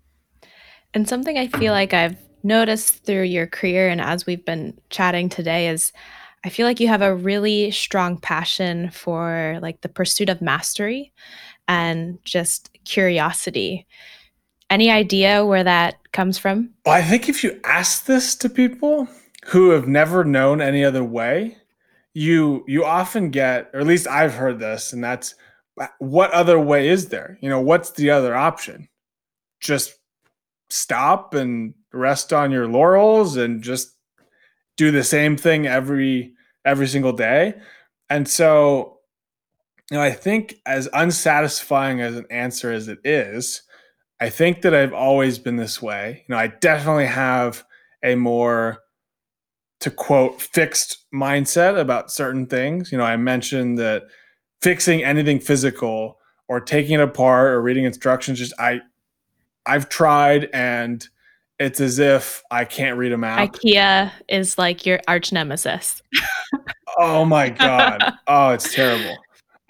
And 0.93 1.09
something 1.09 1.39
I 1.39 1.47
feel 1.49 1.73
like 1.73 1.95
I've 1.95 2.17
noticed 2.47 3.05
through 3.05 3.25
your 3.25 3.47
career 3.47 3.89
and 3.89 4.01
as 4.01 4.27
we've 4.27 4.45
been 4.45 4.79
chatting 4.91 5.29
today 5.29 5.69
is 5.69 5.93
I 6.45 6.49
feel 6.49 6.65
like 6.65 6.79
you 6.79 6.87
have 6.87 7.03
a 7.03 7.15
really 7.15 7.73
strong 7.73 8.19
passion 8.19 8.91
for 8.91 9.59
like 9.63 9.81
the 9.81 9.89
pursuit 9.89 10.29
of 10.29 10.41
mastery 10.41 11.13
and 11.67 12.19
just 12.25 12.71
curiosity. 12.85 13.85
Any 14.71 14.91
idea 14.91 15.45
where 15.45 15.65
that 15.65 15.97
comes 16.13 16.39
from? 16.39 16.71
Well, 16.85 16.95
I 16.95 17.03
think 17.03 17.29
if 17.29 17.43
you 17.43 17.61
ask 17.65 18.05
this 18.05 18.37
to 18.37 18.49
people 18.49 19.09
who 19.47 19.71
have 19.71 19.89
never 19.89 20.25
known 20.25 20.61
any 20.61 20.85
other 20.85 21.03
way, 21.03 21.57
you 22.15 22.65
you 22.69 22.85
often 22.85 23.31
get, 23.31 23.69
or 23.75 23.81
at 23.81 23.87
least 23.87 24.07
I've 24.07 24.35
heard 24.35 24.59
this, 24.59 24.93
and 24.93 25.03
that's 25.03 25.35
what 25.99 26.31
other 26.31 26.59
way 26.59 26.89
is 26.89 27.09
there? 27.09 27.39
You 27.41 27.51
know, 27.51 27.61
what's 27.61 27.91
the 27.91 28.11
other 28.11 28.35
option? 28.35 28.89
Just 29.61 29.95
stop 30.71 31.35
and 31.35 31.75
rest 31.97 32.33
on 32.33 32.51
your 32.51 32.67
laurels 32.69 33.37
and 33.37 33.63
just 33.63 33.95
do 34.77 34.91
the 34.91 35.05
same 35.05 35.37
thing 35.37 35.67
every 35.67 36.35
every 36.65 36.87
single 36.87 37.13
day. 37.13 37.55
And 38.11 38.29
so, 38.29 38.99
you 39.91 39.97
know, 39.97 40.03
I 40.03 40.13
think 40.13 40.57
as 40.67 40.89
unsatisfying 40.93 42.01
as 42.01 42.17
an 42.17 42.27
answer 42.31 42.73
as 42.73 42.89
it 42.89 42.99
is, 43.05 43.63
I 44.21 44.29
think 44.31 44.63
that 44.63 44.75
I've 44.75 44.93
always 44.93 45.39
been 45.39 45.57
this 45.57 45.81
way. 45.81 46.25
You 46.29 46.35
know, 46.35 46.41
I 46.41 46.49
definitely 46.49 47.07
have 47.07 47.65
a 48.03 48.15
more 48.15 48.79
to 49.81 49.91
quote 49.91 50.41
fixed 50.41 51.05
mindset 51.15 51.79
about 51.79 52.11
certain 52.11 52.47
things. 52.47 52.91
You 52.91 52.99
know, 52.99 53.05
I 53.05 53.17
mentioned 53.17 53.79
that 53.79 54.05
fixing 54.63 55.05
anything 55.05 55.39
physical 55.39 56.19
or 56.49 56.61
taking 56.61 56.95
it 56.95 57.01
apart 57.01 57.53
or 57.53 57.61
reading 57.61 57.85
instructions 57.85 58.39
just 58.39 58.55
I 58.59 58.81
I've 59.67 59.89
tried 59.89 60.49
and 60.53 61.07
it's 61.59 61.81
as 61.81 61.99
if 61.99 62.43
I 62.51 62.65
can't 62.65 62.99
read 62.99 63.13
a 63.13 63.19
map. 63.19 63.53
IKEA 63.53 64.13
is 64.29 64.59
like 64.59 64.85
your 64.85 65.01
arch 65.09 65.33
nemesis. 65.33 66.03
oh 66.99 67.25
my 67.25 67.51
god. 67.51 68.03
Oh, 68.29 68.51
it's 68.51 68.75
terrible. 68.75 69.17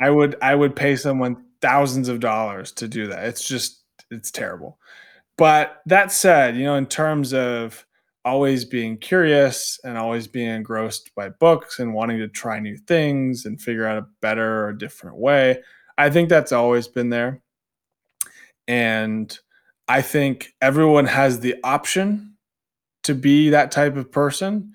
I 0.00 0.08
would 0.10 0.36
I 0.40 0.54
would 0.54 0.74
pay 0.74 0.96
someone 0.96 1.44
thousands 1.60 2.08
of 2.08 2.20
dollars 2.20 2.72
to 2.72 2.88
do 2.88 3.06
that. 3.08 3.26
It's 3.26 3.46
just 3.46 3.84
it's 4.10 4.30
terrible. 4.30 4.78
But 5.36 5.82
that 5.86 6.10
said, 6.10 6.56
you 6.56 6.64
know, 6.64 6.76
in 6.76 6.86
terms 6.86 7.34
of 7.34 7.84
always 8.24 8.64
being 8.64 8.96
curious 8.96 9.78
and 9.84 9.98
always 9.98 10.26
being 10.26 10.48
engrossed 10.48 11.14
by 11.14 11.28
books 11.28 11.78
and 11.78 11.94
wanting 11.94 12.18
to 12.18 12.28
try 12.28 12.58
new 12.58 12.76
things 12.76 13.44
and 13.44 13.60
figure 13.60 13.86
out 13.86 13.98
a 13.98 14.06
better 14.20 14.66
or 14.66 14.72
different 14.72 15.16
way, 15.18 15.62
I 15.98 16.10
think 16.10 16.28
that's 16.28 16.52
always 16.52 16.88
been 16.88 17.10
there. 17.10 17.42
And 18.66 19.38
I 19.88 20.02
think 20.02 20.52
everyone 20.60 21.06
has 21.06 21.40
the 21.40 21.56
option 21.62 22.36
to 23.04 23.14
be 23.14 23.50
that 23.50 23.70
type 23.70 23.96
of 23.96 24.10
person. 24.10 24.72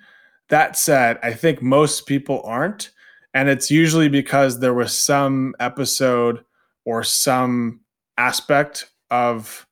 That 0.49 0.77
said, 0.77 1.19
I 1.21 1.33
think 1.33 1.61
most 1.61 2.05
people 2.05 2.41
aren't. 2.45 2.91
And 3.33 3.49
it's 3.49 3.71
usually 3.71 4.09
because 4.09 4.59
there 4.59 4.73
was 4.73 4.97
some 4.97 5.55
episode 5.59 6.43
or 6.85 7.03
some 7.03 7.81
aspect 8.17 8.91
of 9.09 9.65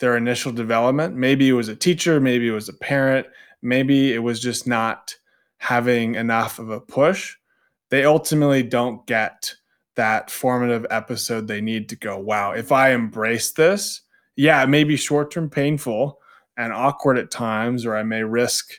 their 0.00 0.16
initial 0.16 0.52
development. 0.52 1.16
Maybe 1.16 1.48
it 1.48 1.52
was 1.52 1.68
a 1.68 1.76
teacher, 1.76 2.20
maybe 2.20 2.48
it 2.48 2.52
was 2.52 2.68
a 2.68 2.74
parent, 2.74 3.26
maybe 3.62 4.12
it 4.12 4.18
was 4.18 4.40
just 4.40 4.66
not 4.66 5.14
having 5.58 6.14
enough 6.14 6.58
of 6.58 6.70
a 6.70 6.80
push. 6.80 7.36
They 7.90 8.04
ultimately 8.04 8.62
don't 8.62 9.06
get 9.06 9.54
that 9.96 10.30
formative 10.30 10.86
episode 10.90 11.46
they 11.46 11.60
need 11.60 11.88
to 11.88 11.96
go, 11.96 12.18
wow, 12.18 12.52
if 12.52 12.72
I 12.72 12.90
embrace 12.90 13.52
this, 13.52 14.02
yeah, 14.36 14.62
it 14.62 14.68
may 14.68 14.84
be 14.84 14.96
short 14.96 15.30
term 15.30 15.48
painful 15.48 16.20
and 16.56 16.72
awkward 16.72 17.18
at 17.18 17.30
times, 17.30 17.84
or 17.84 17.96
I 17.96 18.02
may 18.02 18.22
risk 18.22 18.74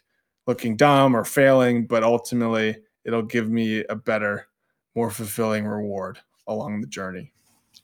looking 0.47 0.76
dumb 0.76 1.16
or 1.16 1.26
failing, 1.26 1.88
but 1.88 2.03
ultimately 2.03 2.78
it'll 3.03 3.24
give 3.24 3.49
me 3.49 3.84
a 3.86 3.95
better, 3.95 4.47
more 4.95 5.10
fulfilling 5.10 5.66
reward 5.66 6.20
along 6.47 6.82
the 6.82 6.88
journey. 6.88 7.32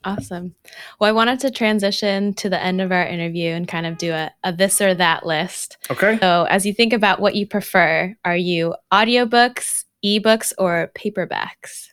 Awesome. 0.03 0.55
Well, 0.99 1.09
I 1.09 1.11
wanted 1.11 1.39
to 1.41 1.51
transition 1.51 2.33
to 2.35 2.49
the 2.49 2.61
end 2.61 2.81
of 2.81 2.91
our 2.91 3.05
interview 3.05 3.51
and 3.51 3.67
kind 3.67 3.85
of 3.85 3.97
do 3.97 4.11
a, 4.11 4.31
a 4.43 4.51
this 4.51 4.81
or 4.81 4.95
that 4.95 5.25
list. 5.25 5.77
Okay. 5.91 6.17
So, 6.19 6.47
as 6.49 6.65
you 6.65 6.73
think 6.73 6.91
about 6.91 7.19
what 7.19 7.35
you 7.35 7.45
prefer, 7.45 8.15
are 8.25 8.35
you 8.35 8.73
audiobooks, 8.91 9.83
ebooks, 10.03 10.53
or 10.57 10.91
paperbacks? 10.95 11.89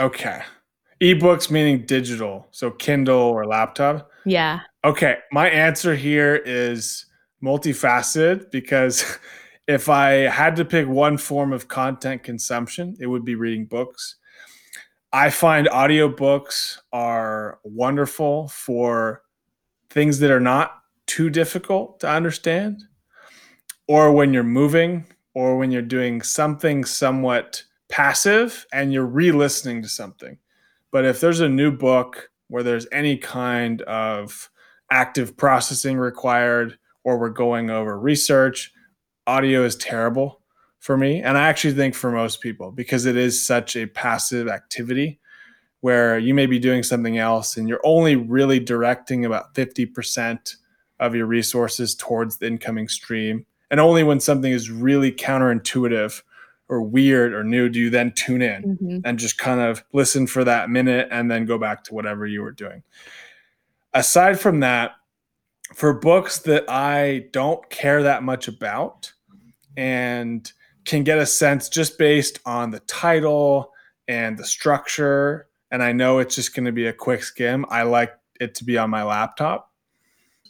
Okay. 0.00 0.42
Ebooks 1.02 1.50
meaning 1.50 1.84
digital, 1.84 2.46
so 2.52 2.70
Kindle 2.70 3.18
or 3.18 3.44
laptop. 3.44 4.08
Yeah. 4.24 4.60
Okay, 4.84 5.16
my 5.32 5.50
answer 5.50 5.96
here 5.96 6.36
is 6.36 7.06
multifaceted 7.42 8.52
because 8.52 9.18
if 9.66 9.88
I 9.88 10.12
had 10.12 10.54
to 10.56 10.64
pick 10.64 10.86
one 10.86 11.18
form 11.18 11.52
of 11.52 11.66
content 11.66 12.22
consumption, 12.22 12.96
it 13.00 13.08
would 13.08 13.24
be 13.24 13.34
reading 13.34 13.66
books. 13.66 14.14
I 15.12 15.30
find 15.30 15.66
audiobooks 15.66 16.78
are 16.92 17.58
wonderful 17.64 18.46
for 18.48 19.22
things 19.90 20.20
that 20.20 20.30
are 20.30 20.40
not 20.40 20.78
too 21.06 21.30
difficult 21.30 21.98
to 22.00 22.08
understand, 22.08 22.80
or 23.88 24.12
when 24.12 24.32
you're 24.32 24.44
moving, 24.44 25.04
or 25.34 25.58
when 25.58 25.72
you're 25.72 25.82
doing 25.82 26.22
something 26.22 26.84
somewhat 26.84 27.64
passive 27.88 28.66
and 28.72 28.92
you're 28.92 29.04
re 29.04 29.32
listening 29.32 29.82
to 29.82 29.88
something. 29.88 30.38
But 30.92 31.04
if 31.04 31.20
there's 31.20 31.40
a 31.40 31.48
new 31.48 31.72
book 31.72 32.30
where 32.48 32.62
there's 32.62 32.86
any 32.92 33.16
kind 33.16 33.82
of 33.82 34.50
active 34.90 35.36
processing 35.36 35.96
required 35.96 36.78
or 37.02 37.18
we're 37.18 37.30
going 37.30 37.70
over 37.70 37.98
research, 37.98 38.72
audio 39.26 39.64
is 39.64 39.74
terrible 39.74 40.40
for 40.78 40.96
me. 40.96 41.22
And 41.22 41.38
I 41.38 41.48
actually 41.48 41.74
think 41.74 41.94
for 41.94 42.12
most 42.12 42.40
people, 42.40 42.70
because 42.70 43.06
it 43.06 43.16
is 43.16 43.44
such 43.44 43.74
a 43.74 43.86
passive 43.86 44.48
activity 44.48 45.18
where 45.80 46.18
you 46.18 46.34
may 46.34 46.46
be 46.46 46.58
doing 46.58 46.82
something 46.82 47.18
else 47.18 47.56
and 47.56 47.68
you're 47.68 47.80
only 47.84 48.14
really 48.14 48.60
directing 48.60 49.24
about 49.24 49.54
50% 49.54 50.56
of 51.00 51.14
your 51.14 51.26
resources 51.26 51.94
towards 51.94 52.38
the 52.38 52.46
incoming 52.46 52.88
stream. 52.88 53.46
And 53.70 53.80
only 53.80 54.04
when 54.04 54.20
something 54.20 54.52
is 54.52 54.70
really 54.70 55.10
counterintuitive 55.10 56.22
or 56.72 56.80
weird 56.80 57.34
or 57.34 57.44
new 57.44 57.68
do 57.68 57.78
you 57.78 57.90
then 57.90 58.10
tune 58.12 58.40
in 58.40 58.62
mm-hmm. 58.62 58.98
and 59.04 59.18
just 59.18 59.36
kind 59.36 59.60
of 59.60 59.84
listen 59.92 60.26
for 60.26 60.42
that 60.42 60.70
minute 60.70 61.06
and 61.10 61.30
then 61.30 61.44
go 61.44 61.58
back 61.58 61.84
to 61.84 61.92
whatever 61.92 62.26
you 62.26 62.40
were 62.40 62.50
doing. 62.50 62.82
Aside 63.92 64.40
from 64.40 64.60
that, 64.60 64.92
for 65.74 65.92
books 65.92 66.38
that 66.40 66.64
I 66.70 67.26
don't 67.30 67.68
care 67.68 68.02
that 68.04 68.22
much 68.22 68.48
about 68.48 69.12
and 69.76 70.50
can 70.86 71.04
get 71.04 71.18
a 71.18 71.26
sense 71.26 71.68
just 71.68 71.98
based 71.98 72.38
on 72.46 72.70
the 72.70 72.80
title 72.80 73.70
and 74.08 74.38
the 74.38 74.44
structure. 74.46 75.48
And 75.70 75.82
I 75.82 75.92
know 75.92 76.20
it's 76.20 76.34
just 76.34 76.54
going 76.54 76.64
to 76.64 76.72
be 76.72 76.86
a 76.86 76.92
quick 76.92 77.22
skim. 77.22 77.66
I 77.68 77.82
like 77.82 78.14
it 78.40 78.54
to 78.56 78.64
be 78.64 78.78
on 78.78 78.88
my 78.88 79.02
laptop, 79.02 79.70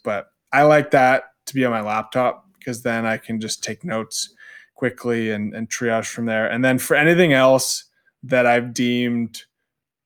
but 0.05 0.27
I 0.53 0.63
like 0.63 0.93
that 0.93 1.25
to 1.47 1.55
be 1.55 1.65
on 1.65 1.73
my 1.73 1.81
laptop 1.81 2.47
because 2.61 2.83
then 2.83 3.07
I 3.07 3.17
can 3.17 3.41
just 3.41 3.65
take 3.65 3.85
notes 3.85 4.33
quickly 4.83 5.31
and, 5.31 5.55
and 5.55 5.71
triage 5.71 6.09
from 6.09 6.27
there. 6.27 6.51
And 6.51 6.65
then 6.65 6.77
for 6.77 6.97
anything 6.97 7.33
else 7.33 7.85
that 8.25 8.47
I've 8.47 8.75
deemed 8.75 9.45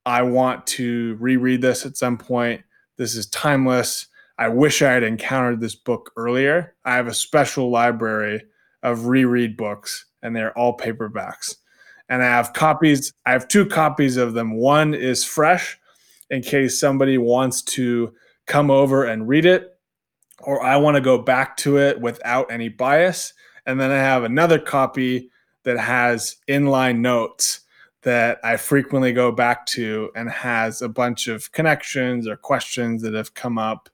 I 0.04 0.20
want 0.22 0.66
to 0.68 1.16
reread 1.18 1.62
this 1.62 1.86
at 1.86 1.96
some 1.96 2.18
point, 2.18 2.60
this 2.98 3.14
is 3.14 3.26
timeless. 3.26 4.06
I 4.38 4.48
wish 4.48 4.82
I 4.82 4.92
had 4.92 5.02
encountered 5.02 5.62
this 5.62 5.74
book 5.74 6.12
earlier. 6.14 6.74
I 6.84 6.96
have 6.96 7.06
a 7.06 7.14
special 7.14 7.70
library 7.70 8.42
of 8.82 9.06
reread 9.06 9.56
books, 9.56 10.04
and 10.22 10.36
they're 10.36 10.56
all 10.58 10.76
paperbacks. 10.76 11.54
And 12.10 12.22
I 12.22 12.26
have 12.26 12.52
copies, 12.52 13.14
I 13.24 13.32
have 13.32 13.48
two 13.48 13.64
copies 13.64 14.18
of 14.18 14.34
them. 14.34 14.58
One 14.58 14.92
is 14.92 15.24
fresh 15.24 15.78
in 16.28 16.42
case 16.42 16.78
somebody 16.78 17.16
wants 17.16 17.62
to 17.62 18.12
come 18.46 18.70
over 18.70 19.06
and 19.06 19.26
read 19.26 19.46
it, 19.46 19.70
or 20.40 20.62
I 20.62 20.76
want 20.76 20.96
to 20.96 21.00
go 21.00 21.16
back 21.16 21.56
to 21.58 21.78
it 21.78 21.98
without 21.98 22.52
any 22.52 22.68
bias. 22.68 23.32
And 23.66 23.80
then 23.80 23.90
I 23.90 23.96
have 23.96 24.24
another 24.24 24.58
copy 24.58 25.30
that 25.64 25.78
has 25.78 26.36
inline 26.48 26.98
notes 26.98 27.60
that 28.02 28.38
I 28.44 28.56
frequently 28.56 29.12
go 29.12 29.32
back 29.32 29.66
to 29.66 30.10
and 30.14 30.30
has 30.30 30.80
a 30.80 30.88
bunch 30.88 31.26
of 31.26 31.50
connections 31.50 32.28
or 32.28 32.36
questions 32.36 33.02
that 33.02 33.14
have 33.14 33.34
come 33.34 33.58
up 33.58 33.88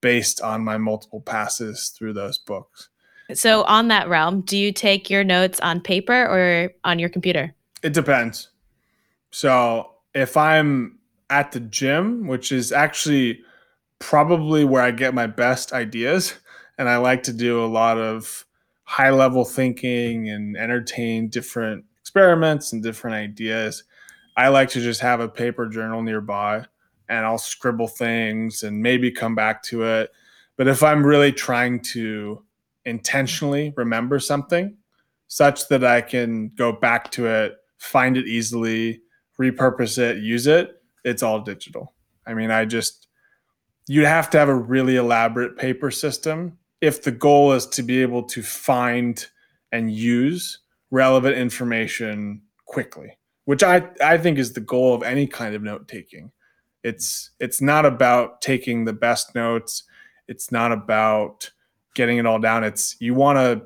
based 0.00 0.40
on 0.40 0.64
my 0.64 0.78
multiple 0.78 1.20
passes 1.20 1.90
through 1.90 2.14
those 2.14 2.38
books. 2.38 2.88
So, 3.34 3.62
on 3.64 3.88
that 3.88 4.08
realm, 4.08 4.40
do 4.40 4.56
you 4.56 4.72
take 4.72 5.10
your 5.10 5.22
notes 5.22 5.60
on 5.60 5.80
paper 5.80 6.24
or 6.24 6.72
on 6.84 6.98
your 6.98 7.10
computer? 7.10 7.54
It 7.82 7.92
depends. 7.92 8.48
So, 9.30 9.92
if 10.14 10.36
I'm 10.36 10.98
at 11.28 11.52
the 11.52 11.60
gym, 11.60 12.26
which 12.26 12.50
is 12.50 12.72
actually 12.72 13.42
probably 13.98 14.64
where 14.64 14.82
I 14.82 14.90
get 14.90 15.14
my 15.14 15.26
best 15.26 15.72
ideas, 15.72 16.34
and 16.78 16.88
I 16.88 16.96
like 16.96 17.22
to 17.24 17.32
do 17.32 17.62
a 17.62 17.66
lot 17.66 17.98
of 17.98 18.46
high 18.90 19.10
level 19.10 19.44
thinking 19.44 20.30
and 20.30 20.56
entertain 20.56 21.28
different 21.28 21.84
experiments 22.00 22.72
and 22.72 22.82
different 22.82 23.14
ideas, 23.14 23.84
I 24.36 24.48
like 24.48 24.68
to 24.70 24.80
just 24.80 25.00
have 25.00 25.20
a 25.20 25.28
paper 25.28 25.68
journal 25.68 26.02
nearby 26.02 26.64
and 27.08 27.24
I'll 27.24 27.38
scribble 27.38 27.86
things 27.86 28.64
and 28.64 28.82
maybe 28.82 29.12
come 29.12 29.36
back 29.36 29.62
to 29.64 29.84
it. 29.84 30.10
But 30.56 30.66
if 30.66 30.82
I'm 30.82 31.06
really 31.06 31.30
trying 31.30 31.78
to 31.92 32.42
intentionally 32.84 33.72
remember 33.76 34.18
something 34.18 34.76
such 35.28 35.68
that 35.68 35.84
I 35.84 36.00
can 36.00 36.48
go 36.56 36.72
back 36.72 37.12
to 37.12 37.28
it, 37.28 37.58
find 37.78 38.16
it 38.16 38.26
easily, 38.26 39.02
repurpose 39.40 39.98
it, 39.98 40.18
use 40.18 40.48
it, 40.48 40.82
it's 41.04 41.22
all 41.22 41.42
digital. 41.42 41.94
I 42.26 42.34
mean, 42.34 42.50
I 42.50 42.64
just 42.64 43.06
you'd 43.86 44.04
have 44.04 44.30
to 44.30 44.38
have 44.38 44.48
a 44.48 44.54
really 44.54 44.96
elaborate 44.96 45.56
paper 45.56 45.92
system 45.92 46.58
if 46.80 47.02
the 47.02 47.10
goal 47.10 47.52
is 47.52 47.66
to 47.66 47.82
be 47.82 48.02
able 48.02 48.22
to 48.24 48.42
find 48.42 49.26
and 49.72 49.92
use 49.92 50.58
relevant 50.90 51.36
information 51.36 52.42
quickly, 52.66 53.18
which 53.44 53.62
I, 53.62 53.88
I 54.02 54.18
think 54.18 54.38
is 54.38 54.52
the 54.52 54.60
goal 54.60 54.94
of 54.94 55.02
any 55.02 55.26
kind 55.26 55.54
of 55.54 55.62
note 55.62 55.88
taking. 55.88 56.32
It's 56.82 57.30
it's 57.38 57.60
not 57.60 57.84
about 57.84 58.40
taking 58.40 58.84
the 58.84 58.92
best 58.92 59.34
notes. 59.34 59.84
It's 60.28 60.50
not 60.50 60.72
about 60.72 61.50
getting 61.94 62.18
it 62.18 62.26
all 62.26 62.38
down. 62.38 62.64
It's 62.64 62.96
you 63.00 63.14
want 63.14 63.36
to 63.36 63.62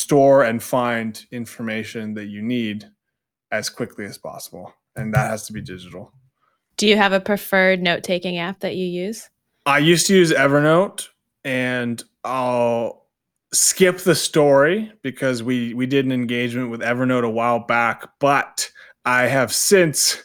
store 0.00 0.42
and 0.42 0.62
find 0.62 1.24
information 1.30 2.14
that 2.14 2.26
you 2.26 2.42
need 2.42 2.88
as 3.50 3.68
quickly 3.68 4.04
as 4.04 4.18
possible. 4.18 4.72
And 4.94 5.12
that 5.14 5.30
has 5.30 5.46
to 5.46 5.52
be 5.52 5.60
digital. 5.60 6.12
Do 6.76 6.86
you 6.86 6.96
have 6.96 7.12
a 7.12 7.20
preferred 7.20 7.82
note 7.82 8.02
taking 8.02 8.38
app 8.38 8.60
that 8.60 8.76
you 8.76 8.86
use? 8.86 9.28
I 9.64 9.78
used 9.78 10.06
to 10.06 10.14
use 10.14 10.32
Evernote 10.32 11.08
and 11.44 12.02
I'll 12.26 13.06
skip 13.52 13.98
the 13.98 14.14
story 14.14 14.92
because 15.02 15.42
we 15.42 15.72
we 15.74 15.86
did 15.86 16.04
an 16.04 16.12
engagement 16.12 16.70
with 16.70 16.80
Evernote 16.80 17.24
a 17.24 17.30
while 17.30 17.60
back, 17.60 18.08
but 18.18 18.68
I 19.04 19.22
have 19.22 19.52
since 19.52 20.22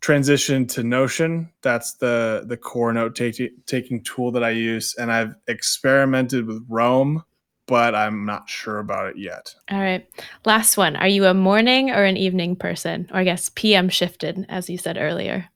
transitioned 0.00 0.68
to 0.70 0.82
Notion. 0.82 1.52
That's 1.62 1.94
the 1.94 2.44
the 2.46 2.56
core 2.56 2.92
note 2.92 3.14
taking 3.14 3.50
taking 3.66 4.02
tool 4.02 4.32
that 4.32 4.42
I 4.42 4.50
use, 4.50 4.94
and 4.98 5.12
I've 5.12 5.34
experimented 5.46 6.46
with 6.46 6.64
Roam, 6.68 7.22
but 7.66 7.94
I'm 7.94 8.24
not 8.24 8.48
sure 8.48 8.78
about 8.78 9.08
it 9.08 9.18
yet. 9.18 9.54
All 9.70 9.80
right, 9.80 10.08
last 10.44 10.76
one. 10.76 10.96
Are 10.96 11.08
you 11.08 11.26
a 11.26 11.34
morning 11.34 11.90
or 11.90 12.04
an 12.04 12.16
evening 12.16 12.56
person, 12.56 13.08
or 13.12 13.20
I 13.20 13.24
guess 13.24 13.50
PM 13.54 13.88
shifted, 13.88 14.46
as 14.48 14.70
you 14.70 14.78
said 14.78 14.96
earlier? 14.98 15.48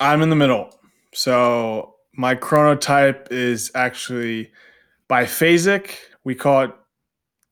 I'm 0.00 0.22
in 0.22 0.30
the 0.30 0.36
middle. 0.36 0.74
So 1.12 1.94
my 2.16 2.34
chronotype 2.34 3.30
is 3.30 3.70
actually 3.74 4.50
biphasic. 5.08 5.96
We 6.24 6.34
call 6.34 6.62
it 6.62 6.70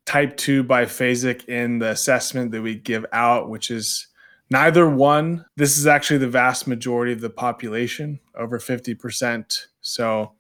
type 0.07 0.37
2 0.37 0.65
biphasic 0.65 1.49
in 1.49 1.79
the 1.79 1.91
assessment 1.91 2.51
that 2.53 2.63
we 2.63 2.75
give 2.77 3.07
out, 3.13 3.49
which 3.51 3.71
is 3.71 4.09
neither 4.51 4.89
one. 4.89 5.45
This 5.57 5.79
is 5.79 5.87
actually 5.87 6.19
the 6.19 6.29
vast 6.29 6.67
majority 6.67 7.13
of 7.13 7.21
the 7.21 7.31
population, 7.31 8.21
over 8.37 8.59
50%. 8.59 9.67
So 9.81 10.33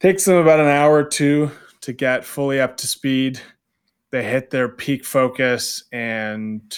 takes 0.00 0.24
them 0.24 0.36
about 0.36 0.60
an 0.60 0.66
hour 0.66 0.94
or 0.94 1.04
two 1.04 1.50
to 1.82 1.92
get 1.92 2.24
fully 2.24 2.60
up 2.60 2.76
to 2.78 2.86
speed. 2.86 3.40
They 4.10 4.22
hit 4.24 4.50
their 4.50 4.68
peak 4.68 5.04
focus 5.04 5.84
and 5.92 6.76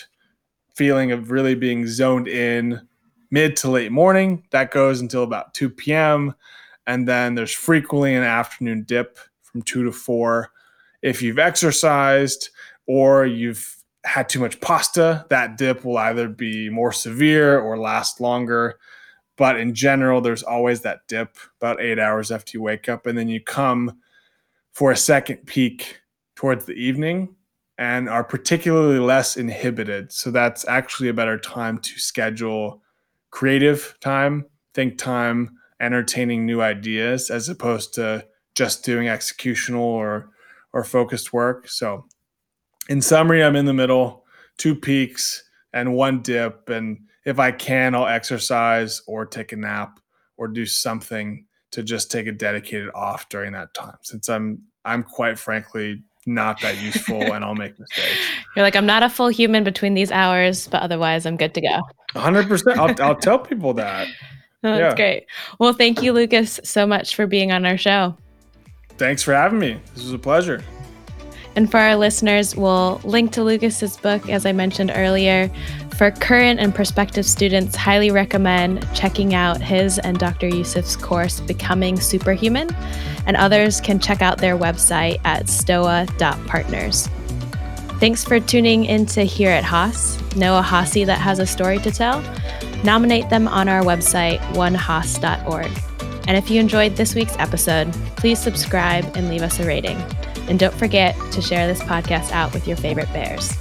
feeling 0.75 1.13
of 1.13 1.31
really 1.31 1.55
being 1.55 1.87
zoned 1.87 2.29
in 2.29 2.81
mid 3.31 3.57
to 3.57 3.71
late 3.71 3.93
morning. 3.93 4.45
That 4.51 4.71
goes 4.71 5.01
until 5.01 5.23
about 5.23 5.55
2 5.55 5.71
p.m. 5.71 6.35
And 6.89 7.07
then 7.07 7.35
there's 7.35 7.53
frequently 7.53 8.15
an 8.15 8.25
afternoon 8.25 8.83
dip 8.85 9.19
from 9.43 9.63
2 9.63 9.85
to 9.85 9.93
4. 9.93 10.51
If 11.03 11.23
you've 11.23 11.39
exercised 11.39 12.49
or 12.87 13.27
you've 13.27 13.77
had 14.05 14.29
too 14.29 14.41
much 14.41 14.59
pasta, 14.63 15.27
that 15.29 15.59
dip 15.59 15.85
will 15.85 15.99
either 15.99 16.29
be 16.29 16.71
more 16.71 16.93
severe 16.93 17.61
or 17.61 17.79
last 17.79 18.21
longer. 18.23 18.79
But 19.37 19.61
in 19.61 19.75
general, 19.75 20.23
there's 20.23 20.43
always 20.43 20.81
that 20.81 21.07
dip 21.09 21.37
about 21.61 21.81
eight 21.81 21.99
hours 21.99 22.33
after 22.33 22.57
you 22.57 22.63
wake 22.63 22.89
up. 22.89 23.07
And 23.07 23.17
then 23.17 23.29
you 23.29 23.41
come 23.41 24.01
for 24.73 24.91
a 24.91 24.97
second 24.97 25.47
peak 25.47 26.01
towards 26.37 26.65
the 26.65 26.73
evening 26.73 27.37
and 27.77 28.09
are 28.09 28.25
particularly 28.25 28.99
less 28.99 29.37
inhibited. 29.37 30.11
So 30.11 30.31
that's 30.31 30.67
actually 30.67 31.11
a 31.11 31.15
better 31.15 31.39
time 31.39 31.79
to 31.79 31.99
schedule 31.99 32.83
creative 33.31 33.95
time, 34.01 34.47
think 34.73 34.97
time, 34.97 35.59
entertaining 35.81 36.45
new 36.45 36.61
ideas 36.61 37.31
as 37.31 37.49
opposed 37.49 37.95
to 37.95 38.27
just 38.55 38.85
doing 38.85 39.07
executional 39.07 39.81
or 39.81 40.31
or 40.73 40.85
focused 40.85 41.33
work. 41.33 41.69
So 41.69 42.07
in 42.89 43.01
summary, 43.01 43.43
I'm 43.43 43.57
in 43.57 43.65
the 43.65 43.73
middle, 43.73 44.25
two 44.59 44.75
peaks 44.75 45.43
and 45.73 45.95
one 45.95 46.21
dip 46.23 46.69
and 46.69 47.01
if 47.25 47.39
I 47.39 47.53
can, 47.53 47.95
I'll 47.95 48.07
exercise 48.07 49.03
or 49.07 49.27
take 49.27 49.53
a 49.53 49.57
nap 49.57 50.01
or 50.39 50.49
do 50.49 50.65
something 50.65 51.45
to 51.73 51.83
just 51.83 52.11
take 52.11 52.27
a 52.27 52.33
dedicated 52.33 52.89
off 52.95 53.29
during 53.29 53.53
that 53.53 53.75
time 53.75 53.97
since 54.03 54.29
I'm 54.29 54.63
I'm 54.85 55.03
quite 55.03 55.39
frankly 55.39 56.03
not 56.27 56.61
that 56.61 56.81
useful 56.81 57.21
and 57.33 57.45
I'll 57.45 57.55
make 57.55 57.79
mistakes. 57.79 58.19
You're 58.57 58.65
like, 58.65 58.77
I'm 58.77 58.87
not 58.87 59.03
a 59.03 59.09
full 59.09 59.29
human 59.29 59.65
between 59.65 59.95
these 59.95 60.11
hours, 60.11 60.69
but 60.69 60.83
otherwise 60.83 61.27
I'm 61.27 61.37
good 61.37 61.55
to 61.55 61.61
go. 61.61 61.81
100%. 62.15 62.77
I'll, 62.77 63.03
I'll 63.03 63.17
tell 63.17 63.39
people 63.39 63.75
that. 63.75 64.09
Oh, 64.65 64.77
that's 64.77 64.93
yeah. 64.93 64.97
great. 64.97 65.27
Well, 65.61 65.73
thank 65.73 66.03
you, 66.03 66.13
Lucas, 66.13 66.59
so 66.65 66.87
much 66.87 67.15
for 67.15 67.27
being 67.27 67.53
on 67.53 67.65
our 67.65 67.77
show. 67.77 68.17
Thanks 68.97 69.23
for 69.23 69.33
having 69.33 69.59
me. 69.59 69.81
This 69.95 70.05
was 70.05 70.13
a 70.13 70.19
pleasure. 70.19 70.65
And 71.55 71.71
for 71.71 71.79
our 71.79 71.97
listeners, 71.97 72.55
we'll 72.55 73.01
link 73.05 73.33
to 73.33 73.43
Lucas's 73.43 73.97
book, 73.97 74.29
as 74.29 74.47
I 74.47 74.53
mentioned 74.53 74.93
earlier. 74.95 75.51
For 75.97 76.11
current 76.13 76.61
and 76.61 76.73
prospective 76.73 77.27
students, 77.27 77.75
highly 77.75 78.11
recommend 78.11 78.87
checking 78.95 79.35
out 79.35 79.61
his 79.61 79.99
and 79.99 80.19
Dr. 80.19 80.49
Yousef's 80.49 80.97
course, 80.97 81.41
Becoming 81.41 81.99
Superhuman. 81.99 82.71
And 83.27 83.37
others 83.37 83.81
can 83.81 83.99
check 83.99 84.23
out 84.23 84.39
their 84.39 84.57
website 84.57 85.21
at 85.25 85.49
stoa.partners. 85.49 87.09
Thanks 87.99 88.23
for 88.23 88.39
tuning 88.39 88.85
in 88.85 89.07
to 89.07 89.25
Here 89.25 89.51
at 89.51 89.65
Haas. 89.65 90.17
Noah 90.37 90.61
a 90.61 90.63
Haasie 90.63 91.07
that 91.07 91.19
has 91.19 91.41
a 91.41 91.47
story 91.47 91.79
to 91.81 91.91
tell? 91.91 92.23
Nominate 92.85 93.29
them 93.31 93.49
on 93.49 93.69
our 93.69 93.83
website, 93.83 94.39
onehaas.org. 94.53 95.71
And 96.29 96.37
if 96.37 96.51
you 96.51 96.61
enjoyed 96.61 96.97
this 96.97 97.15
week's 97.15 97.37
episode, 97.39 97.93
please 98.17 98.39
subscribe 98.39 99.05
and 99.17 99.29
leave 99.29 99.43
us 99.43 99.59
a 99.61 99.67
rating. 99.67 99.97
And 100.49 100.59
don't 100.59 100.75
forget 100.75 101.17
to 101.33 101.43
share 101.43 101.67
this 101.67 101.81
podcast 101.81 102.33
out 102.33 102.53
with 102.53 102.69
your 102.69 102.77
favorite 102.77 103.13
bears. 103.13 103.57